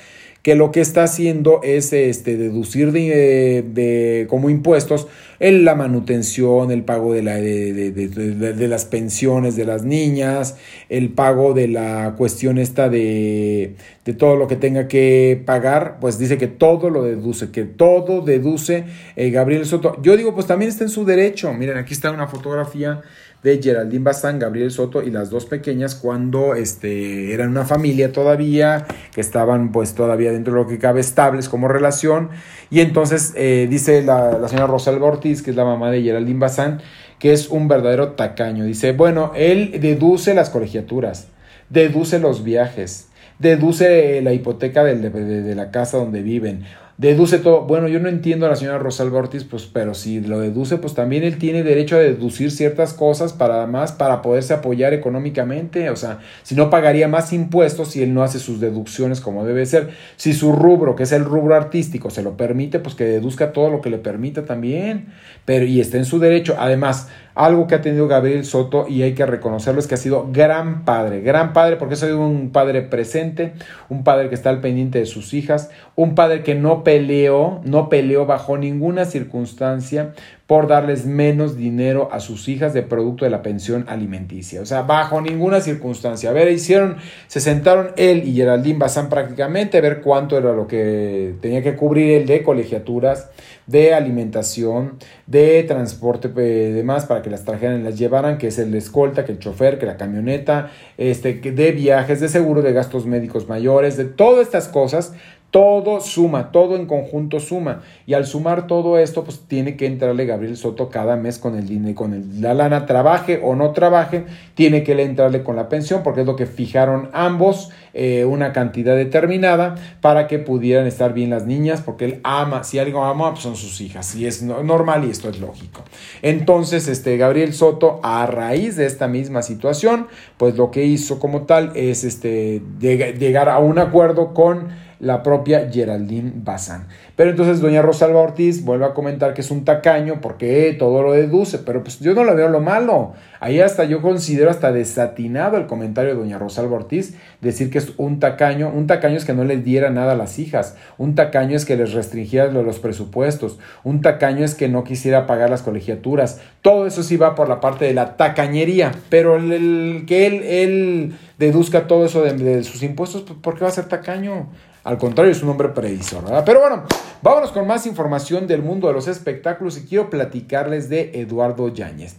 que 0.49 0.55
lo 0.55 0.73
que 0.73 0.81
está 0.81 1.03
haciendo 1.03 1.61
es 1.63 1.93
este, 1.93 2.39
deducir 2.39 2.91
de, 2.91 4.27
como 4.31 4.49
impuestos 4.49 5.07
el, 5.41 5.67
la 5.67 5.75
manutención, 5.75 6.71
el 6.71 6.85
pago 6.85 7.13
de, 7.13 7.23
la, 7.23 7.35
de, 7.35 7.93
de, 7.93 8.69
las 8.69 8.87
pensiones 8.87 9.57
de 9.57 9.67
las 9.67 9.85
niñas, 9.85 10.57
el 10.89 11.11
pago 11.11 11.53
de 11.53 11.69
la 11.69 12.15
cuestión 12.17 12.57
esta 12.57 12.89
de, 12.89 13.75
todo 14.17 14.37
lo 14.37 14.49
que 14.49 14.57
tenga 14.57 14.89
que 14.89 15.39
pagar, 15.45 15.99
pues 16.01 16.19
dice 16.19 16.39
que 16.39 16.47
todo 16.47 16.89
lo 16.89 17.03
deduce, 17.03 17.51
que 17.51 17.65
todo 17.65 18.23
deduce 18.23 18.85
eh, 19.17 19.29
Gabriel 19.29 19.67
Soto. 19.67 20.01
Yo 20.01 20.17
digo, 20.17 20.35
pues 20.35 20.47
también 20.47 20.71
está 20.71 20.83
en 20.83 20.89
su 20.89 21.05
derecho. 21.05 21.53
Miren, 21.53 21.77
aquí 21.77 21.93
está 21.93 22.11
una 22.11 22.27
fotografía 22.27 23.03
de 23.43 23.63
Geraldine 23.63 24.05
Bazán, 24.05 24.39
Gabriel 24.39 24.71
Soto 24.71 25.03
y 25.03 25.11
las 25.11 25.31
dos 25.31 25.47
pequeñas 25.47 25.95
cuando 25.95 26.55
este, 26.55 27.33
eran 27.33 27.51
una 27.51 27.65
familia 27.65 28.13
todavía, 28.13 28.87
que 29.15 29.21
estaban 29.21 29.71
pues 29.71 29.95
todavía 29.95 30.33
dentro 30.33 30.55
de 30.55 30.61
lo 30.61 30.67
que 30.67 30.79
cabe 30.79 31.01
estables 31.01 31.49
como 31.49 31.69
relación. 31.69 32.31
Y 32.71 32.81
entonces 32.81 33.33
eh, 33.37 33.67
dice 33.71 34.03
la, 34.03 34.49
señora 34.49 34.67
Rosalba 34.67 35.07
Ortiz, 35.07 35.43
que 35.43 35.51
es 35.51 35.57
la 35.57 35.65
mamá 35.65 35.91
de 35.91 36.03
Geraldine 36.03 36.41
Bazán, 36.41 36.81
que 37.19 37.33
es 37.33 37.49
un 37.49 37.69
verdadero 37.69 38.13
tacaño. 38.13 38.65
Dice, 38.65 38.93
bueno, 38.93 39.33
él 39.37 39.79
deduce 39.81 40.35
las 40.35 40.51
colegiaturas, 40.51 41.29
deduce 41.71 42.19
los 42.19 42.43
viajes, 42.43 43.09
deduce 43.39 44.21
la 44.23 44.33
hipoteca 44.33 44.83
de, 44.83 45.11
de 45.11 45.55
la 45.55 45.71
casa 45.71 45.97
donde 45.99 46.23
viven 46.23 46.65
deduce 46.99 47.39
todo. 47.39 47.63
Bueno, 47.63 47.87
yo 47.87 48.01
no 48.01 48.09
entiendo 48.09 48.45
a 48.45 48.49
la 48.51 48.57
señora 48.57 48.79
Rosalba 48.79 49.21
Ortiz, 49.21 49.45
pues, 49.45 49.67
pero 49.73 49.95
si 49.95 50.21
lo 50.21 50.41
deduce, 50.41 50.77
pues 50.79 50.95
también 50.95 51.23
él 51.23 51.39
tiene 51.39 51.63
derecho 51.63 51.97
a 51.97 52.01
deducir 52.01 52.51
ciertas 52.51 52.93
cosas 52.93 53.33
para 53.33 53.67
más, 53.69 53.93
para 53.93 54.21
poderse 54.21 54.53
apoyar 54.53 54.93
económicamente. 54.93 55.89
O 55.91 55.97
sea, 55.97 56.19
si 56.43 56.57
no 56.57 56.71
pagaría 56.71 57.07
más 57.07 57.33
impuestos 57.33 57.93
si 57.93 58.03
él 58.03 58.13
no 58.13 58.25
hace 58.25 58.41
sus 58.41 58.61
deducciones 58.61 59.21
como 59.21 59.47
debe 59.47 59.65
ser. 59.65 59.91
Si 60.17 60.33
su 60.33 60.53
rubro, 60.53 60.97
que 60.97 61.05
es 61.05 61.13
el 61.13 61.25
rubro 61.25 61.55
artístico, 61.55 62.11
se 62.11 62.23
lo 62.23 62.37
permite, 62.37 62.81
pues 62.81 62.97
que 62.97 63.05
deduzca 63.05 63.53
todo 63.53 63.71
lo 63.71 63.81
que 63.81 63.91
le 63.91 63.99
permita 63.99 64.45
también. 64.45 65.07
Pero, 65.45 65.65
y 65.65 65.81
está 65.81 65.99
en 65.99 66.05
su 66.05 66.19
derecho. 66.19 66.57
Además, 66.59 67.09
algo 67.39 67.69
que 67.69 67.77
ha 67.77 67.81
tenido 67.81 68.09
Gabriel 68.09 68.45
Soto 68.45 68.87
y 68.89 69.03
hay 69.03 69.15
que 69.15 69.25
reconocerlo 69.25 69.79
es 69.79 69.87
que 69.87 69.95
ha 69.95 69.99
sido 69.99 70.29
gran 70.33 70.85
padre, 70.85 71.21
gran 71.21 71.53
padre 71.53 71.77
porque 71.77 71.95
ha 71.95 71.97
sido 71.97 72.21
un 72.21 72.51
padre 72.51 72.83
presente, 72.83 73.53
un 73.89 74.03
padre 74.03 74.29
que 74.29 74.35
está 74.35 74.51
al 74.51 74.61
pendiente 74.61 74.99
de 74.99 75.07
sus 75.07 75.33
hijas, 75.35 75.71
un 75.95 76.17
padre 76.17 76.43
que 76.43 76.57
no 76.57 76.83
peleó, 76.83 77.61
no 77.63 77.89
peleó 77.89 78.27
bajo 78.27 78.59
ninguna 78.59 79.05
circunstancia 79.05 80.15
por 80.49 80.67
darles 80.67 81.05
menos 81.05 81.59
dinero 81.59 82.09
a 82.11 82.21
sus 82.21 82.49
hijas 82.49 82.73
de 82.73 82.83
producto 82.83 83.27
de 83.27 83.31
la 83.31 83.43
pensión 83.43 83.85
alimenticia. 83.87 84.63
O 84.63 84.65
sea, 84.65 84.81
bajo 84.81 85.21
ninguna 85.21 85.61
circunstancia. 85.61 86.31
A 86.31 86.33
ver, 86.33 86.51
hicieron, 86.51 86.97
se 87.27 87.41
sentaron 87.41 87.91
él 87.99 88.27
y 88.27 88.33
Geraldine 88.33 88.79
Bazán 88.79 89.11
prácticamente 89.11 89.77
a 89.77 89.83
ver 89.83 90.01
cuánto 90.01 90.39
era 90.39 90.55
lo 90.55 90.67
que 90.67 91.35
tenía 91.43 91.63
que 91.63 91.77
cubrir 91.77 92.13
él 92.13 92.27
de 92.27 92.43
colegiaturas, 92.43 93.29
de 93.67 93.93
alimentación, 93.93 94.95
de 95.27 95.65
transporte 95.65 96.29
y 96.29 96.73
demás 96.73 97.05
para 97.05 97.21
que 97.21 97.29
las 97.29 97.45
trajeran 97.45 97.83
y 97.83 97.85
las 97.85 97.99
llevaran, 97.99 98.39
que 98.39 98.47
es 98.47 98.59
el 98.59 98.75
escolta, 98.75 99.27
que 99.27 99.33
el 99.33 99.39
chofer, 99.39 99.79
que 99.79 99.85
la 99.85 99.99
camioneta, 99.99 100.71
este, 100.97 101.35
de 101.35 101.73
viajes, 101.73 102.21
de 102.21 102.31
seguro 102.31 102.63
de 102.63 102.73
gastos 102.73 103.05
médicos 103.05 103.49
mayores, 103.49 103.99
de 103.99 104.07
todas 104.07 104.47
estas 104.47 104.69
cosas 104.69 105.13
todo 105.51 106.01
suma, 106.01 106.53
todo 106.53 106.77
en 106.77 106.87
conjunto 106.87 107.41
suma. 107.41 107.81
Y 108.07 108.15
al 108.15 108.27
sumar 108.27 108.67
todo 108.67 108.99
esto, 108.99 109.25
pues 109.25 109.41
tiene 109.49 109.77
que 109.77 109.87
entrarle 109.87 110.27
Gabriel 110.27 110.57
Soto 110.59 110.91
cada 110.91 111.17
mes 111.17 111.39
con 111.39 111.57
el 111.57 111.67
dinero, 111.67 111.95
con 111.95 112.13
el, 112.13 112.43
la 112.43 112.53
lana, 112.53 112.85
trabaje 112.85 113.41
o 113.43 113.55
no 113.55 113.73
trabaje, 113.73 114.25
tiene 114.55 114.83
que 114.83 115.01
entrarle 115.01 115.43
con 115.43 115.57
la 115.57 115.69
pensión, 115.71 116.03
porque 116.03 116.21
es 116.21 116.27
lo 116.27 116.37
que 116.37 116.45
fijaron 116.45 117.09
ambos, 117.15 117.71
eh, 117.95 118.27
una 118.27 118.53
cantidad 118.53 118.95
determinada, 118.95 119.77
para 120.03 120.27
que 120.27 120.39
pudieran 120.39 120.87
estar 120.87 121.15
bien 121.15 121.31
las 121.31 121.47
niñas, 121.47 121.81
porque 121.81 122.05
él 122.05 122.21
ama, 122.25 122.63
si 122.63 122.79
algo 122.79 123.05
ama, 123.05 123.31
pues 123.31 123.43
son 123.43 123.57
sus 123.57 123.81
hijas, 123.81 124.15
y 124.17 124.27
es 124.27 124.43
normal 124.43 125.07
y 125.07 125.11
esto 125.11 125.31
es 125.31 125.41
lógico. 125.41 125.83
Entonces, 126.21 126.89
este, 126.89 127.17
Gabriel 127.17 127.55
Soto, 127.55 128.01
a 128.03 128.27
raíz 128.27 128.77
de 128.77 128.85
esta 128.85 129.09
misma 129.09 129.41
situación, 129.41 130.09
pues 130.37 130.57
lo 130.57 130.71
que 130.71 130.85
hizo 130.85 131.19
como 131.19 131.43
tal 131.43 131.73
es 131.75 132.05
este, 132.05 132.61
llegar 132.81 133.49
a 133.49 133.59
un 133.59 133.79
acuerdo 133.79 134.35
con 134.35 134.88
la 135.01 135.23
propia 135.23 135.71
Geraldine 135.71 136.33
Bazán. 136.35 136.89
Pero 137.17 137.31
entonces 137.31 137.61
doña 137.61 137.83
Rosalba 137.83 138.21
Ortiz 138.21 138.65
vuelve 138.65 138.85
a 138.85 138.95
comentar 138.95 139.35
que 139.35 139.41
es 139.41 139.51
un 139.51 139.65
tacaño 139.65 140.21
porque 140.21 140.75
todo 140.79 141.03
lo 141.03 141.13
deduce, 141.13 141.59
pero 141.59 141.83
pues 141.83 142.01
yo 142.01 142.15
no 142.15 142.25
le 142.25 142.35
veo 142.35 142.49
lo 142.49 142.61
malo. 142.61 143.13
Ahí 143.41 143.61
hasta 143.61 143.85
yo 143.85 144.03
considero 144.03 144.51
hasta 144.51 144.73
desatinado 144.73 145.57
el 145.57 145.67
comentario 145.67 146.15
de 146.15 146.21
doña 146.21 146.39
Rosalba 146.39 146.77
Ortiz, 146.77 147.15
decir 147.41 147.71
que 147.71 147.79
es 147.79 147.93
un 147.97 148.19
tacaño. 148.19 148.71
Un 148.71 148.87
tacaño 148.87 149.17
es 149.17 149.25
que 149.25 149.35
no 149.35 149.45
les 149.45 149.65
diera 149.65 149.91
nada 149.91 150.13
a 150.13 150.17
las 150.17 150.39
hijas. 150.39 150.77
Un 150.97 151.15
tacaño 151.15 151.57
es 151.57 151.65
que 151.65 151.77
les 151.77 151.93
restringiera 151.93 152.51
los 152.51 152.79
presupuestos. 152.81 153.59
Un 153.85 154.01
tacaño 154.01 154.45
es 154.45 154.55
que 154.55 154.69
no 154.69 154.83
quisiera 154.83 155.27
pagar 155.27 155.51
las 155.51 155.63
colegiaturas. 155.63 156.41
Todo 156.63 156.87
eso 156.87 157.05
sí 157.05 157.17
va 157.17 157.37
por 157.37 157.49
la 157.49 157.61
parte 157.61 157.85
de 157.85 157.95
la 157.95 158.17
tacañería. 158.17 158.93
Pero 159.09 159.37
el, 159.37 160.05
que 160.07 160.27
él, 160.27 160.43
él 160.43 161.15
deduzca 161.39 161.87
todo 161.87 162.05
eso 162.05 162.23
de, 162.23 162.33
de 162.33 162.65
sus 162.65 162.83
impuestos, 162.83 163.23
pues, 163.23 163.39
¿por 163.41 163.55
qué 163.55 163.63
va 163.63 163.69
a 163.69 163.73
ser 163.73 163.87
tacaño? 163.87 164.49
Al 164.89 164.97
contrario, 164.97 165.31
es 165.31 165.43
un 165.43 165.51
hombre 165.51 165.69
previsor, 165.69 166.25
¿verdad? 166.25 166.45
Pero 166.47 166.61
bueno, 166.61 166.85
vámonos 167.21 167.53
con 167.53 167.67
más 167.67 167.85
información 167.85 168.47
del 168.47 168.63
mundo 168.63 168.89
de 168.89 168.95
los 168.95 169.07
espectáculos 169.07 169.77
y 169.77 169.83
quiero 169.83 170.09
platicarles 170.09 170.89
de 170.89 171.11
Eduardo 171.13 171.69
Yáñez. 171.69 172.17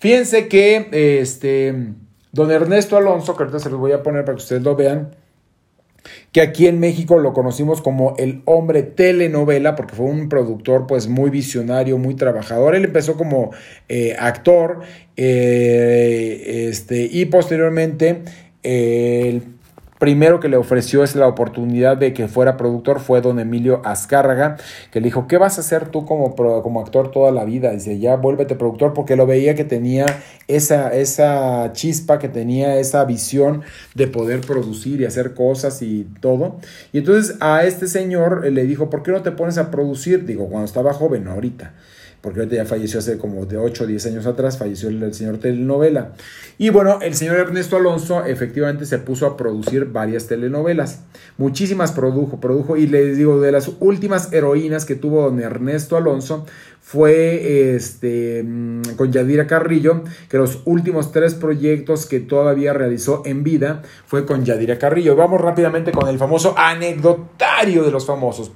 Fíjense 0.00 0.46
que 0.46 1.18
este, 1.22 1.94
don 2.30 2.50
Ernesto 2.50 2.98
Alonso, 2.98 3.34
que 3.34 3.44
ahorita 3.44 3.58
se 3.58 3.70
los 3.70 3.80
voy 3.80 3.92
a 3.92 4.02
poner 4.02 4.26
para 4.26 4.36
que 4.36 4.42
ustedes 4.42 4.60
lo 4.60 4.76
vean, 4.76 5.16
que 6.30 6.42
aquí 6.42 6.66
en 6.66 6.78
México 6.78 7.18
lo 7.18 7.32
conocimos 7.32 7.80
como 7.80 8.14
el 8.18 8.42
hombre 8.44 8.82
telenovela, 8.82 9.74
porque 9.74 9.94
fue 9.94 10.04
un 10.04 10.28
productor 10.28 10.86
pues 10.86 11.08
muy 11.08 11.30
visionario, 11.30 11.96
muy 11.96 12.16
trabajador. 12.16 12.74
Él 12.74 12.84
empezó 12.84 13.16
como 13.16 13.50
eh, 13.88 14.14
actor 14.18 14.80
eh, 15.16 16.68
este, 16.68 17.08
y 17.10 17.24
posteriormente 17.24 18.24
el 18.62 19.58
primero 20.00 20.40
que 20.40 20.48
le 20.48 20.56
ofreció 20.56 21.04
es 21.04 21.14
la 21.14 21.28
oportunidad 21.28 21.98
de 21.98 22.14
que 22.14 22.26
fuera 22.26 22.56
productor 22.56 23.00
fue 23.00 23.20
don 23.20 23.38
Emilio 23.38 23.82
Azcárraga, 23.84 24.56
que 24.90 24.98
le 24.98 25.04
dijo, 25.04 25.28
¿qué 25.28 25.36
vas 25.36 25.58
a 25.58 25.60
hacer 25.60 25.88
tú 25.90 26.06
como, 26.06 26.34
como 26.34 26.80
actor 26.80 27.10
toda 27.10 27.30
la 27.30 27.44
vida? 27.44 27.70
Dice, 27.70 27.98
ya 27.98 28.16
vuélvete 28.16 28.54
productor, 28.54 28.94
porque 28.94 29.14
lo 29.14 29.26
veía 29.26 29.54
que 29.54 29.64
tenía 29.64 30.06
esa, 30.48 30.94
esa 30.94 31.70
chispa, 31.74 32.18
que 32.18 32.30
tenía 32.30 32.78
esa 32.78 33.04
visión 33.04 33.60
de 33.94 34.06
poder 34.08 34.40
producir 34.40 35.02
y 35.02 35.04
hacer 35.04 35.34
cosas 35.34 35.82
y 35.82 36.08
todo. 36.20 36.56
Y 36.92 36.98
entonces 36.98 37.36
a 37.40 37.64
este 37.64 37.86
señor 37.86 38.50
le 38.50 38.64
dijo, 38.64 38.88
¿por 38.88 39.02
qué 39.02 39.12
no 39.12 39.20
te 39.20 39.32
pones 39.32 39.58
a 39.58 39.70
producir? 39.70 40.24
Digo, 40.24 40.48
cuando 40.48 40.64
estaba 40.64 40.94
joven, 40.94 41.28
ahorita 41.28 41.74
porque 42.20 42.40
ahorita 42.40 42.56
ya 42.56 42.66
falleció 42.66 42.98
hace 42.98 43.16
como 43.16 43.46
de 43.46 43.56
8 43.56 43.84
o 43.84 43.86
10 43.86 44.06
años 44.06 44.26
atrás, 44.26 44.58
falleció 44.58 44.88
el, 44.88 45.14
señor 45.14 45.38
telenovela. 45.38 46.12
Y 46.58 46.70
bueno, 46.70 46.98
el 47.00 47.14
señor 47.14 47.36
Ernesto 47.36 47.76
Alonso 47.76 48.24
efectivamente 48.24 48.84
se 48.84 48.98
puso 48.98 49.26
a 49.26 49.36
producir 49.36 49.86
varias 49.86 50.26
telenovelas, 50.26 51.00
muchísimas 51.38 51.92
produjo, 51.92 52.40
produjo, 52.40 52.76
y 52.76 52.86
les 52.86 53.16
digo, 53.16 53.40
de 53.40 53.52
las 53.52 53.70
últimas 53.80 54.32
heroínas 54.32 54.84
que 54.84 54.96
tuvo 54.96 55.22
don 55.22 55.40
Ernesto 55.40 55.96
Alonso 55.96 56.46
fue 56.80 57.74
este, 57.74 58.42
mm, 58.42 58.82
con 58.96 59.12
Yadira 59.12 59.46
Carrillo, 59.46 60.02
que 60.28 60.38
los 60.38 60.60
últimos 60.64 61.12
tres 61.12 61.34
proyectos 61.34 62.06
que 62.06 62.20
todavía 62.20 62.72
realizó 62.72 63.22
en 63.24 63.44
vida 63.44 63.82
fue 64.06 64.26
con 64.26 64.44
Yadira 64.44 64.78
Carrillo. 64.78 65.16
Vamos 65.16 65.40
rápidamente 65.40 65.92
con 65.92 66.08
el 66.08 66.18
famoso 66.18 66.54
anecdotario 66.58 67.84
de 67.84 67.90
los 67.90 68.04
famosos. 68.06 68.52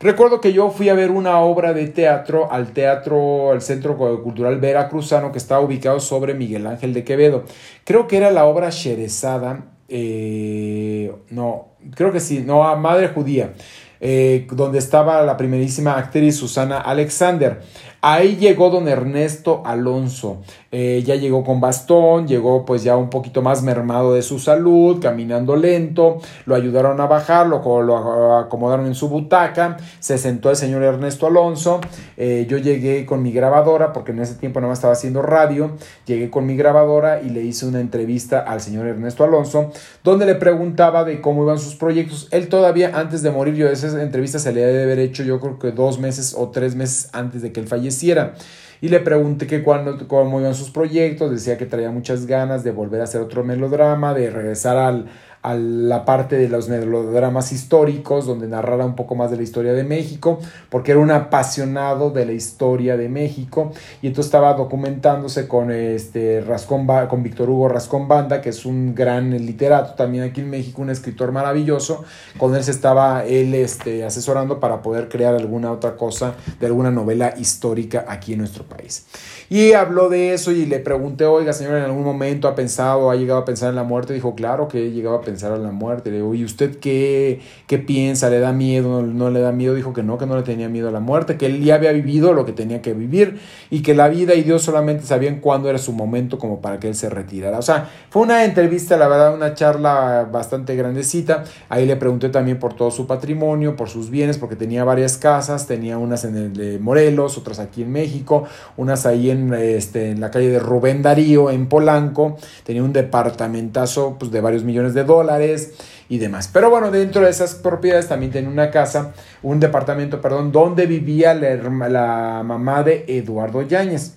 Recuerdo 0.00 0.40
que 0.40 0.52
yo 0.52 0.70
fui 0.70 0.88
a 0.88 0.94
ver 0.94 1.10
una 1.10 1.40
obra 1.40 1.72
de 1.72 1.88
teatro 1.88 2.52
al 2.52 2.72
teatro, 2.72 3.50
al 3.50 3.60
Centro 3.60 3.96
Cultural 4.22 4.60
Veracruzano 4.60 5.32
que 5.32 5.38
estaba 5.38 5.60
ubicado 5.60 5.98
sobre 5.98 6.34
Miguel 6.34 6.68
Ángel 6.68 6.94
de 6.94 7.02
Quevedo. 7.02 7.44
Creo 7.84 8.06
que 8.06 8.16
era 8.16 8.30
la 8.30 8.44
obra 8.44 8.70
Sherezada, 8.70 9.64
eh, 9.88 11.12
no, 11.30 11.70
creo 11.96 12.12
que 12.12 12.20
sí, 12.20 12.44
no, 12.46 12.76
Madre 12.76 13.08
Judía, 13.08 13.54
eh, 14.00 14.46
donde 14.52 14.78
estaba 14.78 15.22
la 15.22 15.36
primerísima 15.36 15.96
actriz 15.96 16.36
Susana 16.36 16.78
Alexander. 16.78 17.60
Ahí 18.00 18.36
llegó 18.36 18.70
don 18.70 18.86
Ernesto 18.86 19.62
Alonso. 19.66 20.42
Eh, 20.70 21.02
ya 21.06 21.14
llegó 21.14 21.44
con 21.44 21.62
bastón, 21.62 22.28
llegó 22.28 22.66
pues 22.66 22.82
ya 22.82 22.94
un 22.98 23.08
poquito 23.08 23.40
más 23.40 23.62
mermado 23.62 24.12
de 24.12 24.20
su 24.20 24.38
salud, 24.38 25.00
caminando 25.00 25.56
lento, 25.56 26.18
lo 26.44 26.54
ayudaron 26.54 27.00
a 27.00 27.06
bajar, 27.06 27.46
lo, 27.46 28.36
acomodaron 28.36 28.84
en 28.84 28.94
su 28.94 29.08
butaca, 29.08 29.78
se 29.98 30.18
sentó 30.18 30.50
el 30.50 30.56
señor 30.56 30.82
Ernesto 30.82 31.26
Alonso, 31.26 31.80
eh, 32.18 32.46
yo 32.50 32.58
llegué 32.58 33.06
con 33.06 33.22
mi 33.22 33.32
grabadora, 33.32 33.94
porque 33.94 34.12
en 34.12 34.20
ese 34.20 34.34
tiempo 34.34 34.60
más 34.60 34.78
estaba 34.78 34.92
haciendo 34.92 35.22
radio, 35.22 35.70
llegué 36.04 36.28
con 36.28 36.44
mi 36.44 36.54
grabadora 36.54 37.22
y 37.22 37.30
le 37.30 37.42
hice 37.42 37.64
una 37.64 37.80
entrevista 37.80 38.40
al 38.40 38.60
señor 38.60 38.86
Ernesto 38.86 39.24
Alonso, 39.24 39.70
donde 40.04 40.26
le 40.26 40.34
preguntaba 40.34 41.04
de 41.04 41.22
cómo 41.22 41.44
iban 41.44 41.58
sus 41.58 41.76
proyectos. 41.76 42.28
Él 42.30 42.48
todavía 42.48 42.92
antes 42.94 43.22
de 43.22 43.30
morir, 43.30 43.54
yo 43.54 43.70
esa 43.70 44.02
entrevista 44.02 44.38
se 44.38 44.52
le 44.52 44.60
debe 44.60 44.82
haber 44.82 44.98
hecho 44.98 45.22
yo 45.22 45.40
creo 45.40 45.58
que 45.58 45.72
dos 45.72 45.98
meses 45.98 46.34
o 46.36 46.48
tres 46.48 46.74
meses 46.74 47.08
antes 47.14 47.40
de 47.40 47.52
que 47.52 47.60
él 47.60 47.68
falleciera 47.68 48.34
y 48.80 48.88
le 48.88 49.00
pregunté 49.00 49.46
que 49.46 49.62
cuándo, 49.62 50.06
cómo 50.06 50.40
iban 50.40 50.54
sus 50.54 50.70
proyectos, 50.70 51.30
decía 51.30 51.58
que 51.58 51.66
traía 51.66 51.90
muchas 51.90 52.26
ganas 52.26 52.64
de 52.64 52.70
volver 52.70 53.00
a 53.00 53.04
hacer 53.04 53.20
otro 53.20 53.44
melodrama, 53.44 54.14
de 54.14 54.30
regresar 54.30 54.76
al, 54.76 55.06
a 55.48 55.54
la 55.54 56.04
parte 56.04 56.36
de 56.36 56.46
los 56.46 56.68
melodramas 56.68 57.52
históricos, 57.52 58.26
donde 58.26 58.48
narrara 58.48 58.84
un 58.84 58.94
poco 58.94 59.14
más 59.14 59.30
de 59.30 59.38
la 59.38 59.42
historia 59.42 59.72
de 59.72 59.82
México, 59.82 60.40
porque 60.68 60.90
era 60.90 61.00
un 61.00 61.10
apasionado 61.10 62.10
de 62.10 62.26
la 62.26 62.32
historia 62.32 62.98
de 62.98 63.08
México, 63.08 63.72
y 64.02 64.08
entonces 64.08 64.26
estaba 64.26 64.52
documentándose 64.52 65.48
con, 65.48 65.70
este, 65.70 66.42
Rascón, 66.42 66.86
con 67.08 67.22
Víctor 67.22 67.48
Hugo 67.48 67.68
Rascón 67.68 68.08
Banda, 68.08 68.42
que 68.42 68.50
es 68.50 68.66
un 68.66 68.94
gran 68.94 69.30
literato 69.30 69.94
también 69.94 70.24
aquí 70.24 70.42
en 70.42 70.50
México, 70.50 70.82
un 70.82 70.90
escritor 70.90 71.32
maravilloso, 71.32 72.04
con 72.36 72.54
él 72.54 72.62
se 72.62 72.70
estaba 72.70 73.24
él 73.24 73.54
este, 73.54 74.04
asesorando 74.04 74.60
para 74.60 74.82
poder 74.82 75.08
crear 75.08 75.34
alguna 75.34 75.72
otra 75.72 75.96
cosa 75.96 76.34
de 76.60 76.66
alguna 76.66 76.90
novela 76.90 77.32
histórica 77.38 78.04
aquí 78.06 78.34
en 78.34 78.40
nuestro 78.40 78.64
país. 78.64 79.06
Y 79.50 79.72
habló 79.72 80.10
de 80.10 80.34
eso 80.34 80.52
y 80.52 80.66
le 80.66 80.78
pregunté, 80.78 81.24
oiga, 81.24 81.54
señor, 81.54 81.76
¿en 81.76 81.84
algún 81.84 82.04
momento 82.04 82.48
ha 82.48 82.54
pensado, 82.54 83.10
ha 83.10 83.16
llegado 83.16 83.40
a 83.40 83.44
pensar 83.46 83.70
en 83.70 83.76
la 83.76 83.82
muerte? 83.82 84.12
Dijo, 84.12 84.34
claro 84.34 84.68
que 84.68 84.86
he 84.86 84.90
llegado 84.90 85.16
a 85.16 85.22
pensar 85.22 85.54
en 85.54 85.62
la 85.62 85.72
muerte. 85.72 86.10
Le 86.10 86.16
digo, 86.16 86.34
¿y 86.34 86.44
usted 86.44 86.78
qué, 86.78 87.40
qué 87.66 87.78
piensa? 87.78 88.28
¿Le 88.28 88.40
da 88.40 88.52
miedo? 88.52 89.02
¿No, 89.02 89.30
le 89.30 89.40
da 89.40 89.52
miedo? 89.52 89.74
Dijo 89.74 89.94
que 89.94 90.02
no, 90.02 90.18
que 90.18 90.26
no 90.26 90.36
le 90.36 90.42
tenía 90.42 90.68
miedo 90.68 90.88
a 90.88 90.92
la 90.92 91.00
muerte, 91.00 91.38
que 91.38 91.46
él 91.46 91.64
ya 91.64 91.76
había 91.76 91.92
vivido 91.92 92.34
lo 92.34 92.44
que 92.44 92.52
tenía 92.52 92.82
que 92.82 92.92
vivir 92.92 93.38
y 93.70 93.80
que 93.80 93.94
la 93.94 94.08
vida 94.08 94.34
y 94.34 94.42
Dios 94.42 94.62
solamente 94.62 95.06
sabían 95.06 95.40
cuándo 95.40 95.70
era 95.70 95.78
su 95.78 95.92
momento 95.92 96.38
como 96.38 96.60
para 96.60 96.78
que 96.78 96.88
él 96.88 96.94
se 96.94 97.08
retirara. 97.08 97.58
O 97.58 97.62
sea, 97.62 97.88
fue 98.10 98.22
una 98.22 98.44
entrevista, 98.44 98.98
la 98.98 99.08
verdad, 99.08 99.34
una 99.34 99.54
charla 99.54 100.28
bastante 100.30 100.76
grandecita. 100.76 101.44
Ahí 101.70 101.86
le 101.86 101.96
pregunté 101.96 102.28
también 102.28 102.58
por 102.58 102.74
todo 102.74 102.90
su 102.90 103.06
patrimonio, 103.06 103.76
por 103.76 103.88
sus 103.88 104.10
bienes, 104.10 104.36
porque 104.36 104.56
tenía 104.56 104.84
varias 104.84 105.16
casas, 105.16 105.66
tenía 105.66 105.96
unas 105.96 106.26
en 106.26 106.36
el 106.36 106.52
de 106.52 106.78
Morelos, 106.78 107.38
otras 107.38 107.58
aquí 107.58 107.82
en 107.82 107.92
México, 107.92 108.44
unas 108.76 109.06
ahí 109.06 109.30
en 109.30 109.37
este, 109.54 110.10
en 110.10 110.20
la 110.20 110.30
calle 110.30 110.50
de 110.50 110.58
Rubén 110.58 111.02
Darío, 111.02 111.50
en 111.50 111.66
Polanco. 111.68 112.36
Tenía 112.64 112.82
un 112.82 112.92
departamentazo 112.92 114.16
pues, 114.18 114.30
de 114.30 114.40
varios 114.40 114.64
millones 114.64 114.94
de 114.94 115.04
dólares 115.04 115.74
y 116.08 116.18
demás. 116.18 116.48
Pero 116.52 116.70
bueno, 116.70 116.90
dentro 116.90 117.22
de 117.22 117.30
esas 117.30 117.54
propiedades 117.54 118.08
también 118.08 118.32
tenía 118.32 118.50
una 118.50 118.70
casa, 118.70 119.12
un 119.42 119.60
departamento, 119.60 120.20
perdón, 120.20 120.52
donde 120.52 120.86
vivía 120.86 121.34
la, 121.34 121.56
la 121.88 122.42
mamá 122.44 122.82
de 122.82 123.04
Eduardo 123.08 123.62
Yáñez. 123.62 124.14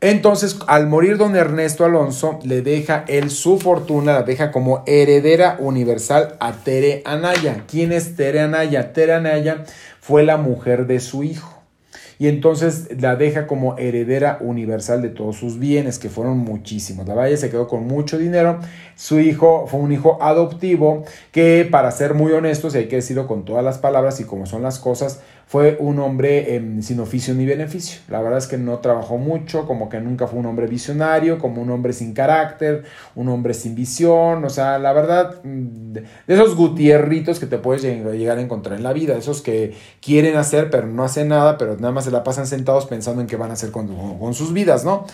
Entonces, 0.00 0.58
al 0.66 0.86
morir 0.86 1.16
don 1.16 1.34
Ernesto 1.36 1.84
Alonso, 1.84 2.38
le 2.44 2.60
deja 2.60 3.04
él 3.08 3.30
su 3.30 3.58
fortuna, 3.58 4.12
la 4.12 4.22
deja 4.22 4.52
como 4.52 4.84
heredera 4.86 5.56
universal 5.58 6.36
a 6.38 6.52
Tere 6.52 7.02
Anaya. 7.06 7.64
¿Quién 7.66 7.92
es 7.92 8.14
Tere 8.14 8.40
Anaya? 8.40 8.92
Tere 8.92 9.14
Anaya 9.14 9.64
fue 10.00 10.22
la 10.22 10.36
mujer 10.36 10.86
de 10.86 11.00
su 11.00 11.24
hijo 11.24 11.55
y 12.18 12.28
entonces 12.28 12.88
la 13.00 13.16
deja 13.16 13.46
como 13.46 13.76
heredera 13.76 14.38
universal 14.40 15.02
de 15.02 15.10
todos 15.10 15.36
sus 15.36 15.58
bienes, 15.58 15.98
que 15.98 16.08
fueron 16.08 16.38
muchísimos. 16.38 17.06
La 17.06 17.14
Valle 17.14 17.36
se 17.36 17.50
quedó 17.50 17.68
con 17.68 17.86
mucho 17.86 18.16
dinero. 18.16 18.58
Su 18.94 19.20
hijo 19.20 19.66
fue 19.66 19.80
un 19.80 19.92
hijo 19.92 20.18
adoptivo 20.22 21.04
que, 21.30 21.68
para 21.70 21.90
ser 21.90 22.14
muy 22.14 22.32
honestos, 22.32 22.74
y 22.74 22.78
hay 22.78 22.88
que 22.88 22.96
decirlo 22.96 23.26
con 23.26 23.44
todas 23.44 23.64
las 23.64 23.78
palabras 23.78 24.18
y 24.20 24.24
como 24.24 24.46
son 24.46 24.62
las 24.62 24.78
cosas, 24.78 25.20
fue 25.48 25.76
un 25.78 26.00
hombre 26.00 26.56
em, 26.56 26.82
sin 26.82 26.98
oficio 26.98 27.32
ni 27.32 27.46
beneficio. 27.46 28.00
La 28.08 28.20
verdad 28.20 28.38
es 28.38 28.48
que 28.48 28.58
no 28.58 28.80
trabajó 28.80 29.16
mucho, 29.16 29.64
como 29.64 29.88
que 29.88 30.00
nunca 30.00 30.26
fue 30.26 30.40
un 30.40 30.46
hombre 30.46 30.66
visionario, 30.66 31.38
como 31.38 31.62
un 31.62 31.70
hombre 31.70 31.92
sin 31.92 32.14
carácter, 32.14 32.82
un 33.14 33.28
hombre 33.28 33.54
sin 33.54 33.76
visión, 33.76 34.44
o 34.44 34.50
sea, 34.50 34.80
la 34.80 34.92
verdad, 34.92 35.40
mm, 35.44 35.92
de 35.92 36.04
esos 36.26 36.56
gutierritos 36.56 37.38
que 37.38 37.46
te 37.46 37.58
puedes 37.58 37.82
llegar 37.82 38.38
a 38.38 38.40
encontrar 38.40 38.76
en 38.76 38.82
la 38.82 38.92
vida, 38.92 39.16
esos 39.16 39.40
que 39.40 39.74
quieren 40.00 40.36
hacer 40.36 40.68
pero 40.68 40.88
no 40.88 41.04
hacen 41.04 41.28
nada, 41.28 41.56
pero 41.58 41.76
nada 41.76 41.92
más 41.92 42.04
se 42.04 42.10
la 42.10 42.24
pasan 42.24 42.48
sentados 42.48 42.86
pensando 42.86 43.20
en 43.20 43.28
qué 43.28 43.36
van 43.36 43.50
a 43.50 43.54
hacer 43.54 43.70
con, 43.70 44.18
con 44.18 44.34
sus 44.34 44.52
vidas, 44.52 44.84
¿no? 44.84 45.06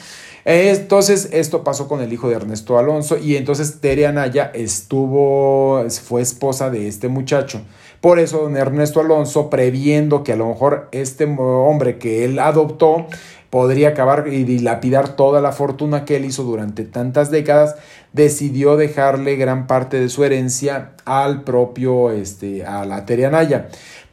Entonces, 0.44 1.28
esto 1.32 1.62
pasó 1.62 1.86
con 1.88 2.00
el 2.00 2.12
hijo 2.12 2.28
de 2.28 2.36
Ernesto 2.36 2.78
Alonso 2.78 3.18
y 3.18 3.36
entonces 3.36 3.80
Tere 3.80 4.06
Anaya 4.06 4.50
estuvo, 4.54 5.84
fue 5.90 6.22
esposa 6.22 6.70
de 6.70 6.88
este 6.88 7.08
muchacho 7.08 7.60
Por 8.02 8.18
eso 8.18 8.38
don 8.38 8.56
Ernesto 8.56 8.98
Alonso, 8.98 9.48
previendo 9.48 10.24
que 10.24 10.32
a 10.32 10.36
lo 10.36 10.48
mejor 10.48 10.88
este 10.90 11.24
hombre 11.24 11.98
que 11.98 12.24
él 12.24 12.40
adoptó 12.40 13.06
podría 13.48 13.90
acabar 13.90 14.26
y 14.26 14.42
dilapidar 14.42 15.10
toda 15.14 15.40
la 15.40 15.52
fortuna 15.52 16.04
que 16.04 16.16
él 16.16 16.24
hizo 16.24 16.42
durante 16.42 16.82
tantas 16.82 17.30
décadas, 17.30 17.76
decidió 18.12 18.76
dejarle 18.76 19.36
gran 19.36 19.68
parte 19.68 20.00
de 20.00 20.08
su 20.08 20.24
herencia 20.24 20.94
al 21.04 21.44
propio, 21.44 22.10
este, 22.10 22.66
a 22.66 22.84
la 22.86 23.06
Terianaya. 23.06 23.68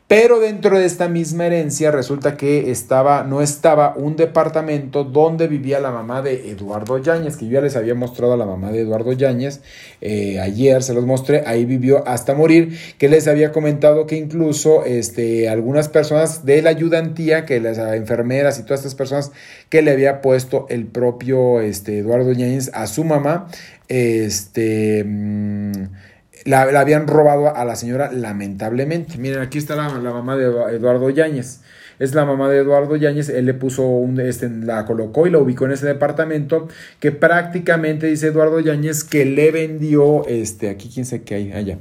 Pero 0.09 0.39
dentro 0.39 0.79
de 0.79 0.87
esta 0.87 1.07
misma 1.07 1.45
herencia 1.45 1.91
resulta 1.91 2.35
que 2.35 2.71
estaba, 2.71 3.21
no 3.21 3.43
estaba 3.43 3.93
un 3.95 4.15
departamento 4.15 5.03
donde 5.03 5.47
vivía 5.47 5.79
la 5.79 5.91
mamá 5.91 6.23
de 6.23 6.49
Eduardo 6.49 6.97
Yáñez, 6.97 7.37
que 7.37 7.45
yo 7.45 7.51
ya 7.51 7.61
les 7.61 7.75
había 7.75 7.93
mostrado 7.93 8.33
a 8.33 8.37
la 8.37 8.47
mamá 8.47 8.71
de 8.71 8.81
Eduardo 8.81 9.11
Yáñez, 9.13 9.61
eh, 10.01 10.39
ayer 10.39 10.81
se 10.81 10.95
los 10.95 11.05
mostré, 11.05 11.43
ahí 11.45 11.63
vivió 11.65 12.07
hasta 12.07 12.33
morir, 12.33 12.75
que 12.97 13.07
les 13.07 13.27
había 13.27 13.51
comentado 13.51 14.07
que 14.07 14.15
incluso 14.15 14.83
este, 14.83 15.47
algunas 15.47 15.89
personas 15.89 16.43
de 16.43 16.63
la 16.63 16.71
ayudantía, 16.71 17.45
que 17.45 17.59
las 17.59 17.77
enfermeras 17.77 18.57
y 18.57 18.63
todas 18.63 18.79
estas 18.79 18.95
personas 18.95 19.31
que 19.69 19.83
le 19.83 19.91
había 19.91 20.21
puesto 20.21 20.65
el 20.69 20.87
propio 20.87 21.61
este, 21.61 21.99
Eduardo 21.99 22.31
Yáñez 22.31 22.71
a 22.73 22.87
su 22.87 23.03
mamá, 23.03 23.47
este... 23.87 25.03
Mm, 25.05 26.08
la, 26.49 26.61
habían 26.79 27.07
robado 27.07 27.55
a 27.55 27.63
la 27.63 27.75
señora 27.75 28.11
lamentablemente. 28.11 29.17
Miren, 29.17 29.39
aquí 29.39 29.57
está 29.57 29.75
la, 29.75 29.89
mamá 29.89 30.35
de 30.35 30.45
Eduardo 30.45 31.09
Yáñez. 31.09 31.61
Es 31.99 32.15
la 32.15 32.25
mamá 32.25 32.49
de 32.49 32.59
Eduardo 32.59 32.95
Yáñez, 32.95 33.27
él 33.27 33.45
le 33.45 33.53
puso 33.53 33.85
un, 33.85 34.21
este, 34.21 34.49
la 34.49 34.85
colocó 34.85 35.27
y 35.27 35.31
la 35.31 35.39
ubicó 35.39 35.65
en 35.65 35.73
ese 35.73 35.85
departamento 35.85 36.69
que 37.01 37.11
prácticamente 37.11 38.07
dice 38.07 38.27
Eduardo 38.27 38.61
Yáñez 38.61 39.03
que 39.03 39.25
le 39.25 39.51
vendió, 39.51 40.25
este, 40.25 40.69
aquí 40.69 40.89
quién 40.91 41.05
sé 41.05 41.23
qué 41.23 41.35
hay, 41.35 41.51
allá. 41.51 41.77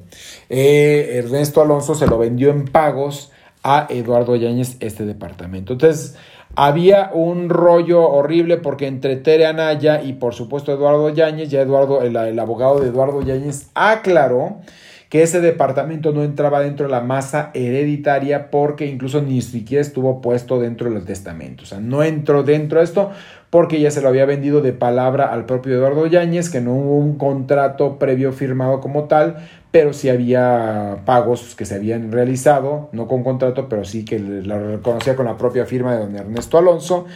Eh, 0.50 1.22
Ernesto 1.24 1.62
Alonso 1.62 1.94
se 1.94 2.08
lo 2.08 2.18
vendió 2.18 2.50
en 2.50 2.64
pagos 2.64 3.30
a 3.62 3.86
Eduardo 3.90 4.34
Yáñez 4.34 4.76
este 4.80 5.06
departamento. 5.06 5.74
Entonces, 5.74 6.16
había 6.60 7.10
un 7.14 7.50
rollo 7.50 8.02
horrible 8.08 8.56
porque 8.56 8.88
entre 8.88 9.14
Tere 9.14 9.46
Anaya 9.46 10.02
y 10.02 10.14
por 10.14 10.34
supuesto 10.34 10.72
Eduardo 10.72 11.08
Yáñez, 11.08 11.50
ya 11.50 11.60
Eduardo, 11.60 12.02
el, 12.02 12.16
el 12.16 12.36
abogado 12.36 12.80
de 12.80 12.88
Eduardo 12.88 13.22
Yáñez 13.22 13.70
aclaró 13.74 14.56
que 15.08 15.22
ese 15.22 15.40
departamento 15.40 16.12
no 16.12 16.22
entraba 16.22 16.60
dentro 16.60 16.86
de 16.86 16.92
la 16.92 17.00
masa 17.00 17.50
hereditaria 17.54 18.50
porque 18.50 18.86
incluso 18.86 19.22
ni 19.22 19.40
siquiera 19.40 19.80
estuvo 19.80 20.20
puesto 20.20 20.60
dentro 20.60 20.90
del 20.90 21.04
testamento. 21.04 21.62
O 21.62 21.66
sea, 21.66 21.80
no 21.80 22.02
entró 22.02 22.42
dentro 22.42 22.78
de 22.78 22.84
esto 22.84 23.10
porque 23.48 23.80
ya 23.80 23.90
se 23.90 24.02
lo 24.02 24.08
había 24.08 24.26
vendido 24.26 24.60
de 24.60 24.74
palabra 24.74 25.32
al 25.32 25.46
propio 25.46 25.74
Eduardo 25.74 26.06
Yáñez, 26.06 26.50
que 26.50 26.60
no 26.60 26.74
hubo 26.74 26.98
un 26.98 27.16
contrato 27.16 27.98
previo 27.98 28.32
firmado 28.32 28.80
como 28.80 29.04
tal, 29.04 29.36
pero 29.70 29.94
sí 29.94 30.10
había 30.10 30.98
pagos 31.06 31.54
que 31.54 31.64
se 31.64 31.76
habían 31.76 32.12
realizado, 32.12 32.90
no 32.92 33.08
con 33.08 33.24
contrato, 33.24 33.70
pero 33.70 33.86
sí 33.86 34.04
que 34.04 34.18
lo 34.18 34.72
reconocía 34.72 35.16
con 35.16 35.24
la 35.24 35.38
propia 35.38 35.64
firma 35.64 35.94
de 35.94 36.00
don 36.00 36.16
Ernesto 36.16 36.58
Alonso. 36.58 37.06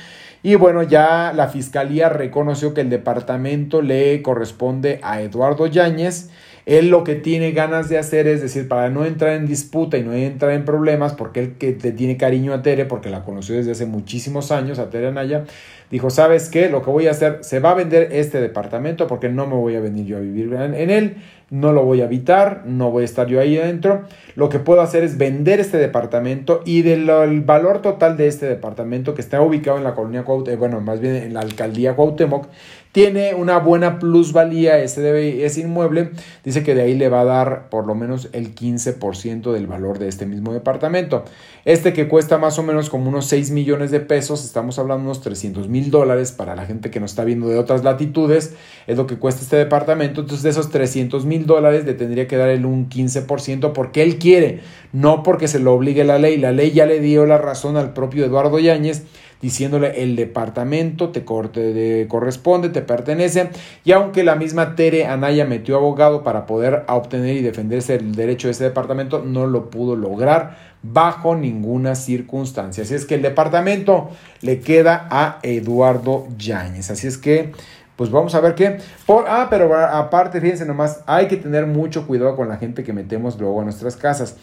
Y 0.43 0.55
bueno, 0.55 0.83
ya 0.83 1.33
la 1.35 1.49
fiscalía 1.49 2.09
reconoció 2.09 2.73
que 2.73 2.81
el 2.81 2.89
departamento 2.89 3.83
le 3.83 4.23
corresponde 4.23 4.99
a 5.03 5.21
Eduardo 5.21 5.67
Yáñez 5.67 6.31
él 6.67 6.91
lo 6.91 7.03
que 7.03 7.15
tiene 7.15 7.53
ganas 7.53 7.89
de 7.89 7.99
hacer 7.99 8.27
es 8.27 8.41
decir, 8.41 8.69
para 8.69 8.89
no 8.89 9.05
entrar 9.05 9.33
en 9.33 9.47
disputa 9.47 9.99
y 9.99 10.03
no 10.03 10.13
entrar 10.13 10.53
en 10.53 10.65
problemas, 10.65 11.15
porque 11.15 11.41
él 11.41 11.53
que 11.59 11.73
te 11.73 11.93
tiene 11.93 12.17
cariño 12.17 12.53
a 12.53 12.63
Tere, 12.63 12.85
porque 12.85 13.11
la 13.11 13.25
conoció 13.25 13.57
desde 13.57 13.73
hace 13.73 13.87
muchísimos 13.87 14.53
años, 14.53 14.79
a 14.79 14.89
Tere 14.89 15.09
Anaya, 15.09 15.45
dijo, 15.91 16.09
¿sabes 16.09 16.49
qué? 16.49 16.71
Lo 16.71 16.83
que 16.83 16.91
voy 16.91 17.07
a 17.07 17.11
hacer, 17.11 17.39
se 17.43 17.61
va 17.61 17.73
a 17.73 17.75
vender 17.75 18.09
este 18.13 18.41
departamento 18.41 19.07
porque 19.07 19.29
no 19.29 19.47
me 19.47 19.55
voy 19.55 19.77
a 19.77 19.81
venir 19.81 20.07
yo 20.07 20.17
a 20.17 20.21
vivir 20.21 20.53
en, 20.55 20.91
él, 20.91 21.17
no 21.51 21.73
lo 21.73 21.85
voy 21.85 22.01
a 22.01 22.05
habitar, 22.05 22.63
no 22.65 22.91
voy 22.91 23.03
a 23.03 23.05
estar 23.05 23.27
yo 23.27 23.41
ahí 23.41 23.59
adentro. 23.59 24.05
Lo 24.35 24.49
que 24.49 24.59
puedo 24.59 24.81
hacer 24.81 25.05
es 25.05 25.19
vender 25.19 25.61
este 25.61 25.77
departamento 25.77 26.63
y 26.65 26.81
del 26.81 27.05
valor 27.43 27.83
total 27.83 28.17
de 28.17 28.27
este 28.27 28.47
departamento 28.47 29.15
que 29.15 29.21
está 29.21 29.43
ubicado 29.43 29.77
en 29.77 29.85
la 29.85 29.95
colonia 29.95 30.23
Cuauhtémoc, 30.23 30.59
bueno, 30.59 30.81
más 30.81 31.01
bien 31.01 31.17
en 31.17 31.35
la 31.35 31.41
alcaldía 31.41 31.95
Cuauhtémoc, 31.95 32.47
tiene 32.93 33.35
una 33.35 33.59
buena 33.59 33.99
plusvalía 33.99 34.79
ese, 34.79 35.61
inmueble. 35.61 36.11
Dice 36.45 36.63
que 36.63 36.75
de 36.75 36.83
ahí 36.83 36.95
le 36.95 37.09
va 37.09 37.23
a 37.23 37.25
dar 37.25 37.71
por 37.71 37.87
lo 37.87 37.95
menos 37.95 38.29
el 38.33 38.55
15% 38.55 39.51
del 39.51 39.67
valor 39.67 39.99
de 39.99 40.09
este 40.09 40.27
mismo 40.27 40.53
departamento. 40.53 41.25
Este 41.65 41.95
que 41.95 42.07
cuesta 42.07 42.37
más 42.37 42.59
o 42.59 42.63
menos 42.63 42.91
como 42.91 43.09
unos 43.09 43.27
6 43.27 43.51
millones 43.51 43.91
de 43.91 44.01
pesos, 44.01 44.45
estamos 44.45 44.79
hablando 44.79 45.05
de 45.05 45.07
unos 45.07 45.23
300 45.23 45.69
mil 45.69 45.91
dólares 45.91 46.33
para 46.33 46.55
la 46.55 46.67
gente 46.67 46.91
que 46.91 47.01
nos 47.01 47.13
está 47.13 47.25
viendo 47.25 47.49
de 47.49 47.57
otras 47.57 47.83
latitudes, 47.83 48.55
es 48.87 48.97
lo 48.99 49.07
que 49.07 49.17
cuesta 49.17 49.41
este 49.41 49.57
departamento. 49.57 50.21
Entonces 50.21 50.43
de 50.43 50.51
esos 50.51 50.71
300 50.71 51.25
mil 51.25 51.47
dólares 51.47 51.87
le 51.87 51.95
tendría 51.95 52.29
que 52.29 52.37
dar 52.37 52.51
el 52.51 52.67
un 52.67 52.91
15% 52.91 53.73
porque 53.73 54.03
él 54.03 54.19
quiere, 54.19 54.61
no 54.93 55.23
porque 55.23 55.49
se 55.49 55.61
lo 55.61 55.73
obligue 55.73 56.05
la 56.05 56.19
ley. 56.19 56.37
La 56.37 56.53
ley 56.53 56.73
ya 56.73 56.85
le 56.85 57.01
dio 57.01 57.25
la 57.25 57.39
razón 57.39 57.79
al 57.79 57.95
propio 57.95 58.27
Eduardo 58.27 58.59
Yáñez 58.59 59.05
diciéndole 59.43 60.03
el 60.03 60.17
departamento 60.17 61.11
te, 61.11 61.25
corresponde, 61.25 62.71
te 62.71 62.81
pertenece, 62.81 63.51
y 63.85 63.93
aunque 63.93 64.25
la 64.25 64.37
misma 64.37 64.75
Tere 64.77 65.07
Anaya 65.07 65.45
metió 65.45 65.77
abogado 65.77 66.23
para 66.23 66.47
poder 66.47 66.85
obtener 66.89 67.37
y 67.37 67.43
defenderse 67.43 67.97
el 67.97 68.15
derecho 68.15 68.49
de 68.49 68.53
ese 68.53 68.65
departamento, 68.65 69.19
no 69.19 69.47
lo 69.47 69.69
pudo 69.69 69.97
lograr 69.97 70.73
bajo 70.83 71.35
ninguna 71.37 71.95
circunstancia. 71.95 72.85
Así 72.85 72.95
es 72.95 73.05
que 73.05 73.17
el 73.17 73.23
departamento 73.23 74.11
le 74.41 74.61
queda 74.61 75.07
a 75.11 75.39
Eduardo 75.43 76.27
Yáñez. 76.39 76.91
Así 76.91 77.07
es 77.07 77.19
que 77.19 77.53
pues 77.97 78.11
vamos 78.11 78.35
a 78.35 78.41
ver 78.41 78.55
qué. 78.55 78.79
Por, 79.07 79.27
ah, 79.29 79.47
pero 79.51 79.77
aparte, 79.77 80.41
fíjense 80.41 80.65
nomás, 80.65 81.03
hay 81.07 81.29
que 81.29 81.37
tener 81.37 81.67
mucho 81.67 82.07
cuidado 82.07 82.35
con 82.37 82.49
la 82.49 82.57
gente 82.57 82.83
que 82.83 82.93
metemos 82.93 83.39
luego 83.39 83.61
a 83.61 83.65
nuestras 83.65 83.97
casas. 83.97 84.37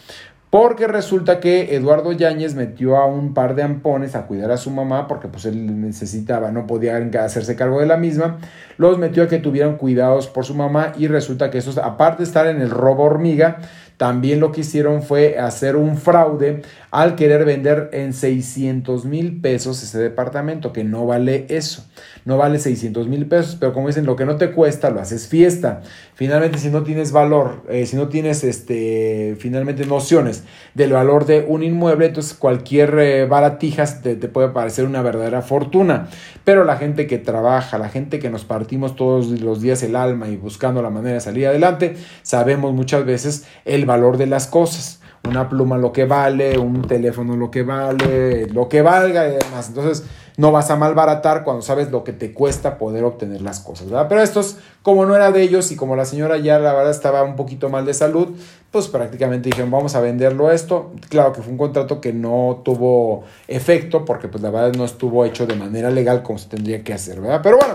Porque 0.49 0.87
resulta 0.87 1.39
que 1.39 1.75
Eduardo 1.75 2.11
Yáñez 2.11 2.55
metió 2.55 2.97
a 2.97 3.05
un 3.05 3.35
par 3.35 3.53
de 3.53 3.61
ampones 3.61 4.15
a 4.15 4.25
cuidar 4.25 4.49
a 4.49 4.57
su 4.57 4.71
mamá 4.71 5.07
porque 5.07 5.27
pues 5.27 5.45
él 5.45 5.79
necesitaba, 5.79 6.51
no 6.51 6.65
podía 6.65 6.97
hacerse 7.23 7.55
cargo 7.55 7.79
de 7.79 7.85
la 7.85 7.97
misma. 7.97 8.39
Los 8.77 8.97
metió 8.97 9.21
a 9.21 9.27
que 9.27 9.37
tuvieran 9.37 9.77
cuidados 9.77 10.25
por 10.25 10.45
su 10.45 10.55
mamá 10.55 10.93
y 10.97 11.05
resulta 11.05 11.51
que 11.51 11.59
esos, 11.59 11.77
aparte 11.77 12.23
de 12.23 12.27
estar 12.27 12.47
en 12.47 12.61
el 12.61 12.71
robo 12.71 13.03
hormiga, 13.03 13.59
también 13.97 14.39
lo 14.39 14.51
que 14.51 14.61
hicieron 14.61 15.03
fue 15.03 15.37
hacer 15.37 15.75
un 15.75 15.97
fraude 15.97 16.63
al 16.91 17.15
querer 17.15 17.45
vender 17.45 17.89
en 17.93 18.13
600 18.13 19.05
mil 19.05 19.41
pesos 19.41 19.83
ese 19.83 19.99
departamento, 19.99 20.73
que 20.73 20.83
no 20.83 21.05
vale 21.05 21.45
eso, 21.49 21.85
no 22.25 22.37
vale 22.37 22.59
600 22.59 23.07
mil 23.07 23.27
pesos, 23.27 23.57
pero 23.59 23.73
como 23.73 23.87
dicen, 23.87 24.05
lo 24.05 24.15
que 24.15 24.25
no 24.25 24.37
te 24.37 24.51
cuesta 24.51 24.89
lo 24.89 24.99
haces 24.99 25.27
fiesta. 25.27 25.81
Finalmente, 26.15 26.57
si 26.57 26.69
no 26.69 26.83
tienes 26.83 27.11
valor, 27.11 27.63
eh, 27.69 27.85
si 27.85 27.95
no 27.95 28.09
tienes 28.09 28.43
este, 28.43 29.35
finalmente 29.39 29.85
nociones 29.85 30.43
del 30.73 30.93
valor 30.93 31.25
de 31.25 31.45
un 31.47 31.63
inmueble, 31.63 32.07
entonces 32.07 32.33
cualquier 32.33 32.97
eh, 32.99 33.25
baratijas 33.25 34.01
te, 34.01 34.15
te 34.15 34.27
puede 34.27 34.49
parecer 34.49 34.85
una 34.85 35.01
verdadera 35.01 35.41
fortuna. 35.41 36.09
Pero 36.43 36.63
la 36.63 36.77
gente 36.77 37.05
que 37.05 37.19
trabaja, 37.19 37.77
la 37.77 37.89
gente 37.89 38.19
que 38.19 38.29
nos 38.29 38.45
partimos 38.45 38.95
todos 38.95 39.29
los 39.41 39.61
días 39.61 39.83
el 39.83 39.95
alma 39.95 40.27
y 40.27 40.37
buscando 40.37 40.81
la 40.81 40.89
manera 40.89 41.15
de 41.15 41.21
salir 41.21 41.47
adelante, 41.47 41.95
sabemos 42.23 42.73
muchas 42.73 43.05
veces 43.05 43.45
el 43.65 43.85
valor 43.85 44.17
de 44.17 44.25
las 44.25 44.47
cosas. 44.47 44.98
Una 45.23 45.49
pluma 45.49 45.77
lo 45.77 45.91
que 45.91 46.05
vale, 46.05 46.57
un 46.57 46.81
teléfono 46.83 47.35
lo 47.35 47.51
que 47.51 47.63
vale, 47.63 48.47
lo 48.47 48.69
que 48.69 48.81
valga 48.81 49.27
y 49.27 49.31
demás. 49.33 49.67
Entonces, 49.69 50.05
no 50.39 50.53
vas 50.53 50.71
a 50.71 50.77
malbaratar 50.77 51.43
cuando 51.43 51.61
sabes 51.61 51.91
lo 51.91 52.05
que 52.05 52.13
te 52.13 52.33
cuesta 52.33 52.77
poder 52.77 53.03
obtener 53.03 53.41
las 53.41 53.59
cosas, 53.59 53.89
¿verdad? 53.89 54.05
Pero 54.07 54.21
estos, 54.21 54.55
como 54.83 55.05
no 55.05 55.13
era 55.13 55.33
de 55.33 55.41
ellos 55.41 55.69
y 55.73 55.75
como 55.75 55.97
la 55.97 56.05
señora 56.05 56.37
ya 56.37 56.57
la 56.59 56.71
verdad 56.73 56.91
estaba 56.91 57.23
un 57.23 57.35
poquito 57.35 57.67
mal 57.67 57.85
de 57.85 57.93
salud, 57.93 58.29
pues 58.71 58.87
prácticamente 58.87 59.49
dijeron, 59.49 59.69
vamos 59.69 59.95
a 59.95 59.99
venderlo 59.99 60.49
esto. 60.49 60.93
Claro 61.09 61.33
que 61.33 61.41
fue 61.41 61.51
un 61.51 61.57
contrato 61.57 61.99
que 61.99 62.13
no 62.13 62.61
tuvo 62.63 63.25
efecto 63.49 64.05
porque 64.05 64.29
pues 64.29 64.41
la 64.41 64.49
verdad 64.49 64.71
no 64.77 64.85
estuvo 64.85 65.25
hecho 65.25 65.45
de 65.45 65.55
manera 65.55 65.89
legal 65.89 66.23
como 66.23 66.39
se 66.39 66.47
tendría 66.47 66.85
que 66.85 66.93
hacer, 66.93 67.19
¿verdad? 67.19 67.41
Pero 67.43 67.57
bueno, 67.57 67.73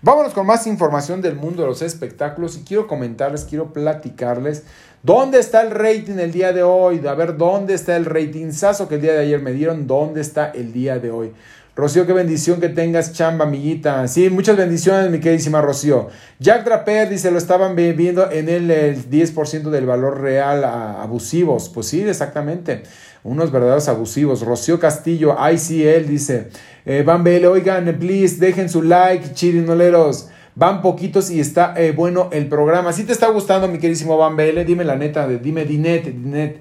vámonos 0.00 0.32
con 0.32 0.46
más 0.46 0.66
información 0.66 1.20
del 1.20 1.36
mundo 1.36 1.60
de 1.60 1.68
los 1.68 1.82
espectáculos 1.82 2.56
y 2.56 2.62
quiero 2.62 2.86
comentarles, 2.86 3.44
quiero 3.44 3.74
platicarles 3.74 4.64
¿Dónde 5.02 5.38
está 5.38 5.62
el 5.62 5.70
rating 5.70 6.18
el 6.18 6.32
día 6.32 6.52
de 6.52 6.64
hoy? 6.64 7.00
A 7.06 7.14
ver, 7.14 7.36
¿dónde 7.36 7.74
está 7.74 7.96
el 7.96 8.04
ratingzazo 8.04 8.88
que 8.88 8.96
el 8.96 9.00
día 9.00 9.12
de 9.12 9.20
ayer 9.20 9.40
me 9.40 9.52
dieron? 9.52 9.86
¿Dónde 9.86 10.20
está 10.20 10.50
el 10.50 10.72
día 10.72 10.98
de 10.98 11.12
hoy? 11.12 11.32
Rocío, 11.76 12.04
qué 12.04 12.12
bendición 12.12 12.60
que 12.60 12.68
tengas 12.68 13.12
chamba, 13.12 13.44
amiguita. 13.44 14.08
Sí, 14.08 14.28
muchas 14.28 14.56
bendiciones, 14.56 15.08
mi 15.12 15.20
queridísima 15.20 15.62
Rocío. 15.62 16.08
Jack 16.40 16.64
Draper 16.64 17.08
dice, 17.08 17.30
lo 17.30 17.38
estaban 17.38 17.76
viendo 17.76 18.28
en 18.32 18.48
el, 18.48 18.68
el 18.72 19.08
10% 19.08 19.70
del 19.70 19.86
valor 19.86 20.20
real 20.20 20.64
abusivos. 20.64 21.68
Pues 21.68 21.86
sí, 21.86 22.02
exactamente. 22.02 22.82
Unos 23.22 23.52
verdaderos 23.52 23.88
abusivos. 23.88 24.42
Rocío 24.42 24.80
Castillo, 24.80 25.36
ICL, 25.38 26.08
dice, 26.08 26.48
eh, 26.84 27.04
Van 27.06 27.22
Bele, 27.22 27.46
oigan, 27.46 27.96
please, 28.00 28.38
dejen 28.38 28.68
su 28.68 28.82
like, 28.82 29.32
chirinoleros. 29.32 30.30
Van 30.58 30.82
poquitos 30.82 31.30
y 31.30 31.38
está 31.38 31.72
eh, 31.76 31.92
bueno 31.92 32.30
el 32.32 32.48
programa. 32.48 32.92
Si 32.92 33.04
te 33.04 33.12
está 33.12 33.28
gustando, 33.28 33.68
mi 33.68 33.78
queridísimo 33.78 34.16
Van 34.16 34.34
Bele, 34.34 34.64
dime 34.64 34.82
la 34.82 34.96
neta, 34.96 35.28
dime 35.28 35.64
Dinet, 35.64 36.06
Dinet. 36.06 36.60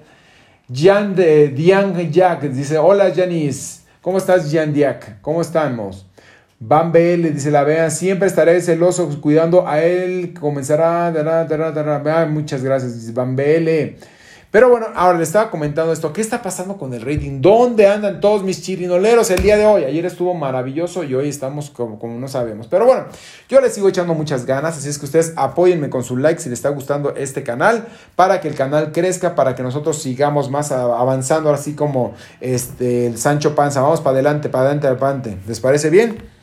Jan 0.71 1.15
de 1.15 1.47
Dian 1.47 1.95
Jack 2.11 2.43
dice, 2.43 2.77
hola 2.77 3.11
Janice. 3.15 3.79
¿Cómo 4.01 4.19
estás, 4.19 4.51
Jan 4.53 4.71
Diak? 4.71 5.19
¿Cómo 5.21 5.41
estamos? 5.41 6.05
Van 6.59 6.91
le 6.93 7.31
dice 7.31 7.49
la 7.49 7.63
vean, 7.63 7.89
siempre 7.89 8.27
estaré 8.27 8.61
celoso 8.61 9.09
cuidando 9.19 9.67
a 9.67 9.83
él, 9.83 10.35
comenzará, 10.39 11.11
muchas 12.29 12.63
gracias, 12.63 13.11
Van 13.15 13.35
Pero 14.49 14.69
bueno, 14.69 14.87
ahora 14.95 15.17
le 15.17 15.23
estaba 15.25 15.51
comentando 15.51 15.91
esto. 15.91 16.13
¿Qué 16.13 16.21
está 16.21 16.41
pasando 16.41 16.77
con 16.77 16.93
el 16.93 17.01
rating? 17.01 17.41
¿Dónde 17.41 17.85
andan 17.87 18.21
todos 18.21 18.43
mis 18.43 18.61
chirinoleros 18.61 19.29
el 19.29 19.41
día 19.41 19.57
de 19.57 19.65
hoy? 19.65 19.83
Ayer 19.83 20.05
estuvo 20.05 20.33
maravilloso 20.33 21.03
y 21.03 21.13
hoy 21.15 21.27
estamos 21.27 21.69
como, 21.69 21.99
como 21.99 22.17
no 22.17 22.29
sabemos. 22.29 22.67
Pero 22.67 22.85
bueno, 22.85 23.05
yo 23.49 23.59
les 23.59 23.73
sigo 23.73 23.89
echando 23.89 24.13
muchas 24.13 24.45
ganas. 24.45 24.77
Así 24.77 24.87
es 24.87 24.97
que 24.97 25.05
ustedes 25.05 25.33
apóyenme 25.35 25.89
con 25.89 26.03
su 26.03 26.15
like 26.15 26.39
si 26.39 26.49
les 26.49 26.59
está 26.59 26.69
gustando 26.69 27.13
este 27.15 27.43
canal. 27.43 27.87
Para 28.15 28.39
que 28.39 28.47
el 28.47 28.55
canal 28.55 28.93
crezca, 28.93 29.35
para 29.35 29.53
que 29.53 29.63
nosotros 29.63 30.01
sigamos 30.01 30.49
más 30.49 30.71
avanzando. 30.71 31.51
Así 31.51 31.73
como 31.73 32.13
este, 32.39 33.07
el 33.07 33.17
Sancho 33.17 33.53
Panza. 33.53 33.81
Vamos 33.81 33.99
para 33.99 34.13
adelante, 34.13 34.47
para 34.47 34.65
adelante, 34.65 34.87
para 34.95 35.11
adelante. 35.11 35.37
¿Les 35.45 35.59
parece 35.59 35.89
bien? 35.89 36.36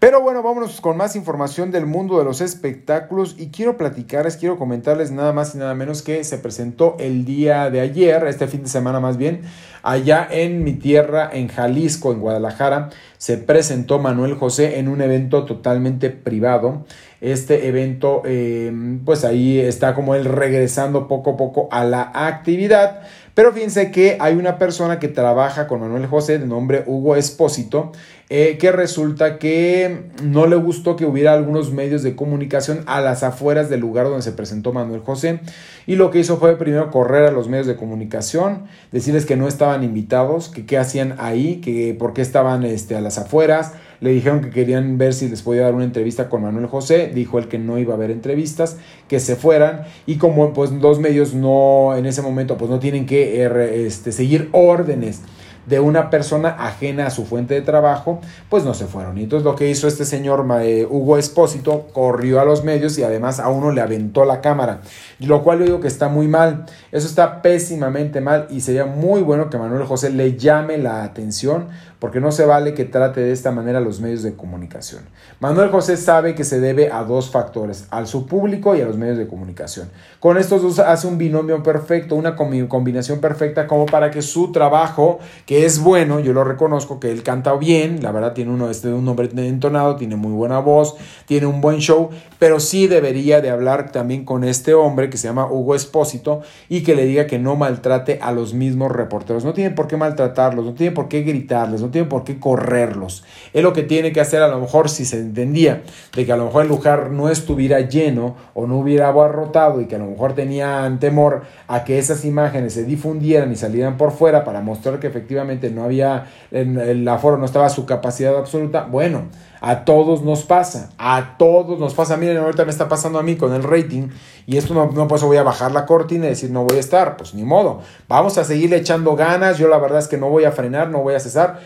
Pero 0.00 0.22
bueno, 0.22 0.42
vámonos 0.42 0.80
con 0.80 0.96
más 0.96 1.14
información 1.14 1.70
del 1.70 1.84
mundo 1.84 2.18
de 2.18 2.24
los 2.24 2.40
espectáculos 2.40 3.34
y 3.36 3.48
quiero 3.48 3.76
platicarles, 3.76 4.38
quiero 4.38 4.56
comentarles 4.56 5.10
nada 5.10 5.34
más 5.34 5.54
y 5.54 5.58
nada 5.58 5.74
menos 5.74 6.00
que 6.00 6.24
se 6.24 6.38
presentó 6.38 6.96
el 6.98 7.26
día 7.26 7.68
de 7.68 7.80
ayer, 7.80 8.26
este 8.26 8.46
fin 8.46 8.62
de 8.62 8.70
semana 8.70 8.98
más 8.98 9.18
bien, 9.18 9.42
allá 9.82 10.26
en 10.30 10.64
mi 10.64 10.72
tierra, 10.72 11.28
en 11.30 11.48
Jalisco, 11.48 12.12
en 12.12 12.20
Guadalajara, 12.20 12.88
se 13.18 13.36
presentó 13.36 13.98
Manuel 13.98 14.36
José 14.36 14.78
en 14.78 14.88
un 14.88 15.02
evento 15.02 15.44
totalmente 15.44 16.08
privado. 16.08 16.86
Este 17.20 17.68
evento, 17.68 18.22
eh, 18.24 18.72
pues 19.04 19.26
ahí 19.26 19.60
está 19.60 19.94
como 19.94 20.14
él 20.14 20.24
regresando 20.24 21.08
poco 21.08 21.32
a 21.32 21.36
poco 21.36 21.68
a 21.70 21.84
la 21.84 22.10
actividad. 22.14 23.02
Pero 23.34 23.52
fíjense 23.52 23.90
que 23.90 24.16
hay 24.20 24.34
una 24.34 24.58
persona 24.58 24.98
que 24.98 25.08
trabaja 25.08 25.66
con 25.66 25.80
Manuel 25.80 26.06
José 26.06 26.38
de 26.38 26.46
nombre 26.46 26.84
Hugo 26.86 27.16
Espósito, 27.16 27.92
eh, 28.32 28.58
que 28.58 28.70
resulta 28.70 29.40
que 29.40 30.04
no 30.22 30.46
le 30.46 30.54
gustó 30.54 30.94
que 30.94 31.04
hubiera 31.04 31.32
algunos 31.32 31.72
medios 31.72 32.04
de 32.04 32.14
comunicación 32.14 32.84
a 32.86 33.00
las 33.00 33.24
afueras 33.24 33.68
del 33.68 33.80
lugar 33.80 34.06
donde 34.06 34.22
se 34.22 34.30
presentó 34.30 34.72
Manuel 34.72 35.00
José. 35.00 35.40
Y 35.84 35.96
lo 35.96 36.12
que 36.12 36.20
hizo 36.20 36.36
fue 36.36 36.56
primero 36.56 36.92
correr 36.92 37.24
a 37.24 37.32
los 37.32 37.48
medios 37.48 37.66
de 37.66 37.74
comunicación, 37.74 38.66
decirles 38.92 39.26
que 39.26 39.34
no 39.34 39.48
estaban 39.48 39.82
invitados, 39.82 40.48
que 40.48 40.64
qué 40.64 40.78
hacían 40.78 41.16
ahí, 41.18 41.56
que 41.56 41.92
por 41.98 42.12
qué 42.12 42.22
estaban 42.22 42.62
este, 42.62 42.94
a 42.94 43.00
las 43.00 43.18
afueras. 43.18 43.72
Le 44.00 44.10
dijeron 44.10 44.42
que 44.42 44.50
querían 44.50 44.96
ver 44.96 45.12
si 45.12 45.28
les 45.28 45.42
podía 45.42 45.62
dar 45.62 45.74
una 45.74 45.84
entrevista 45.84 46.28
con 46.28 46.42
Manuel 46.42 46.68
José, 46.68 47.10
dijo 47.12 47.40
él 47.40 47.48
que 47.48 47.58
no 47.58 47.78
iba 47.80 47.94
a 47.94 47.96
haber 47.96 48.12
entrevistas, 48.12 48.76
que 49.08 49.18
se 49.18 49.34
fueran. 49.34 49.82
Y 50.06 50.18
como 50.18 50.52
pues 50.52 50.70
los 50.70 51.00
medios 51.00 51.34
no 51.34 51.96
en 51.96 52.06
ese 52.06 52.22
momento 52.22 52.56
pues 52.56 52.70
no 52.70 52.78
tienen 52.78 53.06
que 53.06 53.44
eh, 53.44 53.86
este, 53.86 54.12
seguir 54.12 54.50
órdenes 54.52 55.22
de 55.70 55.80
una 55.80 56.10
persona 56.10 56.50
ajena 56.58 57.06
a 57.06 57.10
su 57.10 57.24
fuente 57.24 57.54
de 57.54 57.62
trabajo, 57.62 58.20
pues 58.50 58.64
no 58.64 58.74
se 58.74 58.86
fueron. 58.86 59.16
Y 59.16 59.22
entonces 59.22 59.44
lo 59.44 59.54
que 59.54 59.70
hizo 59.70 59.88
este 59.88 60.04
señor 60.04 60.44
eh, 60.60 60.86
Hugo 60.88 61.16
Espósito, 61.16 61.86
corrió 61.92 62.40
a 62.40 62.44
los 62.44 62.64
medios 62.64 62.98
y 62.98 63.04
además 63.04 63.40
a 63.40 63.48
uno 63.48 63.70
le 63.70 63.80
aventó 63.80 64.24
la 64.24 64.40
cámara, 64.40 64.80
lo 65.20 65.42
cual 65.42 65.60
yo 65.60 65.64
digo 65.64 65.80
que 65.80 65.88
está 65.88 66.08
muy 66.08 66.28
mal. 66.28 66.66
Eso 66.92 67.06
está 67.06 67.40
pésimamente 67.40 68.20
mal 68.20 68.46
y 68.50 68.60
sería 68.60 68.84
muy 68.84 69.22
bueno 69.22 69.48
que 69.48 69.58
Manuel 69.58 69.84
José 69.84 70.10
le 70.10 70.36
llame 70.36 70.76
la 70.76 71.04
atención 71.04 71.68
porque 72.00 72.18
no 72.18 72.32
se 72.32 72.46
vale 72.46 72.72
que 72.72 72.86
trate 72.86 73.20
de 73.20 73.30
esta 73.30 73.52
manera 73.52 73.78
los 73.78 74.00
medios 74.00 74.22
de 74.22 74.34
comunicación. 74.34 75.02
Manuel 75.38 75.70
José 75.70 75.98
sabe 75.98 76.34
que 76.34 76.44
se 76.44 76.58
debe 76.58 76.90
a 76.90 77.04
dos 77.04 77.30
factores, 77.30 77.86
al 77.90 78.06
su 78.06 78.26
público 78.26 78.74
y 78.74 78.80
a 78.80 78.86
los 78.86 78.96
medios 78.96 79.18
de 79.18 79.28
comunicación. 79.28 79.90
Con 80.18 80.38
estos 80.38 80.62
dos 80.62 80.78
hace 80.78 81.06
un 81.06 81.18
binomio 81.18 81.62
perfecto, 81.62 82.14
una 82.14 82.36
combinación 82.36 83.20
perfecta 83.20 83.66
como 83.66 83.84
para 83.84 84.10
que 84.10 84.22
su 84.22 84.50
trabajo, 84.50 85.18
que 85.44 85.59
es 85.64 85.80
bueno, 85.80 86.20
yo 86.20 86.32
lo 86.32 86.44
reconozco, 86.44 87.00
que 87.00 87.10
él 87.10 87.22
canta 87.22 87.54
bien, 87.54 88.02
la 88.02 88.12
verdad 88.12 88.32
tiene 88.32 88.52
uno, 88.52 88.70
este, 88.70 88.88
un 88.88 89.06
hombre 89.08 89.28
entonado, 89.34 89.96
tiene 89.96 90.16
muy 90.16 90.32
buena 90.32 90.58
voz, 90.58 90.96
tiene 91.26 91.46
un 91.46 91.60
buen 91.60 91.78
show, 91.78 92.10
pero 92.38 92.60
sí 92.60 92.86
debería 92.86 93.40
de 93.40 93.50
hablar 93.50 93.92
también 93.92 94.24
con 94.24 94.44
este 94.44 94.74
hombre 94.74 95.10
que 95.10 95.16
se 95.16 95.28
llama 95.28 95.46
Hugo 95.46 95.74
Espósito 95.74 96.42
y 96.68 96.82
que 96.82 96.94
le 96.94 97.04
diga 97.04 97.26
que 97.26 97.38
no 97.38 97.56
maltrate 97.56 98.18
a 98.22 98.32
los 98.32 98.54
mismos 98.54 98.92
reporteros. 98.92 99.44
No 99.44 99.52
tiene 99.52 99.70
por 99.70 99.86
qué 99.88 99.96
maltratarlos, 99.96 100.64
no 100.64 100.74
tiene 100.74 100.92
por 100.92 101.08
qué 101.08 101.22
gritarles, 101.22 101.80
no 101.80 101.90
tiene 101.90 102.08
por 102.08 102.24
qué 102.24 102.38
correrlos. 102.38 103.24
Es 103.52 103.62
lo 103.62 103.72
que 103.72 103.82
tiene 103.82 104.12
que 104.12 104.20
hacer 104.20 104.42
a 104.42 104.48
lo 104.48 104.60
mejor 104.60 104.88
si 104.88 105.04
se 105.04 105.18
entendía 105.18 105.82
de 106.14 106.26
que 106.26 106.32
a 106.32 106.36
lo 106.36 106.46
mejor 106.46 106.62
el 106.62 106.68
lugar 106.68 107.10
no 107.10 107.28
estuviera 107.28 107.80
lleno 107.80 108.36
o 108.54 108.66
no 108.66 108.78
hubiera 108.78 109.08
abarrotado 109.08 109.80
y 109.80 109.86
que 109.86 109.96
a 109.96 109.98
lo 109.98 110.06
mejor 110.06 110.34
tenían 110.34 110.98
temor 111.00 111.42
a 111.66 111.84
que 111.84 111.98
esas 111.98 112.24
imágenes 112.24 112.74
se 112.74 112.84
difundieran 112.84 113.52
y 113.52 113.56
salieran 113.56 113.96
por 113.96 114.12
fuera 114.12 114.44
para 114.44 114.60
mostrar 114.60 115.00
que 115.00 115.06
efectivamente 115.06 115.49
no 115.70 115.84
había, 115.84 116.26
el 116.50 117.06
aforo 117.08 117.38
no 117.38 117.44
estaba 117.44 117.68
su 117.68 117.86
capacidad 117.86 118.36
absoluta. 118.36 118.84
Bueno, 118.84 119.28
a 119.60 119.84
todos 119.84 120.22
nos 120.22 120.44
pasa, 120.44 120.90
a 120.98 121.36
todos 121.36 121.78
nos 121.78 121.94
pasa. 121.94 122.16
Miren, 122.16 122.38
ahorita 122.38 122.64
me 122.64 122.70
está 122.70 122.88
pasando 122.88 123.18
a 123.18 123.22
mí 123.22 123.36
con 123.36 123.52
el 123.52 123.62
rating 123.62 124.08
y 124.46 124.56
esto 124.56 124.74
no, 124.74 124.90
no 124.92 125.06
pues 125.06 125.22
voy 125.22 125.36
a 125.36 125.42
bajar 125.42 125.72
la 125.72 125.86
cortina 125.86 126.26
y 126.26 126.30
decir 126.30 126.50
no 126.50 126.64
voy 126.64 126.76
a 126.76 126.80
estar, 126.80 127.16
pues 127.16 127.34
ni 127.34 127.44
modo. 127.44 127.82
Vamos 128.08 128.38
a 128.38 128.44
seguirle 128.44 128.76
echando 128.76 129.16
ganas. 129.16 129.58
Yo 129.58 129.68
la 129.68 129.78
verdad 129.78 129.98
es 129.98 130.08
que 130.08 130.16
no 130.16 130.30
voy 130.30 130.44
a 130.44 130.52
frenar, 130.52 130.90
no 130.90 131.02
voy 131.02 131.14
a 131.14 131.20
cesar. 131.20 131.60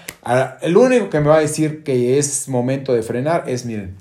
El 0.61 0.77
único 0.77 1.09
que 1.11 1.21
me 1.21 1.29
va 1.29 1.37
a 1.37 1.41
decir 1.41 1.85
que 1.85 2.19
es 2.19 2.49
momento 2.49 2.95
de 2.95 3.03
frenar 3.03 3.45
es, 3.47 3.65
miren, 3.65 3.97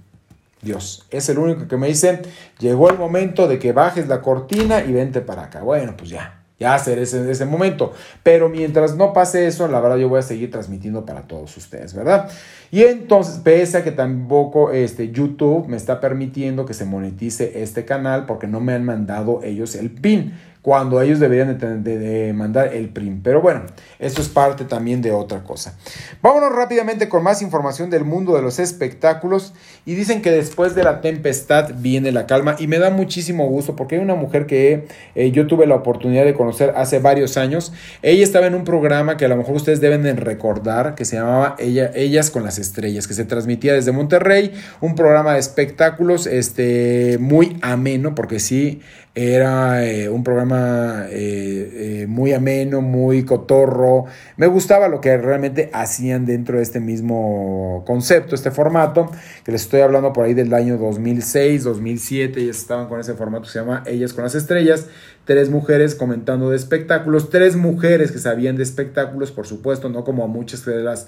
Dios. 0.63 1.05
Es 1.11 1.29
el 1.29 1.37
único 1.37 1.67
que 1.67 1.77
me 1.77 1.87
dice, 1.87 2.21
llegó 2.59 2.89
el 2.89 2.97
momento 2.97 3.47
de 3.47 3.59
que 3.59 3.73
bajes 3.73 4.07
la 4.07 4.21
cortina 4.21 4.83
y 4.83 4.91
vente 4.91 5.21
para 5.21 5.43
acá. 5.43 5.61
Bueno, 5.61 5.95
pues 5.97 6.09
ya, 6.09 6.42
hacer 6.65 6.99
ese, 6.99 7.29
ese 7.29 7.45
momento. 7.45 7.93
Pero 8.23 8.49
mientras 8.49 8.95
no 8.95 9.13
pase 9.13 9.47
eso, 9.47 9.67
la 9.67 9.79
verdad 9.79 9.97
yo 9.97 10.09
voy 10.09 10.19
a 10.19 10.23
seguir 10.23 10.51
transmitiendo 10.51 11.05
para 11.05 11.21
todos 11.23 11.55
ustedes, 11.57 11.93
¿verdad? 11.93 12.29
Y 12.71 12.83
entonces, 12.83 13.39
pese 13.43 13.77
a 13.77 13.83
que 13.83 13.91
tampoco 13.91 14.71
este, 14.71 15.11
YouTube 15.11 15.67
me 15.67 15.77
está 15.77 15.99
permitiendo 15.99 16.65
que 16.65 16.73
se 16.73 16.85
monetice 16.85 17.61
este 17.61 17.85
canal 17.85 18.25
porque 18.25 18.47
no 18.47 18.59
me 18.59 18.73
han 18.73 18.83
mandado 18.83 19.41
ellos 19.43 19.75
el 19.75 19.91
PIN 19.91 20.33
cuando 20.63 21.01
ellos 21.01 21.19
deberían 21.19 21.83
de, 21.83 22.33
mandar 22.33 22.73
el 22.73 22.87
PRIM. 22.87 23.21
Pero 23.21 23.41
bueno, 23.41 23.63
esto 23.99 24.21
es 24.21 24.29
parte 24.29 24.63
también 24.63 25.01
de 25.01 25.11
otra 25.11 25.43
cosa. 25.43 25.77
Vámonos 26.21 26.55
rápidamente 26.55 27.09
con 27.09 27.21
más 27.21 27.41
información 27.41 27.89
del 27.89 28.05
mundo 28.05 28.33
de 28.33 28.41
los 28.41 28.59
espectáculos. 28.59 29.53
Y 29.85 29.95
dicen 29.95 30.21
que 30.21 30.31
después 30.31 30.75
de 30.75 30.83
la 30.83 31.01
tempestad 31.01 31.71
viene 31.77 32.13
la 32.13 32.25
calma. 32.25 32.55
Y 32.57 32.67
me 32.67 32.79
da 32.79 32.89
muchísimo 32.89 33.47
gusto 33.47 33.75
porque 33.75 33.95
hay 33.95 34.01
una 34.01 34.15
mujer 34.15 34.45
que 34.45 34.85
eh, 35.15 35.31
yo 35.31 35.45
tuve 35.45 35.67
la 35.67 35.75
oportunidad 35.75 36.23
de 36.23 36.33
conocer 36.33 36.73
hace 36.77 36.99
varios 36.99 37.35
años. 37.35 37.73
Ella 38.01 38.23
estaba 38.23 38.47
en 38.47 38.55
un 38.55 38.63
programa 38.63 39.17
que 39.17 39.25
a 39.25 39.27
lo 39.27 39.35
mejor 39.35 39.55
ustedes 39.55 39.81
deben 39.81 40.03
de 40.03 40.13
recordar, 40.13 40.95
que 40.95 41.03
se 41.03 41.17
llamaba 41.17 41.55
Ella, 41.59 41.91
Ellas 41.95 42.31
con 42.31 42.43
las 42.43 42.59
Estrellas, 42.59 43.07
que 43.07 43.13
se 43.13 43.25
transmitía 43.25 43.73
desde 43.73 43.91
Monterrey. 43.91 44.53
Un 44.79 44.95
programa 44.95 45.33
de 45.33 45.39
espectáculos 45.39 46.27
este, 46.27 47.17
muy 47.19 47.57
ameno, 47.61 48.15
porque 48.15 48.39
sí, 48.39 48.81
era 49.15 49.85
eh, 49.85 50.09
un 50.09 50.23
programa 50.23 51.05
eh, 51.09 52.05
muy 52.07 52.33
ameno, 52.33 52.81
muy 52.81 53.23
cotorro. 53.23 54.05
Me 54.37 54.47
gustaba 54.47 54.87
lo 54.87 55.01
que 55.01 55.17
realmente 55.17 55.69
hacían 55.71 56.25
dentro 56.25 56.57
de 56.57 56.63
este 56.63 56.79
mismo 56.79 57.83
concepto, 57.85 58.33
este 58.33 58.49
formato, 58.49 59.11
que 59.43 59.51
les 59.51 59.69
estoy 59.73 59.81
hablando 59.81 60.13
por 60.13 60.25
ahí 60.25 60.35
del 60.35 60.53
año 60.53 60.77
2006, 60.77 61.63
2007, 61.63 62.41
ellas 62.41 62.57
estaban 62.57 62.87
con 62.87 62.99
ese 62.99 63.15
formato, 63.15 63.45
se 63.45 63.57
llama 63.57 63.81
Ellas 63.87 64.13
con 64.13 64.23
las 64.23 64.35
Estrellas. 64.35 64.85
Tres 65.25 65.49
mujeres 65.49 65.95
comentando 65.95 66.51
de 66.51 66.57
espectáculos, 66.57 67.31
tres 67.31 67.55
mujeres 67.55 68.11
que 68.11 68.19
sabían 68.19 68.55
de 68.55 68.61
espectáculos, 68.61 69.31
por 69.31 69.47
supuesto, 69.47 69.89
no 69.89 70.03
como 70.03 70.27
muchas 70.27 70.63
de 70.63 70.83
las 70.83 71.07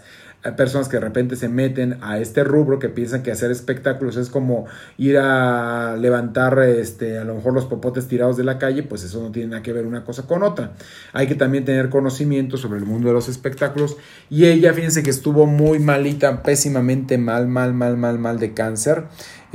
personas 0.56 0.88
que 0.90 0.98
de 0.98 1.02
repente 1.02 1.36
se 1.36 1.50
meten 1.50 1.98
a 2.02 2.20
este 2.20 2.44
rubro 2.44 2.78
que 2.78 2.90
piensan 2.90 3.24
que 3.24 3.32
hacer 3.32 3.50
espectáculos 3.50 4.16
es 4.16 4.30
como 4.30 4.66
ir 4.98 5.18
a 5.18 5.98
levantar 5.98 6.60
este 6.60 7.18
a 7.18 7.24
lo 7.24 7.36
mejor 7.36 7.54
los 7.54 7.66
popotes 7.66 8.08
tirados 8.08 8.38
de 8.38 8.44
la 8.44 8.60
calle, 8.60 8.84
pues 8.84 9.04
eso 9.04 9.22
no 9.22 9.32
tiene 9.32 9.50
nada 9.50 9.64
que 9.64 9.74
ver 9.74 9.86
una 9.86 10.04
cosa 10.04 10.28
con 10.28 10.44
otra. 10.44 10.74
Hay 11.14 11.28
que 11.28 11.36
también 11.36 11.66
tener 11.66 11.90
conocimiento 11.90 12.58
sobre 12.58 12.80
el 12.80 12.86
mundo 12.86 13.08
de 13.08 13.14
los 13.14 13.28
espectáculos 13.28 13.98
y 14.30 14.46
ella 14.46 14.74
fíjense 14.74 15.04
que 15.04 15.10
estuvo 15.10 15.46
muy 15.46 15.80
malita, 15.80 16.44
pésimamente 16.44 17.18
mal, 17.18 17.48
mal, 17.48 17.74
mal, 17.74 17.98
mal, 17.98 18.20
mal 18.20 18.40
de 18.40 18.54
cáncer. 18.54 19.06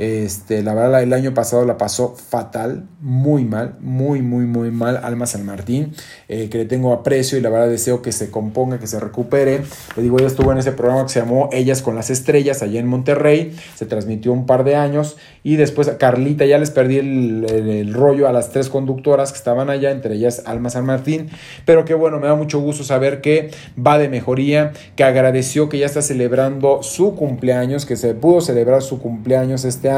Este, 0.01 0.63
la 0.63 0.73
verdad, 0.73 1.03
el 1.03 1.13
año 1.13 1.35
pasado 1.35 1.63
la 1.63 1.77
pasó 1.77 2.15
fatal, 2.15 2.87
muy 3.01 3.45
mal, 3.45 3.75
muy, 3.81 4.23
muy, 4.23 4.45
muy 4.45 4.71
mal. 4.71 4.99
Alma 5.03 5.27
San 5.27 5.45
Martín, 5.45 5.93
eh, 6.27 6.49
que 6.49 6.57
le 6.57 6.65
tengo 6.65 6.91
aprecio 6.91 7.37
y 7.37 7.41
la 7.41 7.51
verdad 7.51 7.69
deseo 7.69 8.01
que 8.01 8.11
se 8.11 8.31
componga, 8.31 8.79
que 8.79 8.87
se 8.87 8.99
recupere. 8.99 9.61
Le 9.95 10.01
digo, 10.01 10.17
ella 10.17 10.25
estuvo 10.25 10.51
en 10.51 10.57
ese 10.57 10.71
programa 10.71 11.03
que 11.03 11.09
se 11.09 11.19
llamó 11.19 11.49
Ellas 11.51 11.83
con 11.83 11.93
las 11.93 12.09
Estrellas, 12.09 12.63
allá 12.63 12.79
en 12.79 12.87
Monterrey. 12.87 13.55
Se 13.75 13.85
transmitió 13.85 14.33
un 14.33 14.47
par 14.47 14.63
de 14.63 14.75
años. 14.75 15.17
Y 15.43 15.57
después 15.57 15.87
a 15.87 15.99
Carlita, 15.99 16.45
ya 16.45 16.57
les 16.57 16.71
perdí 16.71 16.97
el, 16.97 17.45
el 17.47 17.93
rollo 17.93 18.27
a 18.27 18.31
las 18.31 18.49
tres 18.49 18.69
conductoras 18.69 19.31
que 19.31 19.37
estaban 19.37 19.69
allá, 19.69 19.91
entre 19.91 20.15
ellas 20.15 20.41
Alma 20.47 20.71
San 20.71 20.83
Martín. 20.83 21.29
Pero 21.65 21.85
que 21.85 21.93
bueno, 21.93 22.19
me 22.19 22.25
da 22.25 22.33
mucho 22.33 22.59
gusto 22.59 22.83
saber 22.83 23.21
que 23.21 23.51
va 23.77 23.99
de 23.99 24.09
mejoría, 24.09 24.71
que 24.95 25.03
agradeció 25.03 25.69
que 25.69 25.77
ya 25.77 25.85
está 25.85 26.01
celebrando 26.01 26.81
su 26.81 27.15
cumpleaños, 27.15 27.85
que 27.85 27.97
se 27.97 28.15
pudo 28.15 28.41
celebrar 28.41 28.81
su 28.81 28.97
cumpleaños 28.97 29.63
este 29.63 29.89
año, 29.89 29.90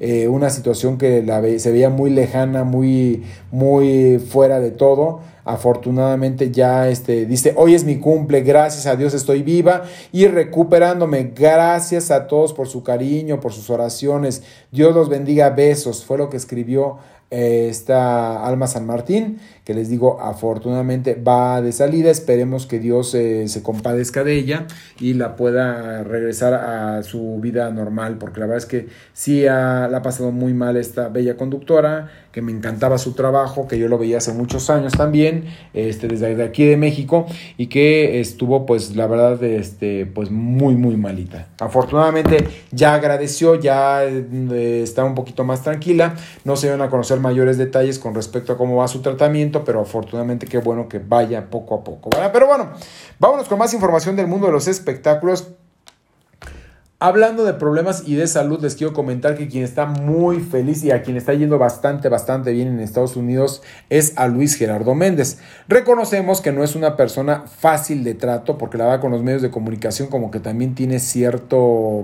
eh, 0.00 0.28
una 0.28 0.50
situación 0.50 0.98
que 0.98 1.22
la 1.22 1.42
se 1.58 1.70
veía 1.70 1.90
muy 1.90 2.10
lejana, 2.10 2.64
muy, 2.64 3.24
muy 3.50 4.18
fuera 4.18 4.60
de 4.60 4.70
todo 4.70 5.20
afortunadamente 5.44 6.50
ya 6.50 6.88
este, 6.88 7.26
dice, 7.26 7.54
hoy 7.56 7.74
es 7.74 7.84
mi 7.84 7.98
cumple, 7.98 8.42
gracias 8.42 8.86
a 8.86 8.96
Dios 8.96 9.14
estoy 9.14 9.42
viva 9.42 9.82
y 10.12 10.26
recuperándome. 10.26 11.32
Gracias 11.34 12.10
a 12.10 12.26
todos 12.26 12.52
por 12.52 12.68
su 12.68 12.82
cariño, 12.82 13.40
por 13.40 13.52
sus 13.52 13.70
oraciones. 13.70 14.42
Dios 14.70 14.94
los 14.94 15.08
bendiga, 15.08 15.50
besos. 15.50 16.04
Fue 16.04 16.18
lo 16.18 16.30
que 16.30 16.36
escribió 16.36 16.98
eh, 17.30 17.68
esta 17.70 18.44
Alma 18.44 18.66
San 18.66 18.86
Martín, 18.86 19.38
que 19.70 19.74
les 19.74 19.88
digo, 19.88 20.20
afortunadamente 20.20 21.14
va 21.14 21.62
de 21.62 21.70
salida. 21.70 22.10
Esperemos 22.10 22.66
que 22.66 22.80
Dios 22.80 23.14
eh, 23.14 23.46
se 23.46 23.62
compadezca 23.62 24.24
de 24.24 24.34
ella 24.34 24.66
y 24.98 25.14
la 25.14 25.36
pueda 25.36 26.02
regresar 26.02 26.54
a 26.54 27.04
su 27.04 27.38
vida 27.40 27.70
normal, 27.70 28.18
porque 28.18 28.40
la 28.40 28.46
verdad 28.46 28.58
es 28.58 28.66
que 28.66 28.88
sí 29.12 29.42
la 29.42 29.84
ha 29.84 30.02
pasado 30.02 30.32
muy 30.32 30.54
mal 30.54 30.76
esta 30.76 31.08
bella 31.08 31.36
conductora, 31.36 32.10
que 32.32 32.42
me 32.42 32.50
encantaba 32.50 32.98
su 32.98 33.12
trabajo, 33.12 33.68
que 33.68 33.78
yo 33.78 33.86
lo 33.86 33.96
veía 33.96 34.18
hace 34.18 34.32
muchos 34.32 34.70
años 34.70 34.92
también, 34.92 35.44
este, 35.72 36.08
desde 36.08 36.42
aquí 36.42 36.64
de 36.64 36.76
México, 36.76 37.26
y 37.56 37.68
que 37.68 38.20
estuvo, 38.20 38.66
pues, 38.66 38.96
la 38.96 39.06
verdad, 39.06 39.42
este, 39.44 40.06
pues, 40.06 40.32
muy, 40.32 40.74
muy 40.74 40.96
malita. 40.96 41.46
Afortunadamente 41.60 42.48
ya 42.72 42.94
agradeció, 42.94 43.54
ya 43.54 44.02
eh, 44.04 44.80
está 44.82 45.04
un 45.04 45.14
poquito 45.14 45.44
más 45.44 45.62
tranquila, 45.62 46.14
no 46.44 46.56
se 46.56 46.70
van 46.70 46.82
a 46.82 46.90
conocer 46.90 47.20
mayores 47.20 47.56
detalles 47.56 48.00
con 48.00 48.16
respecto 48.16 48.52
a 48.52 48.56
cómo 48.56 48.76
va 48.76 48.88
su 48.88 49.00
tratamiento, 49.00 49.59
pero 49.64 49.80
afortunadamente 49.80 50.46
qué 50.46 50.58
bueno 50.58 50.88
que 50.88 50.98
vaya 50.98 51.48
poco 51.50 51.74
a 51.74 51.84
poco. 51.84 52.10
Pero 52.32 52.46
bueno, 52.46 52.70
vámonos 53.18 53.48
con 53.48 53.58
más 53.58 53.72
información 53.74 54.16
del 54.16 54.26
mundo 54.26 54.46
de 54.46 54.52
los 54.52 54.68
espectáculos. 54.68 55.48
Hablando 57.02 57.44
de 57.46 57.54
problemas 57.54 58.02
y 58.06 58.14
de 58.16 58.26
salud, 58.26 58.60
les 58.60 58.74
quiero 58.74 58.92
comentar 58.92 59.34
que 59.34 59.48
quien 59.48 59.64
está 59.64 59.86
muy 59.86 60.40
feliz 60.40 60.84
y 60.84 60.90
a 60.90 61.02
quien 61.02 61.16
está 61.16 61.32
yendo 61.32 61.56
bastante, 61.56 62.10
bastante 62.10 62.52
bien 62.52 62.68
en 62.68 62.78
Estados 62.78 63.16
Unidos 63.16 63.62
es 63.88 64.12
a 64.18 64.28
Luis 64.28 64.54
Gerardo 64.54 64.94
Méndez. 64.94 65.38
Reconocemos 65.66 66.42
que 66.42 66.52
no 66.52 66.62
es 66.62 66.76
una 66.76 66.98
persona 66.98 67.44
fácil 67.46 68.04
de 68.04 68.12
trato 68.12 68.58
porque 68.58 68.76
la 68.76 68.84
va 68.84 69.00
con 69.00 69.12
los 69.12 69.22
medios 69.22 69.40
de 69.40 69.50
comunicación 69.50 70.08
como 70.08 70.30
que 70.30 70.40
también 70.40 70.74
tiene 70.74 70.98
cierto 70.98 72.02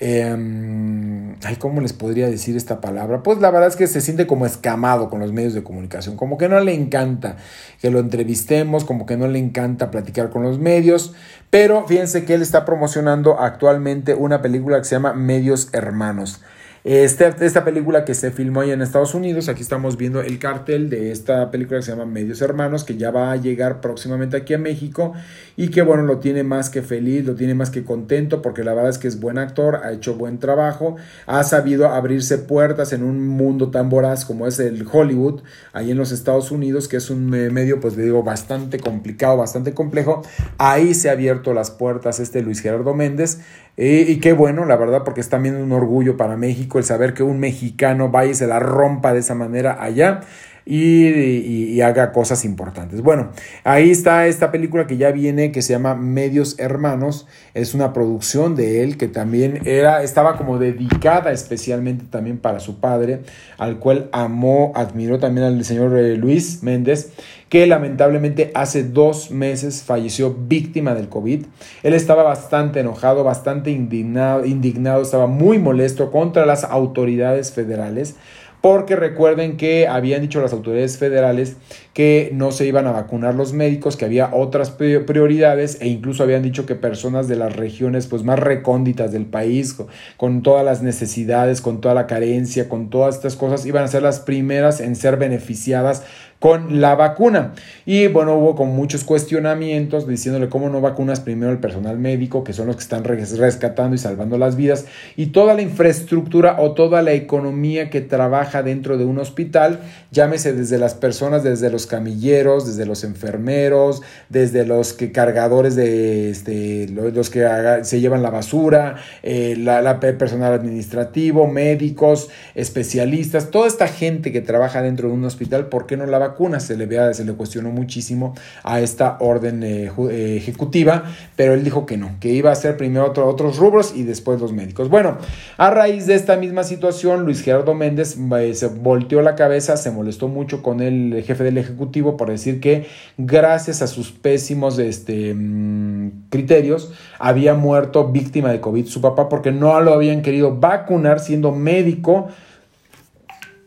eh, 0.00 1.36
ay, 1.44 1.56
¿cómo 1.56 1.82
les 1.82 1.92
podría 1.92 2.28
decir 2.28 2.56
esta 2.56 2.80
palabra? 2.80 3.22
Pues 3.22 3.38
la 3.38 3.50
verdad 3.50 3.68
es 3.68 3.76
que 3.76 3.86
se 3.86 4.00
siente 4.00 4.26
como 4.26 4.46
escamado 4.46 5.10
con 5.10 5.20
los 5.20 5.32
medios 5.32 5.52
de 5.52 5.62
comunicación, 5.62 6.16
como 6.16 6.38
que 6.38 6.48
no 6.48 6.58
le 6.60 6.72
encanta 6.72 7.36
que 7.82 7.90
lo 7.90 7.98
entrevistemos, 7.98 8.84
como 8.84 9.04
que 9.04 9.18
no 9.18 9.28
le 9.28 9.38
encanta 9.38 9.90
platicar 9.90 10.30
con 10.30 10.42
los 10.42 10.58
medios, 10.58 11.14
pero 11.50 11.86
fíjense 11.86 12.24
que 12.24 12.34
él 12.34 12.42
está 12.42 12.64
promocionando 12.64 13.38
actualmente 13.38 14.14
una 14.14 14.40
película 14.40 14.78
que 14.78 14.84
se 14.84 14.94
llama 14.94 15.12
Medios 15.12 15.68
Hermanos. 15.72 16.40
Este, 16.82 17.30
esta 17.40 17.62
película 17.62 18.06
que 18.06 18.14
se 18.14 18.30
filmó 18.30 18.62
ahí 18.62 18.70
en 18.70 18.80
Estados 18.80 19.14
Unidos, 19.14 19.50
aquí 19.50 19.60
estamos 19.60 19.98
viendo 19.98 20.22
el 20.22 20.38
cartel 20.38 20.88
de 20.88 21.12
esta 21.12 21.50
película 21.50 21.78
que 21.78 21.84
se 21.84 21.90
llama 21.90 22.06
Medios 22.06 22.40
Hermanos, 22.40 22.84
que 22.84 22.96
ya 22.96 23.10
va 23.10 23.32
a 23.32 23.36
llegar 23.36 23.82
próximamente 23.82 24.38
aquí 24.38 24.54
a 24.54 24.58
México 24.58 25.12
y 25.58 25.68
que 25.68 25.82
bueno, 25.82 26.04
lo 26.04 26.20
tiene 26.20 26.42
más 26.42 26.70
que 26.70 26.80
feliz, 26.80 27.26
lo 27.26 27.34
tiene 27.34 27.54
más 27.54 27.68
que 27.68 27.84
contento, 27.84 28.40
porque 28.40 28.64
la 28.64 28.72
verdad 28.72 28.88
es 28.88 28.96
que 28.96 29.08
es 29.08 29.20
buen 29.20 29.36
actor, 29.36 29.82
ha 29.84 29.92
hecho 29.92 30.14
buen 30.14 30.38
trabajo, 30.38 30.96
ha 31.26 31.44
sabido 31.44 31.86
abrirse 31.88 32.38
puertas 32.38 32.94
en 32.94 33.02
un 33.02 33.28
mundo 33.28 33.70
tan 33.70 33.90
voraz 33.90 34.24
como 34.24 34.46
es 34.46 34.58
el 34.58 34.86
Hollywood, 34.90 35.42
ahí 35.74 35.90
en 35.90 35.98
los 35.98 36.12
Estados 36.12 36.50
Unidos, 36.50 36.88
que 36.88 36.96
es 36.96 37.10
un 37.10 37.28
medio, 37.28 37.80
pues 37.80 37.94
le 37.98 38.04
digo, 38.04 38.22
bastante 38.22 38.80
complicado, 38.80 39.36
bastante 39.36 39.74
complejo. 39.74 40.22
Ahí 40.56 40.94
se 40.94 41.10
ha 41.10 41.12
abierto 41.12 41.52
las 41.52 41.70
puertas 41.70 42.20
este 42.20 42.40
Luis 42.40 42.60
Gerardo 42.60 42.94
Méndez, 42.94 43.40
y 43.82 44.18
qué 44.20 44.34
bueno, 44.34 44.66
la 44.66 44.76
verdad, 44.76 45.02
porque 45.04 45.20
es 45.20 45.28
también 45.30 45.56
un 45.56 45.72
orgullo 45.72 46.16
para 46.16 46.36
México 46.36 46.78
el 46.78 46.84
saber 46.84 47.14
que 47.14 47.22
un 47.22 47.40
mexicano 47.40 48.10
vaya 48.10 48.32
y 48.32 48.34
se 48.34 48.46
la 48.46 48.58
rompa 48.58 49.14
de 49.14 49.20
esa 49.20 49.34
manera 49.34 49.82
allá. 49.82 50.20
Y, 50.66 51.80
haga 51.80 52.12
cosas 52.12 52.44
importantes. 52.44 53.00
Bueno, 53.00 53.30
ahí 53.64 53.90
está 53.90 54.26
esta 54.26 54.52
película 54.52 54.86
que 54.86 54.98
ya 54.98 55.10
viene, 55.10 55.50
que 55.50 55.62
se 55.62 55.72
llama 55.72 55.94
Medios 55.94 56.56
Hermanos. 56.58 57.26
Es 57.54 57.74
una 57.74 57.92
producción 57.92 58.54
de 58.54 58.84
él 58.84 58.96
que 58.96 59.08
también 59.08 59.62
era, 59.64 60.02
estaba 60.02 60.36
como 60.36 60.58
dedicada 60.58 61.32
especialmente 61.32 62.04
también 62.08 62.38
para 62.38 62.60
su 62.60 62.78
padre, 62.78 63.20
al 63.58 63.78
cual 63.78 64.10
amó, 64.12 64.72
admiró 64.76 65.18
también 65.18 65.46
al 65.46 65.64
señor 65.64 65.96
eh, 65.98 66.16
Luis 66.16 66.62
Méndez 66.62 67.10
que 67.50 67.66
lamentablemente 67.66 68.52
hace 68.54 68.84
dos 68.84 69.32
meses 69.32 69.82
falleció 69.82 70.34
víctima 70.34 70.94
del 70.94 71.08
COVID. 71.08 71.44
Él 71.82 71.94
estaba 71.94 72.22
bastante 72.22 72.80
enojado, 72.80 73.24
bastante 73.24 73.72
indignado, 73.72 74.46
indignado, 74.46 75.02
estaba 75.02 75.26
muy 75.26 75.58
molesto 75.58 76.12
contra 76.12 76.46
las 76.46 76.62
autoridades 76.62 77.52
federales 77.52 78.14
porque 78.60 78.94
recuerden 78.94 79.56
que 79.56 79.88
habían 79.88 80.20
dicho 80.20 80.40
las 80.40 80.52
autoridades 80.52 80.98
federales 80.98 81.56
que 81.94 82.30
no 82.34 82.52
se 82.52 82.66
iban 82.66 82.86
a 82.86 82.92
vacunar 82.92 83.34
los 83.34 83.52
médicos, 83.52 83.96
que 83.96 84.04
había 84.04 84.34
otras 84.34 84.70
prioridades 84.70 85.78
e 85.80 85.88
incluso 85.88 86.22
habían 86.22 86.42
dicho 86.42 86.66
que 86.66 86.74
personas 86.74 87.26
de 87.26 87.36
las 87.36 87.56
regiones 87.56 88.06
pues 88.06 88.22
más 88.22 88.38
recónditas 88.38 89.12
del 89.12 89.26
país, 89.26 89.76
con 90.16 90.42
todas 90.42 90.64
las 90.64 90.82
necesidades, 90.82 91.62
con 91.62 91.80
toda 91.80 91.94
la 91.94 92.06
carencia, 92.06 92.68
con 92.68 92.90
todas 92.90 93.16
estas 93.16 93.36
cosas, 93.36 93.64
iban 93.64 93.84
a 93.84 93.88
ser 93.88 94.02
las 94.02 94.20
primeras 94.20 94.80
en 94.80 94.94
ser 94.94 95.16
beneficiadas 95.16 96.04
con 96.40 96.80
la 96.80 96.94
vacuna. 96.94 97.52
Y 97.84 98.06
bueno, 98.08 98.34
hubo 98.34 98.56
con 98.56 98.68
muchos 98.68 99.04
cuestionamientos 99.04 100.08
diciéndole 100.08 100.48
cómo 100.48 100.70
no 100.70 100.80
vacunas 100.80 101.20
primero 101.20 101.52
el 101.52 101.58
personal 101.58 101.98
médico, 101.98 102.42
que 102.44 102.54
son 102.54 102.66
los 102.66 102.76
que 102.76 102.82
están 102.82 103.04
rescatando 103.04 103.94
y 103.94 103.98
salvando 103.98 104.38
las 104.38 104.56
vidas, 104.56 104.86
y 105.16 105.26
toda 105.26 105.54
la 105.54 105.60
infraestructura 105.60 106.56
o 106.58 106.72
toda 106.72 107.02
la 107.02 107.12
economía 107.12 107.90
que 107.90 108.00
trabaja 108.00 108.62
dentro 108.62 108.96
de 108.96 109.04
un 109.04 109.18
hospital, 109.18 109.80
llámese 110.12 110.54
desde 110.54 110.78
las 110.78 110.94
personas, 110.94 111.44
desde 111.44 111.70
los 111.70 111.86
camilleros, 111.86 112.66
desde 112.66 112.86
los 112.86 113.04
enfermeros, 113.04 114.00
desde 114.30 114.64
los 114.64 114.94
que 114.94 115.12
cargadores 115.12 115.76
de 115.76 116.30
este, 116.30 116.88
los 116.88 117.28
que 117.28 117.46
se 117.82 118.00
llevan 118.00 118.22
la 118.22 118.30
basura, 118.30 118.96
eh, 119.22 119.56
la, 119.58 120.00
personal 120.00 120.54
administrativo, 120.54 121.46
médicos, 121.46 122.30
especialistas, 122.54 123.50
toda 123.50 123.68
esta 123.68 123.88
gente 123.88 124.32
que 124.32 124.40
trabaja 124.40 124.80
dentro 124.80 125.08
de 125.08 125.14
un 125.14 125.24
hospital, 125.26 125.66
¿por 125.66 125.86
qué 125.86 125.98
no 125.98 126.06
la 126.06 126.29
vacuna. 126.30 126.60
Se 126.60 126.76
le, 126.76 126.86
vea, 126.86 127.12
se 127.14 127.24
le 127.24 127.32
cuestionó 127.32 127.70
muchísimo 127.70 128.34
a 128.62 128.80
esta 128.80 129.16
orden 129.20 129.62
eh, 129.62 129.90
eh, 130.10 130.36
ejecutiva, 130.36 131.04
pero 131.36 131.54
él 131.54 131.64
dijo 131.64 131.86
que 131.86 131.96
no, 131.96 132.16
que 132.20 132.28
iba 132.28 132.50
a 132.50 132.54
ser 132.54 132.76
primero 132.76 133.12
otros 133.14 133.56
rubros 133.56 133.92
y 133.94 134.04
después 134.04 134.40
los 134.40 134.52
médicos. 134.52 134.88
Bueno, 134.88 135.18
a 135.56 135.70
raíz 135.70 136.06
de 136.06 136.14
esta 136.14 136.36
misma 136.36 136.64
situación, 136.64 137.24
Luis 137.24 137.42
Gerardo 137.42 137.74
Méndez 137.74 138.16
eh, 138.38 138.54
se 138.54 138.68
volteó 138.68 139.22
la 139.22 139.34
cabeza, 139.34 139.76
se 139.76 139.90
molestó 139.90 140.28
mucho 140.28 140.62
con 140.62 140.80
el 140.80 141.22
jefe 141.24 141.44
del 141.44 141.58
Ejecutivo 141.58 142.16
por 142.16 142.30
decir 142.30 142.60
que 142.60 142.86
gracias 143.18 143.82
a 143.82 143.86
sus 143.86 144.12
pésimos 144.12 144.78
este, 144.78 145.34
mm, 145.34 146.28
criterios 146.30 146.92
había 147.18 147.54
muerto 147.54 148.08
víctima 148.08 148.50
de 148.50 148.60
COVID 148.60 148.86
su 148.86 149.00
papá 149.00 149.28
porque 149.28 149.52
no 149.52 149.80
lo 149.80 149.92
habían 149.92 150.22
querido 150.22 150.56
vacunar 150.56 151.20
siendo 151.20 151.52
médico 151.52 152.28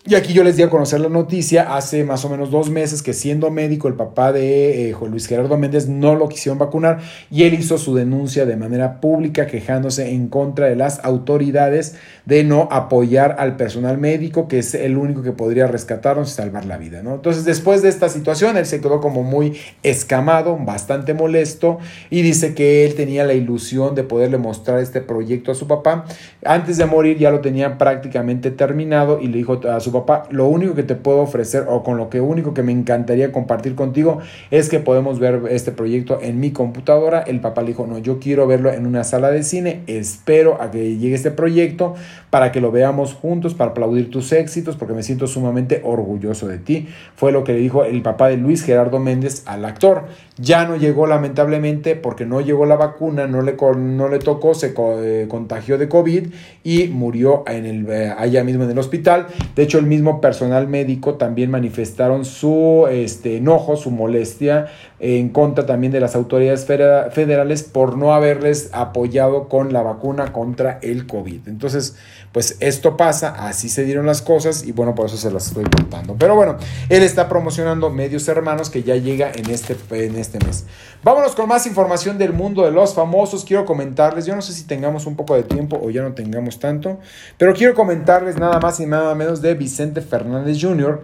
y 0.05 0.15
aquí 0.15 0.33
yo 0.33 0.43
les 0.43 0.57
di 0.57 0.63
a 0.63 0.69
conocer 0.69 0.99
la 0.99 1.07
noticia 1.07 1.77
hace 1.77 2.03
más 2.03 2.25
o 2.25 2.29
menos 2.29 2.51
dos 2.51 2.69
meses 2.69 3.01
que 3.01 3.13
siendo 3.13 3.49
médico 3.51 3.87
el 3.87 3.93
papá 3.93 4.33
de 4.33 4.89
eh, 4.89 4.95
Luis 5.09 5.27
Gerardo 5.27 5.57
Méndez 5.57 5.87
no 5.87 6.15
lo 6.15 6.27
quisieron 6.27 6.59
vacunar 6.59 6.99
y 7.31 7.43
él 7.43 7.53
hizo 7.53 7.77
su 7.77 7.95
denuncia 7.95 8.45
de 8.45 8.57
manera 8.57 8.99
pública 8.99 9.47
quejándose 9.47 10.11
en 10.11 10.27
contra 10.27 10.65
de 10.65 10.75
las 10.75 10.99
autoridades 11.05 11.95
de 12.25 12.43
no 12.43 12.67
apoyar 12.69 13.37
al 13.39 13.55
personal 13.55 13.97
médico 13.97 14.49
que 14.49 14.59
es 14.59 14.73
el 14.73 14.97
único 14.97 15.23
que 15.23 15.31
podría 15.31 15.67
rescatarnos 15.67 16.31
y 16.31 16.33
salvar 16.33 16.65
la 16.65 16.77
vida. 16.77 17.01
¿no? 17.01 17.15
Entonces 17.15 17.45
después 17.45 17.81
de 17.81 17.87
esta 17.87 18.09
situación 18.09 18.57
él 18.57 18.65
se 18.65 18.81
quedó 18.81 18.99
como 18.99 19.23
muy 19.23 19.55
escamado, 19.83 20.57
bastante 20.57 21.13
molesto 21.13 21.77
y 22.09 22.23
dice 22.23 22.53
que 22.53 22.85
él 22.85 22.95
tenía 22.95 23.23
la 23.23 23.35
ilusión 23.35 23.95
de 23.95 24.03
poderle 24.03 24.37
mostrar 24.37 24.79
este 24.79 24.99
proyecto 24.99 25.53
a 25.53 25.55
su 25.55 25.65
papá. 25.65 26.03
Antes 26.43 26.75
de 26.75 26.85
morir 26.85 27.17
ya 27.17 27.31
lo 27.31 27.39
tenía 27.39 27.77
prácticamente 27.77 28.51
terminado 28.51 29.21
y 29.21 29.27
le 29.27 29.37
dijo 29.37 29.61
a 29.65 29.79
su 29.79 29.92
papá, 29.93 30.27
lo 30.29 30.47
único 30.47 30.75
que 30.75 30.83
te 30.83 30.95
puedo 30.95 31.19
ofrecer 31.19 31.65
o 31.69 31.83
con 31.83 31.97
lo 31.97 32.09
que 32.09 32.19
único 32.19 32.53
que 32.53 32.63
me 32.63 32.71
encantaría 32.71 33.31
compartir 33.31 33.75
contigo 33.75 34.19
es 34.51 34.69
que 34.69 34.79
podemos 34.79 35.19
ver 35.19 35.43
este 35.49 35.71
proyecto 35.71 36.19
en 36.21 36.39
mi 36.39 36.51
computadora. 36.51 37.21
El 37.21 37.39
papá 37.39 37.61
le 37.61 37.69
dijo, 37.69 37.87
no, 37.87 37.99
yo 37.99 38.19
quiero 38.19 38.47
verlo 38.47 38.71
en 38.71 38.85
una 38.85 39.03
sala 39.03 39.31
de 39.31 39.43
cine, 39.43 39.83
espero 39.87 40.61
a 40.61 40.71
que 40.71 40.97
llegue 40.97 41.15
este 41.15 41.31
proyecto 41.31 41.95
para 42.29 42.51
que 42.51 42.61
lo 42.61 42.71
veamos 42.71 43.13
juntos, 43.13 43.53
para 43.53 43.71
aplaudir 43.71 44.09
tus 44.09 44.31
éxitos, 44.31 44.75
porque 44.75 44.95
me 44.95 45.03
siento 45.03 45.27
sumamente 45.27 45.81
orgulloso 45.83 46.47
de 46.47 46.57
ti. 46.57 46.87
Fue 47.15 47.31
lo 47.31 47.43
que 47.43 47.53
le 47.53 47.59
dijo 47.59 47.83
el 47.83 48.01
papá 48.01 48.29
de 48.29 48.37
Luis 48.37 48.63
Gerardo 48.63 48.99
Méndez 48.99 49.43
al 49.45 49.65
actor. 49.65 50.05
Ya 50.37 50.65
no 50.65 50.75
llegó 50.75 51.05
lamentablemente 51.05 51.95
porque 51.95 52.25
no 52.25 52.41
llegó 52.41 52.65
la 52.65 52.75
vacuna, 52.75 53.27
no 53.27 53.43
le, 53.43 53.55
no 53.77 54.09
le 54.09 54.19
tocó, 54.19 54.55
se 54.55 54.73
eh, 54.75 55.27
contagió 55.29 55.77
de 55.77 55.87
COVID 55.87 56.27
y 56.63 56.87
murió 56.87 57.43
en 57.45 57.65
el, 57.65 57.87
eh, 57.89 58.13
allá 58.17 58.43
mismo 58.43 58.63
en 58.63 58.71
el 58.71 58.79
hospital. 58.79 59.27
De 59.55 59.61
hecho, 59.61 59.77
el 59.83 59.89
mismo 59.89 60.21
personal 60.21 60.67
médico 60.67 61.15
también 61.15 61.51
manifestaron 61.51 62.25
su 62.25 62.87
este, 62.89 63.37
enojo, 63.37 63.75
su 63.75 63.91
molestia 63.91 64.67
en 65.05 65.27
contra 65.27 65.65
también 65.65 65.91
de 65.91 65.99
las 65.99 66.15
autoridades 66.15 66.65
federales 66.65 67.63
por 67.63 67.97
no 67.97 68.13
haberles 68.13 68.69
apoyado 68.71 69.49
con 69.49 69.73
la 69.73 69.81
vacuna 69.81 70.31
contra 70.31 70.79
el 70.81 71.07
COVID. 71.07 71.49
Entonces, 71.49 71.97
pues 72.31 72.55
esto 72.61 72.95
pasa, 72.95 73.35
así 73.45 73.67
se 73.67 73.83
dieron 73.83 74.05
las 74.05 74.21
cosas 74.21 74.63
y 74.63 74.71
bueno, 74.71 74.95
por 74.95 75.07
eso 75.07 75.17
se 75.17 75.29
las 75.29 75.47
estoy 75.47 75.65
contando. 75.65 76.15
Pero 76.17 76.37
bueno, 76.37 76.55
él 76.87 77.03
está 77.03 77.27
promocionando 77.27 77.89
Medios 77.89 78.29
Hermanos 78.29 78.69
que 78.69 78.83
ya 78.83 78.95
llega 78.95 79.29
en 79.35 79.49
este, 79.49 79.75
en 79.91 80.15
este 80.15 80.39
mes. 80.39 80.67
Vámonos 81.03 81.35
con 81.35 81.49
más 81.49 81.67
información 81.67 82.17
del 82.17 82.31
mundo 82.31 82.63
de 82.63 82.71
los 82.71 82.93
famosos. 82.93 83.43
Quiero 83.43 83.65
comentarles, 83.65 84.25
yo 84.25 84.37
no 84.37 84.41
sé 84.41 84.53
si 84.53 84.63
tengamos 84.63 85.05
un 85.05 85.17
poco 85.17 85.35
de 85.35 85.43
tiempo 85.43 85.77
o 85.83 85.89
ya 85.89 86.01
no 86.01 86.13
tengamos 86.13 86.59
tanto, 86.59 86.97
pero 87.37 87.53
quiero 87.53 87.73
comentarles 87.73 88.37
nada 88.37 88.57
más 88.61 88.79
y 88.79 88.85
nada 88.85 89.13
menos 89.15 89.41
de 89.41 89.53
Vicente 89.53 89.99
Fernández 89.99 90.59
Jr., 90.61 91.03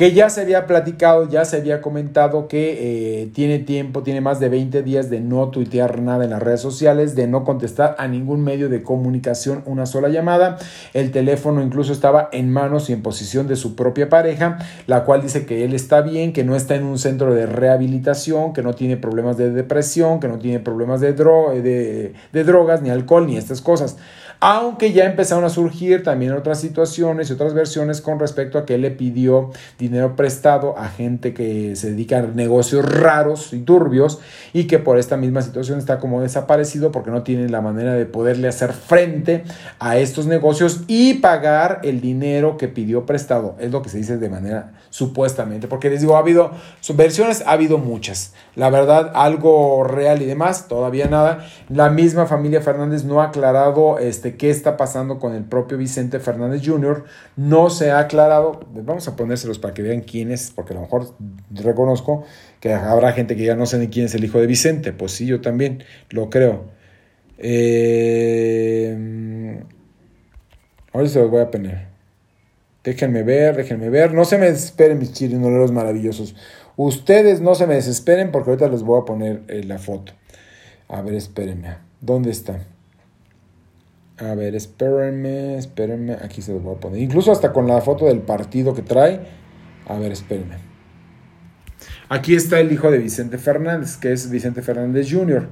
que 0.00 0.12
ya 0.12 0.30
se 0.30 0.40
había 0.40 0.66
platicado, 0.66 1.28
ya 1.28 1.44
se 1.44 1.58
había 1.58 1.82
comentado 1.82 2.48
que 2.48 3.20
eh, 3.20 3.26
tiene 3.34 3.58
tiempo, 3.58 4.02
tiene 4.02 4.22
más 4.22 4.40
de 4.40 4.48
20 4.48 4.82
días 4.82 5.10
de 5.10 5.20
no 5.20 5.50
tuitear 5.50 6.00
nada 6.00 6.24
en 6.24 6.30
las 6.30 6.42
redes 6.42 6.62
sociales, 6.62 7.14
de 7.14 7.26
no 7.26 7.44
contestar 7.44 7.96
a 7.98 8.08
ningún 8.08 8.42
medio 8.42 8.70
de 8.70 8.82
comunicación 8.82 9.62
una 9.66 9.84
sola 9.84 10.08
llamada. 10.08 10.56
El 10.94 11.10
teléfono 11.10 11.62
incluso 11.62 11.92
estaba 11.92 12.30
en 12.32 12.50
manos 12.50 12.88
y 12.88 12.94
en 12.94 13.02
posición 13.02 13.46
de 13.46 13.56
su 13.56 13.76
propia 13.76 14.08
pareja, 14.08 14.56
la 14.86 15.04
cual 15.04 15.20
dice 15.20 15.44
que 15.44 15.66
él 15.66 15.74
está 15.74 16.00
bien, 16.00 16.32
que 16.32 16.44
no 16.44 16.56
está 16.56 16.76
en 16.76 16.84
un 16.84 16.98
centro 16.98 17.34
de 17.34 17.44
rehabilitación, 17.44 18.54
que 18.54 18.62
no 18.62 18.72
tiene 18.72 18.96
problemas 18.96 19.36
de 19.36 19.50
depresión, 19.50 20.18
que 20.18 20.28
no 20.28 20.38
tiene 20.38 20.60
problemas 20.60 21.02
de, 21.02 21.12
de, 21.12 22.14
de 22.32 22.44
drogas, 22.44 22.80
ni 22.80 22.88
alcohol, 22.88 23.26
ni 23.26 23.36
estas 23.36 23.60
cosas 23.60 23.98
aunque 24.40 24.92
ya 24.92 25.04
empezaron 25.04 25.44
a 25.44 25.50
surgir 25.50 26.02
también 26.02 26.32
otras 26.32 26.60
situaciones 26.60 27.28
y 27.28 27.34
otras 27.34 27.52
versiones 27.54 28.00
con 28.00 28.18
respecto 28.18 28.58
a 28.58 28.64
que 28.64 28.74
él 28.74 28.82
le 28.82 28.90
pidió 28.90 29.50
dinero 29.78 30.16
prestado 30.16 30.76
a 30.78 30.88
gente 30.88 31.34
que 31.34 31.76
se 31.76 31.90
dedica 31.90 32.18
a 32.18 32.22
negocios 32.22 32.84
raros 32.84 33.52
y 33.52 33.60
turbios 33.60 34.18
y 34.52 34.64
que 34.64 34.78
por 34.78 34.98
esta 34.98 35.18
misma 35.18 35.42
situación 35.42 35.78
está 35.78 35.98
como 35.98 36.22
desaparecido 36.22 36.90
porque 36.90 37.10
no 37.10 37.22
tiene 37.22 37.48
la 37.48 37.60
manera 37.60 37.94
de 37.94 38.06
poderle 38.06 38.48
hacer 38.48 38.72
frente 38.72 39.44
a 39.78 39.98
estos 39.98 40.26
negocios 40.26 40.80
y 40.86 41.14
pagar 41.14 41.80
el 41.82 42.00
dinero 42.00 42.56
que 42.56 42.68
pidió 42.68 43.04
prestado. 43.04 43.56
Es 43.60 43.70
lo 43.70 43.82
que 43.82 43.90
se 43.90 43.98
dice 43.98 44.16
de 44.16 44.28
manera 44.30 44.72
supuestamente, 44.90 45.68
porque 45.68 45.88
les 45.88 46.00
digo, 46.00 46.16
ha 46.16 46.18
habido 46.18 46.50
versiones, 46.94 47.42
ha 47.46 47.52
habido 47.52 47.78
muchas. 47.78 48.34
La 48.56 48.68
verdad, 48.70 49.12
algo 49.14 49.84
real 49.84 50.20
y 50.20 50.26
demás, 50.26 50.66
todavía 50.68 51.06
nada. 51.06 51.46
La 51.68 51.88
misma 51.90 52.26
familia 52.26 52.60
Fernández 52.60 53.04
no 53.04 53.22
ha 53.22 53.26
aclarado 53.26 53.98
este 53.98 54.36
qué 54.36 54.50
está 54.50 54.76
pasando 54.76 55.20
con 55.20 55.34
el 55.34 55.44
propio 55.44 55.78
Vicente 55.78 56.18
Fernández 56.18 56.62
Jr. 56.64 57.04
No 57.36 57.70
se 57.70 57.92
ha 57.92 58.00
aclarado. 58.00 58.60
Vamos 58.72 59.06
a 59.08 59.16
ponérselos 59.16 59.60
para 59.60 59.72
que 59.72 59.82
vean 59.82 60.00
quién 60.00 60.32
es, 60.32 60.50
porque 60.54 60.72
a 60.72 60.76
lo 60.76 60.82
mejor 60.82 61.14
reconozco 61.50 62.24
que 62.58 62.74
habrá 62.74 63.12
gente 63.12 63.36
que 63.36 63.44
ya 63.44 63.54
no 63.54 63.66
sé 63.66 63.78
ni 63.78 63.88
quién 63.88 64.06
es 64.06 64.14
el 64.14 64.24
hijo 64.24 64.40
de 64.40 64.46
Vicente. 64.46 64.92
Pues 64.92 65.12
sí, 65.12 65.26
yo 65.26 65.40
también 65.40 65.84
lo 66.10 66.30
creo. 66.30 66.64
Eh, 67.38 68.94
ahora 70.92 71.08
se 71.08 71.20
los 71.20 71.30
voy 71.30 71.42
a 71.42 71.50
poner. 71.50 71.90
Déjenme 72.82 73.22
ver, 73.22 73.56
déjenme 73.56 73.90
ver. 73.90 74.14
No 74.14 74.24
se 74.24 74.38
me 74.38 74.46
desesperen 74.46 74.98
mis 74.98 75.12
chirinoleros 75.12 75.72
maravillosos. 75.72 76.34
Ustedes 76.76 77.40
no 77.40 77.54
se 77.54 77.66
me 77.66 77.74
desesperen 77.74 78.30
porque 78.30 78.50
ahorita 78.50 78.68
les 78.68 78.82
voy 78.82 79.00
a 79.00 79.04
poner 79.04 79.42
eh, 79.48 79.62
la 79.64 79.78
foto. 79.78 80.12
A 80.88 81.02
ver, 81.02 81.14
espérenme. 81.14 81.76
¿Dónde 82.00 82.30
está? 82.30 82.60
A 84.18 84.34
ver, 84.34 84.54
espérenme, 84.54 85.56
espérenme. 85.56 86.14
Aquí 86.14 86.42
se 86.42 86.52
los 86.52 86.62
voy 86.62 86.76
a 86.76 86.80
poner. 86.80 87.00
Incluso 87.00 87.32
hasta 87.32 87.52
con 87.52 87.66
la 87.66 87.80
foto 87.80 88.06
del 88.06 88.20
partido 88.20 88.74
que 88.74 88.82
trae. 88.82 89.20
A 89.86 89.98
ver, 89.98 90.12
espérenme. 90.12 90.56
Aquí 92.08 92.34
está 92.34 92.60
el 92.60 92.72
hijo 92.72 92.90
de 92.90 92.98
Vicente 92.98 93.38
Fernández, 93.38 93.96
que 93.96 94.12
es 94.12 94.30
Vicente 94.30 94.62
Fernández 94.62 95.08
Jr. 95.10 95.48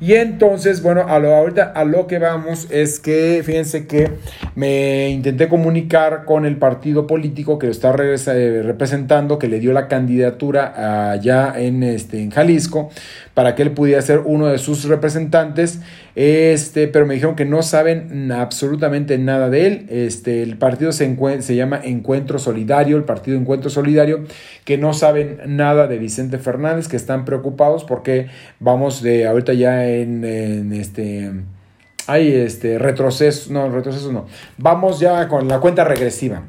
Y 0.00 0.14
entonces, 0.14 0.80
bueno, 0.80 1.06
a 1.08 1.18
lo, 1.18 1.34
ahorita 1.34 1.72
a 1.74 1.84
lo 1.84 2.06
que 2.06 2.20
vamos 2.20 2.68
es 2.70 3.00
que, 3.00 3.42
fíjense 3.44 3.88
que 3.88 4.10
me 4.54 5.08
intenté 5.10 5.48
comunicar 5.48 6.24
con 6.24 6.46
el 6.46 6.56
partido 6.56 7.08
político 7.08 7.58
que 7.58 7.66
lo 7.66 7.72
está 7.72 7.90
eh, 7.90 8.62
representando, 8.62 9.40
que 9.40 9.48
le 9.48 9.58
dio 9.58 9.72
la 9.72 9.88
candidatura 9.88 11.10
allá 11.10 11.54
en, 11.56 11.82
este, 11.82 12.22
en 12.22 12.30
Jalisco, 12.30 12.90
para 13.34 13.56
que 13.56 13.62
él 13.62 13.72
pudiera 13.72 14.00
ser 14.00 14.20
uno 14.24 14.46
de 14.46 14.58
sus 14.58 14.84
representantes, 14.84 15.80
este, 16.14 16.88
pero 16.88 17.06
me 17.06 17.14
dijeron 17.14 17.36
que 17.36 17.44
no 17.44 17.62
saben 17.62 18.32
absolutamente 18.32 19.18
nada 19.18 19.50
de 19.50 19.66
él. 19.66 19.86
Este, 19.88 20.42
el 20.42 20.58
partido 20.58 20.92
se, 20.92 21.16
se 21.40 21.56
llama 21.56 21.80
Encuentro 21.82 22.38
Solidario, 22.38 22.96
el 22.96 23.04
partido 23.04 23.36
Encuentro 23.36 23.70
Solidario, 23.70 24.24
que 24.64 24.78
no 24.78 24.92
saben 24.92 25.40
nada 25.46 25.86
de 25.86 25.98
Vicente 25.98 26.38
Fernández, 26.38 26.88
que 26.88 26.96
están 26.96 27.24
preocupados 27.24 27.84
porque 27.84 28.26
vamos 28.60 29.02
de 29.02 29.26
ahorita 29.26 29.52
ya 29.52 29.86
en, 29.86 30.24
este 30.72 31.32
este 32.16 32.78
retroceso, 32.78 33.52
no, 33.52 33.68
retroceso 33.68 34.10
no. 34.12 34.26
Vamos 34.56 34.98
ya 34.98 35.28
con 35.28 35.46
la 35.46 35.60
cuenta 35.60 35.84
regresiva. 35.84 36.42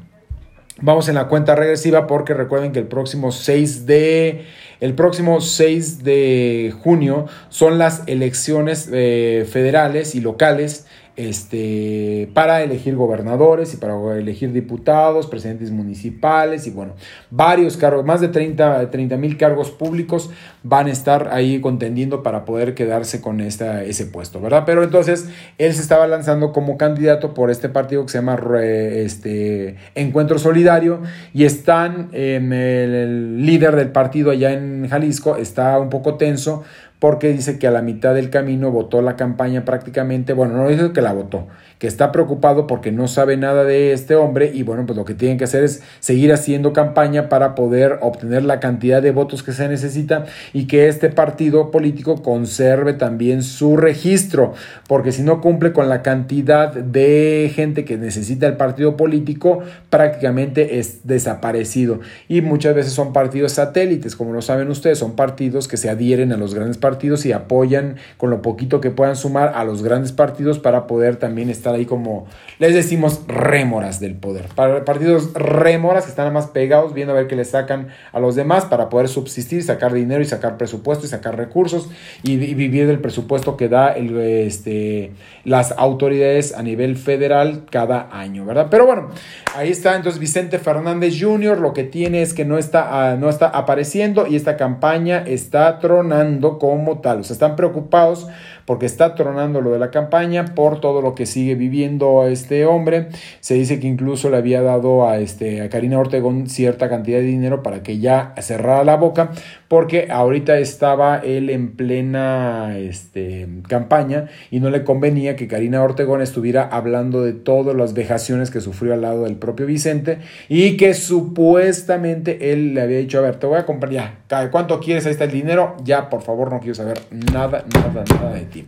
Vamos 0.82 1.08
en 1.10 1.16
la 1.16 1.28
cuenta 1.28 1.54
regresiva 1.54 2.06
porque 2.06 2.32
recuerden 2.32 2.72
que 2.72 2.78
el 2.78 2.86
próximo 2.86 3.32
6 3.32 3.84
de 3.84 4.46
el 4.80 4.94
próximo 4.94 5.40
6 5.40 6.02
de 6.04 6.74
junio 6.82 7.26
son 7.50 7.78
las 7.78 8.02
elecciones 8.06 8.88
eh, 8.92 9.46
federales 9.50 10.14
y 10.14 10.20
locales 10.20 10.86
este, 11.28 12.30
para 12.32 12.62
elegir 12.62 12.96
gobernadores 12.96 13.74
y 13.74 13.76
para 13.76 13.94
elegir 14.16 14.52
diputados, 14.52 15.26
presidentes 15.26 15.70
municipales 15.70 16.66
y 16.66 16.70
bueno, 16.70 16.94
varios 17.30 17.76
cargos, 17.76 18.06
más 18.06 18.22
de 18.22 18.28
30 18.28 19.16
mil 19.18 19.36
cargos 19.36 19.70
públicos 19.70 20.30
van 20.62 20.86
a 20.86 20.90
estar 20.90 21.28
ahí 21.32 21.60
contendiendo 21.60 22.22
para 22.22 22.46
poder 22.46 22.74
quedarse 22.74 23.20
con 23.20 23.40
esta, 23.40 23.84
ese 23.84 24.06
puesto, 24.06 24.40
¿verdad? 24.40 24.62
Pero 24.64 24.82
entonces 24.82 25.28
él 25.58 25.74
se 25.74 25.82
estaba 25.82 26.06
lanzando 26.06 26.52
como 26.52 26.78
candidato 26.78 27.34
por 27.34 27.50
este 27.50 27.68
partido 27.68 28.04
que 28.04 28.12
se 28.12 28.18
llama 28.18 28.38
este, 28.62 29.76
Encuentro 29.94 30.38
Solidario 30.38 31.00
y 31.34 31.44
están, 31.44 32.08
el 32.12 33.44
líder 33.44 33.76
del 33.76 33.90
partido 33.90 34.30
allá 34.30 34.52
en 34.52 34.88
Jalisco 34.88 35.36
está 35.36 35.78
un 35.78 35.90
poco 35.90 36.14
tenso 36.14 36.64
porque 37.00 37.32
dice 37.32 37.58
que 37.58 37.66
a 37.66 37.70
la 37.70 37.82
mitad 37.82 38.14
del 38.14 38.30
camino 38.30 38.70
votó 38.70 39.02
la 39.02 39.16
campaña 39.16 39.64
prácticamente, 39.64 40.34
bueno, 40.34 40.54
no 40.54 40.68
dice 40.68 40.92
que 40.92 41.00
la 41.00 41.12
votó, 41.12 41.48
que 41.80 41.86
está 41.86 42.12
preocupado 42.12 42.66
porque 42.66 42.92
no 42.92 43.08
sabe 43.08 43.38
nada 43.38 43.64
de 43.64 43.94
este 43.94 44.14
hombre 44.14 44.50
y 44.52 44.64
bueno, 44.64 44.84
pues 44.84 44.98
lo 44.98 45.06
que 45.06 45.14
tienen 45.14 45.38
que 45.38 45.44
hacer 45.44 45.64
es 45.64 45.82
seguir 45.98 46.30
haciendo 46.30 46.74
campaña 46.74 47.30
para 47.30 47.54
poder 47.54 47.98
obtener 48.02 48.44
la 48.44 48.60
cantidad 48.60 49.00
de 49.00 49.12
votos 49.12 49.42
que 49.42 49.52
se 49.52 49.66
necesita 49.66 50.26
y 50.52 50.66
que 50.66 50.88
este 50.88 51.08
partido 51.08 51.70
político 51.70 52.22
conserve 52.22 52.92
también 52.92 53.42
su 53.42 53.78
registro, 53.78 54.52
porque 54.88 55.10
si 55.10 55.22
no 55.22 55.40
cumple 55.40 55.72
con 55.72 55.88
la 55.88 56.02
cantidad 56.02 56.70
de 56.70 57.50
gente 57.54 57.86
que 57.86 57.96
necesita 57.96 58.46
el 58.46 58.58
partido 58.58 58.98
político, 58.98 59.60
prácticamente 59.88 60.78
es 60.80 61.06
desaparecido. 61.06 62.00
Y 62.28 62.42
muchas 62.42 62.74
veces 62.74 62.92
son 62.92 63.14
partidos 63.14 63.52
satélites, 63.52 64.16
como 64.16 64.34
lo 64.34 64.42
saben 64.42 64.68
ustedes, 64.68 64.98
son 64.98 65.16
partidos 65.16 65.66
que 65.66 65.78
se 65.78 65.88
adhieren 65.88 66.30
a 66.32 66.36
los 66.36 66.54
grandes 66.54 66.76
partidos 66.76 67.24
y 67.24 67.32
apoyan 67.32 67.96
con 68.18 68.28
lo 68.28 68.42
poquito 68.42 68.82
que 68.82 68.90
puedan 68.90 69.16
sumar 69.16 69.52
a 69.54 69.64
los 69.64 69.82
grandes 69.82 70.12
partidos 70.12 70.58
para 70.58 70.86
poder 70.86 71.16
también 71.16 71.48
estar 71.48 71.69
ahí 71.74 71.86
como, 71.86 72.26
les 72.58 72.74
decimos, 72.74 73.22
rémoras 73.26 74.00
del 74.00 74.14
poder. 74.14 74.46
Partidos 74.84 75.32
rémoras 75.34 76.04
que 76.04 76.10
están 76.10 76.32
más 76.32 76.48
pegados, 76.48 76.94
viendo 76.94 77.12
a 77.12 77.16
ver 77.16 77.26
qué 77.26 77.36
le 77.36 77.44
sacan 77.44 77.88
a 78.12 78.20
los 78.20 78.34
demás 78.34 78.64
para 78.64 78.88
poder 78.88 79.08
subsistir, 79.08 79.62
sacar 79.62 79.92
dinero 79.92 80.22
y 80.22 80.26
sacar 80.26 80.56
presupuesto 80.56 81.06
y 81.06 81.08
sacar 81.08 81.36
recursos 81.36 81.88
y, 82.22 82.36
vivir 82.36 82.86
del 82.86 83.00
presupuesto 83.00 83.56
que 83.56 83.68
da 83.68 83.90
este, 83.92 85.12
las 85.44 85.72
autoridades 85.76 86.54
a 86.54 86.62
nivel 86.62 86.96
federal 86.96 87.64
cada 87.70 88.08
año, 88.12 88.44
¿verdad? 88.44 88.68
Pero 88.70 88.86
bueno, 88.86 89.10
ahí 89.54 89.70
está 89.70 89.96
entonces 89.96 90.20
Vicente 90.20 90.58
Fernández 90.58 91.14
Jr., 91.20 91.58
lo 91.58 91.72
que 91.72 91.84
tiene 91.84 92.22
es 92.22 92.34
que 92.34 92.44
no 92.44 92.58
está, 92.58 93.12
ah, 93.12 93.16
no 93.16 93.28
está 93.28 93.48
apareciendo 93.48 94.26
y 94.26 94.36
esta 94.36 94.56
campaña 94.56 95.24
está 95.26 95.78
tronando 95.78 96.58
como 96.58 97.00
tal. 97.00 97.20
O 97.20 97.24
sea, 97.24 97.34
están 97.34 97.56
preocupados 97.56 98.26
porque 98.70 98.86
está 98.86 99.16
tronando 99.16 99.60
lo 99.60 99.72
de 99.72 99.80
la 99.80 99.90
campaña 99.90 100.54
por 100.54 100.80
todo 100.80 101.02
lo 101.02 101.16
que 101.16 101.26
sigue 101.26 101.56
viviendo 101.56 102.24
este 102.28 102.66
hombre. 102.66 103.08
Se 103.40 103.54
dice 103.54 103.80
que 103.80 103.88
incluso 103.88 104.30
le 104.30 104.36
había 104.36 104.62
dado 104.62 105.08
a, 105.08 105.18
este, 105.18 105.62
a 105.62 105.68
Karina 105.68 105.98
Ortegón 105.98 106.48
cierta 106.48 106.88
cantidad 106.88 107.18
de 107.18 107.24
dinero 107.24 107.64
para 107.64 107.82
que 107.82 107.98
ya 107.98 108.32
cerrara 108.38 108.84
la 108.84 108.94
boca, 108.94 109.32
porque 109.70 110.08
ahorita 110.10 110.58
estaba 110.58 111.18
él 111.18 111.48
en 111.48 111.76
plena 111.76 112.76
este, 112.76 113.46
campaña 113.68 114.26
y 114.50 114.58
no 114.58 114.68
le 114.68 114.82
convenía 114.82 115.36
que 115.36 115.46
Karina 115.46 115.80
Ortegón 115.80 116.22
estuviera 116.22 116.64
hablando 116.64 117.22
de 117.22 117.34
todas 117.34 117.76
las 117.76 117.94
vejaciones 117.94 118.50
que 118.50 118.60
sufrió 118.60 118.94
al 118.94 119.02
lado 119.02 119.22
del 119.22 119.36
propio 119.36 119.66
Vicente 119.66 120.18
y 120.48 120.76
que 120.76 120.92
supuestamente 120.92 122.52
él 122.52 122.74
le 122.74 122.80
había 122.80 122.98
dicho, 122.98 123.18
a 123.18 123.20
ver, 123.20 123.36
te 123.36 123.46
voy 123.46 123.60
a 123.60 123.64
comprar 123.64 123.92
ya, 123.92 124.18
¿cuánto 124.50 124.80
quieres? 124.80 125.06
Ahí 125.06 125.12
está 125.12 125.22
el 125.22 125.30
dinero, 125.30 125.76
ya 125.84 126.10
por 126.10 126.22
favor 126.22 126.50
no 126.50 126.58
quiero 126.58 126.74
saber 126.74 127.02
nada, 127.32 127.64
nada, 127.72 128.04
nada 128.12 128.32
de 128.32 128.46
ti. 128.46 128.66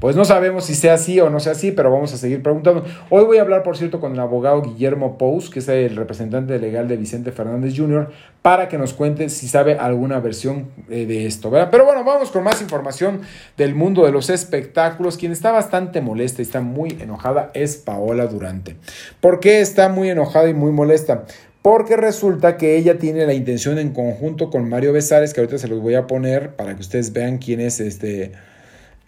Pues 0.00 0.16
no 0.16 0.24
sabemos 0.24 0.64
si 0.64 0.74
sea 0.74 0.94
así 0.94 1.20
o 1.20 1.28
no 1.28 1.40
sea 1.40 1.52
así, 1.52 1.72
pero 1.72 1.90
vamos 1.90 2.14
a 2.14 2.16
seguir 2.16 2.42
preguntando. 2.42 2.86
Hoy 3.10 3.24
voy 3.24 3.36
a 3.36 3.42
hablar, 3.42 3.62
por 3.62 3.76
cierto, 3.76 4.00
con 4.00 4.14
el 4.14 4.20
abogado 4.20 4.62
Guillermo 4.62 5.18
Pous, 5.18 5.50
que 5.50 5.58
es 5.58 5.68
el 5.68 5.94
representante 5.94 6.58
legal 6.58 6.88
de 6.88 6.96
Vicente 6.96 7.32
Fernández 7.32 7.74
Jr., 7.76 8.10
para 8.40 8.68
que 8.68 8.78
nos 8.78 8.94
cuente 8.94 9.28
si 9.28 9.46
sabe 9.46 9.74
alguna 9.74 10.18
versión 10.18 10.68
eh, 10.88 11.04
de 11.04 11.26
esto. 11.26 11.50
¿verdad? 11.50 11.68
Pero 11.70 11.84
bueno, 11.84 12.02
vamos 12.02 12.30
con 12.30 12.42
más 12.42 12.62
información 12.62 13.20
del 13.58 13.74
mundo 13.74 14.06
de 14.06 14.12
los 14.12 14.30
espectáculos. 14.30 15.18
Quien 15.18 15.32
está 15.32 15.52
bastante 15.52 16.00
molesta 16.00 16.40
y 16.40 16.44
está 16.46 16.62
muy 16.62 16.96
enojada 16.98 17.50
es 17.52 17.76
Paola 17.76 18.26
Durante. 18.26 18.76
¿Por 19.20 19.38
qué 19.38 19.60
está 19.60 19.90
muy 19.90 20.08
enojada 20.08 20.48
y 20.48 20.54
muy 20.54 20.72
molesta? 20.72 21.24
Porque 21.60 21.98
resulta 21.98 22.56
que 22.56 22.78
ella 22.78 22.98
tiene 22.98 23.26
la 23.26 23.34
intención 23.34 23.78
en 23.78 23.92
conjunto 23.92 24.48
con 24.48 24.66
Mario 24.66 24.94
Besares, 24.94 25.34
que 25.34 25.40
ahorita 25.40 25.58
se 25.58 25.68
los 25.68 25.82
voy 25.82 25.94
a 25.94 26.06
poner 26.06 26.56
para 26.56 26.74
que 26.74 26.80
ustedes 26.80 27.12
vean 27.12 27.36
quién 27.36 27.60
es 27.60 27.80
este 27.80 28.32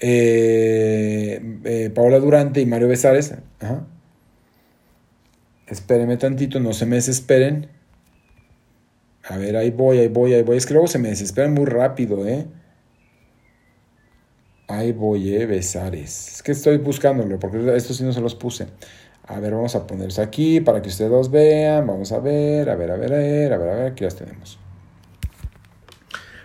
eh, 0.05 1.41
eh, 1.65 1.91
Paola 1.95 2.19
Durante 2.19 2.61
y 2.61 2.67
Mario 2.67 2.89
Besares. 2.89 3.35
Espérenme 5.69 6.17
tantito, 6.17 6.59
no 6.59 6.73
se 6.73 6.87
me 6.87 6.97
desesperen. 6.97 7.69
A 9.29 9.37
ver, 9.37 9.57
ahí 9.57 9.71
voy, 9.71 9.99
ahí 9.99 10.09
voy, 10.09 10.35
ahí 10.35 10.43
voy. 10.43 10.57
Es 10.57 10.67
que 10.67 10.75
luego 10.75 10.89
se 10.89 10.99
me 10.99 11.09
desesperan 11.09 11.55
muy 11.55 11.67
rápido, 11.67 12.27
¿eh? 12.27 12.47
Ahí 14.67 14.91
voy, 14.91 15.35
¿eh? 15.37 15.47
Besares. 15.47 16.35
Es 16.35 16.43
que 16.43 16.51
estoy 16.51 16.79
buscándolo, 16.79 17.39
porque 17.39 17.77
estos 17.77 17.97
sí 17.97 18.03
no 18.03 18.13
se 18.13 18.21
los 18.21 18.35
puse. 18.35 18.67
A 19.29 19.39
ver, 19.39 19.53
vamos 19.53 19.77
a 19.77 19.87
ponerlos 19.87 20.19
aquí 20.19 20.61
para 20.61 20.83
que 20.83 20.89
ustedes 20.89 21.13
los 21.13 21.31
vean. 21.31 21.87
Vamos 21.87 22.11
a 22.11 22.19
ver, 22.19 22.69
a 22.69 22.75
ver, 22.75 22.91
a 22.91 22.97
ver, 22.97 23.13
a 23.13 23.19
ver, 23.19 23.53
a 23.53 23.57
ver, 23.57 23.69
a 23.69 23.75
ver, 23.77 23.93
aquí 23.93 24.03
las 24.03 24.17
tenemos. 24.17 24.59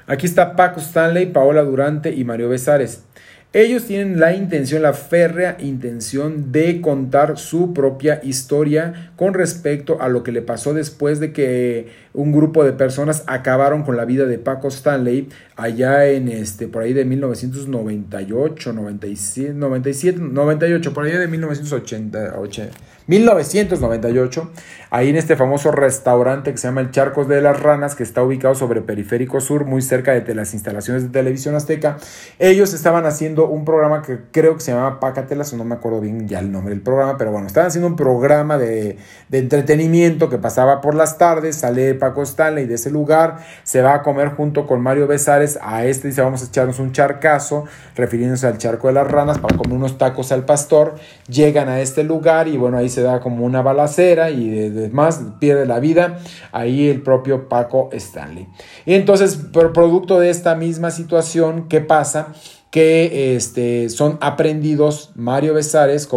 Aquí 0.05 0.25
está 0.27 0.55
Paco 0.55 0.79
Stanley, 0.79 1.25
Paola 1.25 1.63
Durante 1.63 2.13
y 2.13 2.23
Mario 2.23 2.49
Besares. 2.49 3.06
Ellos 3.53 3.85
tienen 3.85 4.19
la 4.19 4.35
intención, 4.35 4.81
la 4.81 4.91
férrea 4.91 5.55
intención 5.59 6.51
de 6.51 6.81
contar 6.81 7.37
su 7.37 7.73
propia 7.73 8.19
historia 8.21 9.11
con 9.15 9.33
respecto 9.33 10.01
a 10.01 10.09
lo 10.09 10.21
que 10.21 10.33
le 10.33 10.41
pasó 10.41 10.73
después 10.73 11.21
de 11.21 11.31
que 11.31 11.87
un 12.17 12.31
grupo 12.31 12.63
de 12.63 12.73
personas 12.73 13.23
acabaron 13.27 13.83
con 13.83 13.95
la 13.95 14.03
vida 14.03 14.25
de 14.25 14.39
Paco 14.39 14.69
Stanley 14.69 15.29
allá 15.55 16.07
en 16.07 16.29
este 16.29 16.67
por 16.67 16.81
ahí 16.81 16.91
de 16.91 17.05
1998, 17.05 18.73
97, 18.73 19.53
97 19.53 20.19
98, 20.19 20.93
por 20.93 21.05
ahí 21.05 21.11
de 21.11 21.27
1988. 21.27 22.69
1998, 23.07 24.51
ahí 24.89 25.09
en 25.09 25.15
este 25.15 25.35
famoso 25.35 25.71
restaurante 25.71 26.51
que 26.51 26.57
se 26.57 26.67
llama 26.67 26.81
el 26.81 26.91
Charcos 26.91 27.27
de 27.27 27.41
las 27.41 27.59
Ranas, 27.59 27.95
que 27.95 28.03
está 28.03 28.21
ubicado 28.21 28.53
sobre 28.53 28.81
Periférico 28.81 29.39
Sur, 29.39 29.65
muy 29.65 29.81
cerca 29.81 30.11
de 30.11 30.35
las 30.35 30.53
instalaciones 30.53 31.03
de 31.03 31.09
Televisión 31.09 31.55
Azteca. 31.55 31.97
Ellos 32.37 32.73
estaban 32.73 33.05
haciendo 33.05 33.47
un 33.47 33.63
programa 33.63 34.01
que 34.01 34.19
creo 34.31 34.55
que 34.55 34.59
se 34.59 34.71
llamaba 34.71 34.99
Pacatelas, 34.99 35.53
o 35.53 35.57
no 35.57 35.63
me 35.63 35.75
acuerdo 35.75 36.01
bien 36.01 36.27
ya 36.27 36.39
el 36.39 36.51
nombre 36.51 36.73
del 36.73 36.83
programa, 36.83 37.17
pero 37.17 37.31
bueno, 37.31 37.47
estaban 37.47 37.67
haciendo 37.67 37.87
un 37.87 37.95
programa 37.95 38.57
de, 38.57 38.97
de 39.29 39.37
entretenimiento 39.37 40.29
que 40.29 40.37
pasaba 40.37 40.81
por 40.81 40.93
las 40.93 41.17
tardes, 41.17 41.55
sale 41.55 41.95
Paco 42.07 42.23
Stanley 42.23 42.65
de 42.65 42.75
ese 42.75 42.89
lugar, 42.89 43.39
se 43.63 43.81
va 43.81 43.95
a 43.95 44.01
comer 44.01 44.29
junto 44.29 44.65
con 44.65 44.81
Mario 44.81 45.07
Besares 45.07 45.59
a 45.61 45.85
este, 45.85 46.07
dice, 46.07 46.21
vamos 46.21 46.41
a 46.41 46.45
echarnos 46.45 46.79
un 46.79 46.93
charcazo, 46.93 47.65
refiriéndose 47.95 48.47
al 48.47 48.57
Charco 48.57 48.87
de 48.87 48.93
las 48.93 49.07
Ranas, 49.07 49.39
para 49.39 49.57
comer 49.57 49.73
unos 49.75 49.97
tacos 49.97 50.31
al 50.31 50.45
pastor, 50.45 50.95
llegan 51.27 51.69
a 51.69 51.81
este 51.81 52.03
lugar 52.03 52.47
y 52.47 52.57
bueno, 52.57 52.77
ahí 52.77 52.89
se 52.89 53.01
da 53.01 53.19
como 53.19 53.45
una 53.45 53.61
balacera 53.61 54.29
y 54.29 54.67
además 54.67 55.21
pierde 55.39 55.65
la 55.65 55.79
vida 55.79 56.19
ahí 56.51 56.89
el 56.89 57.01
propio 57.01 57.49
Paco 57.49 57.89
Stanley. 57.91 58.47
Y 58.85 58.93
entonces, 58.93 59.35
por 59.35 59.73
producto 59.73 60.19
de 60.19 60.29
esta 60.29 60.55
misma 60.55 60.91
situación, 60.91 61.67
¿qué 61.67 61.81
pasa? 61.81 62.29
Que 62.71 63.35
este, 63.35 63.89
son 63.89 64.17
aprendidos 64.21 65.11
Mario 65.15 65.53
Besares 65.53 66.07
como 66.07 66.15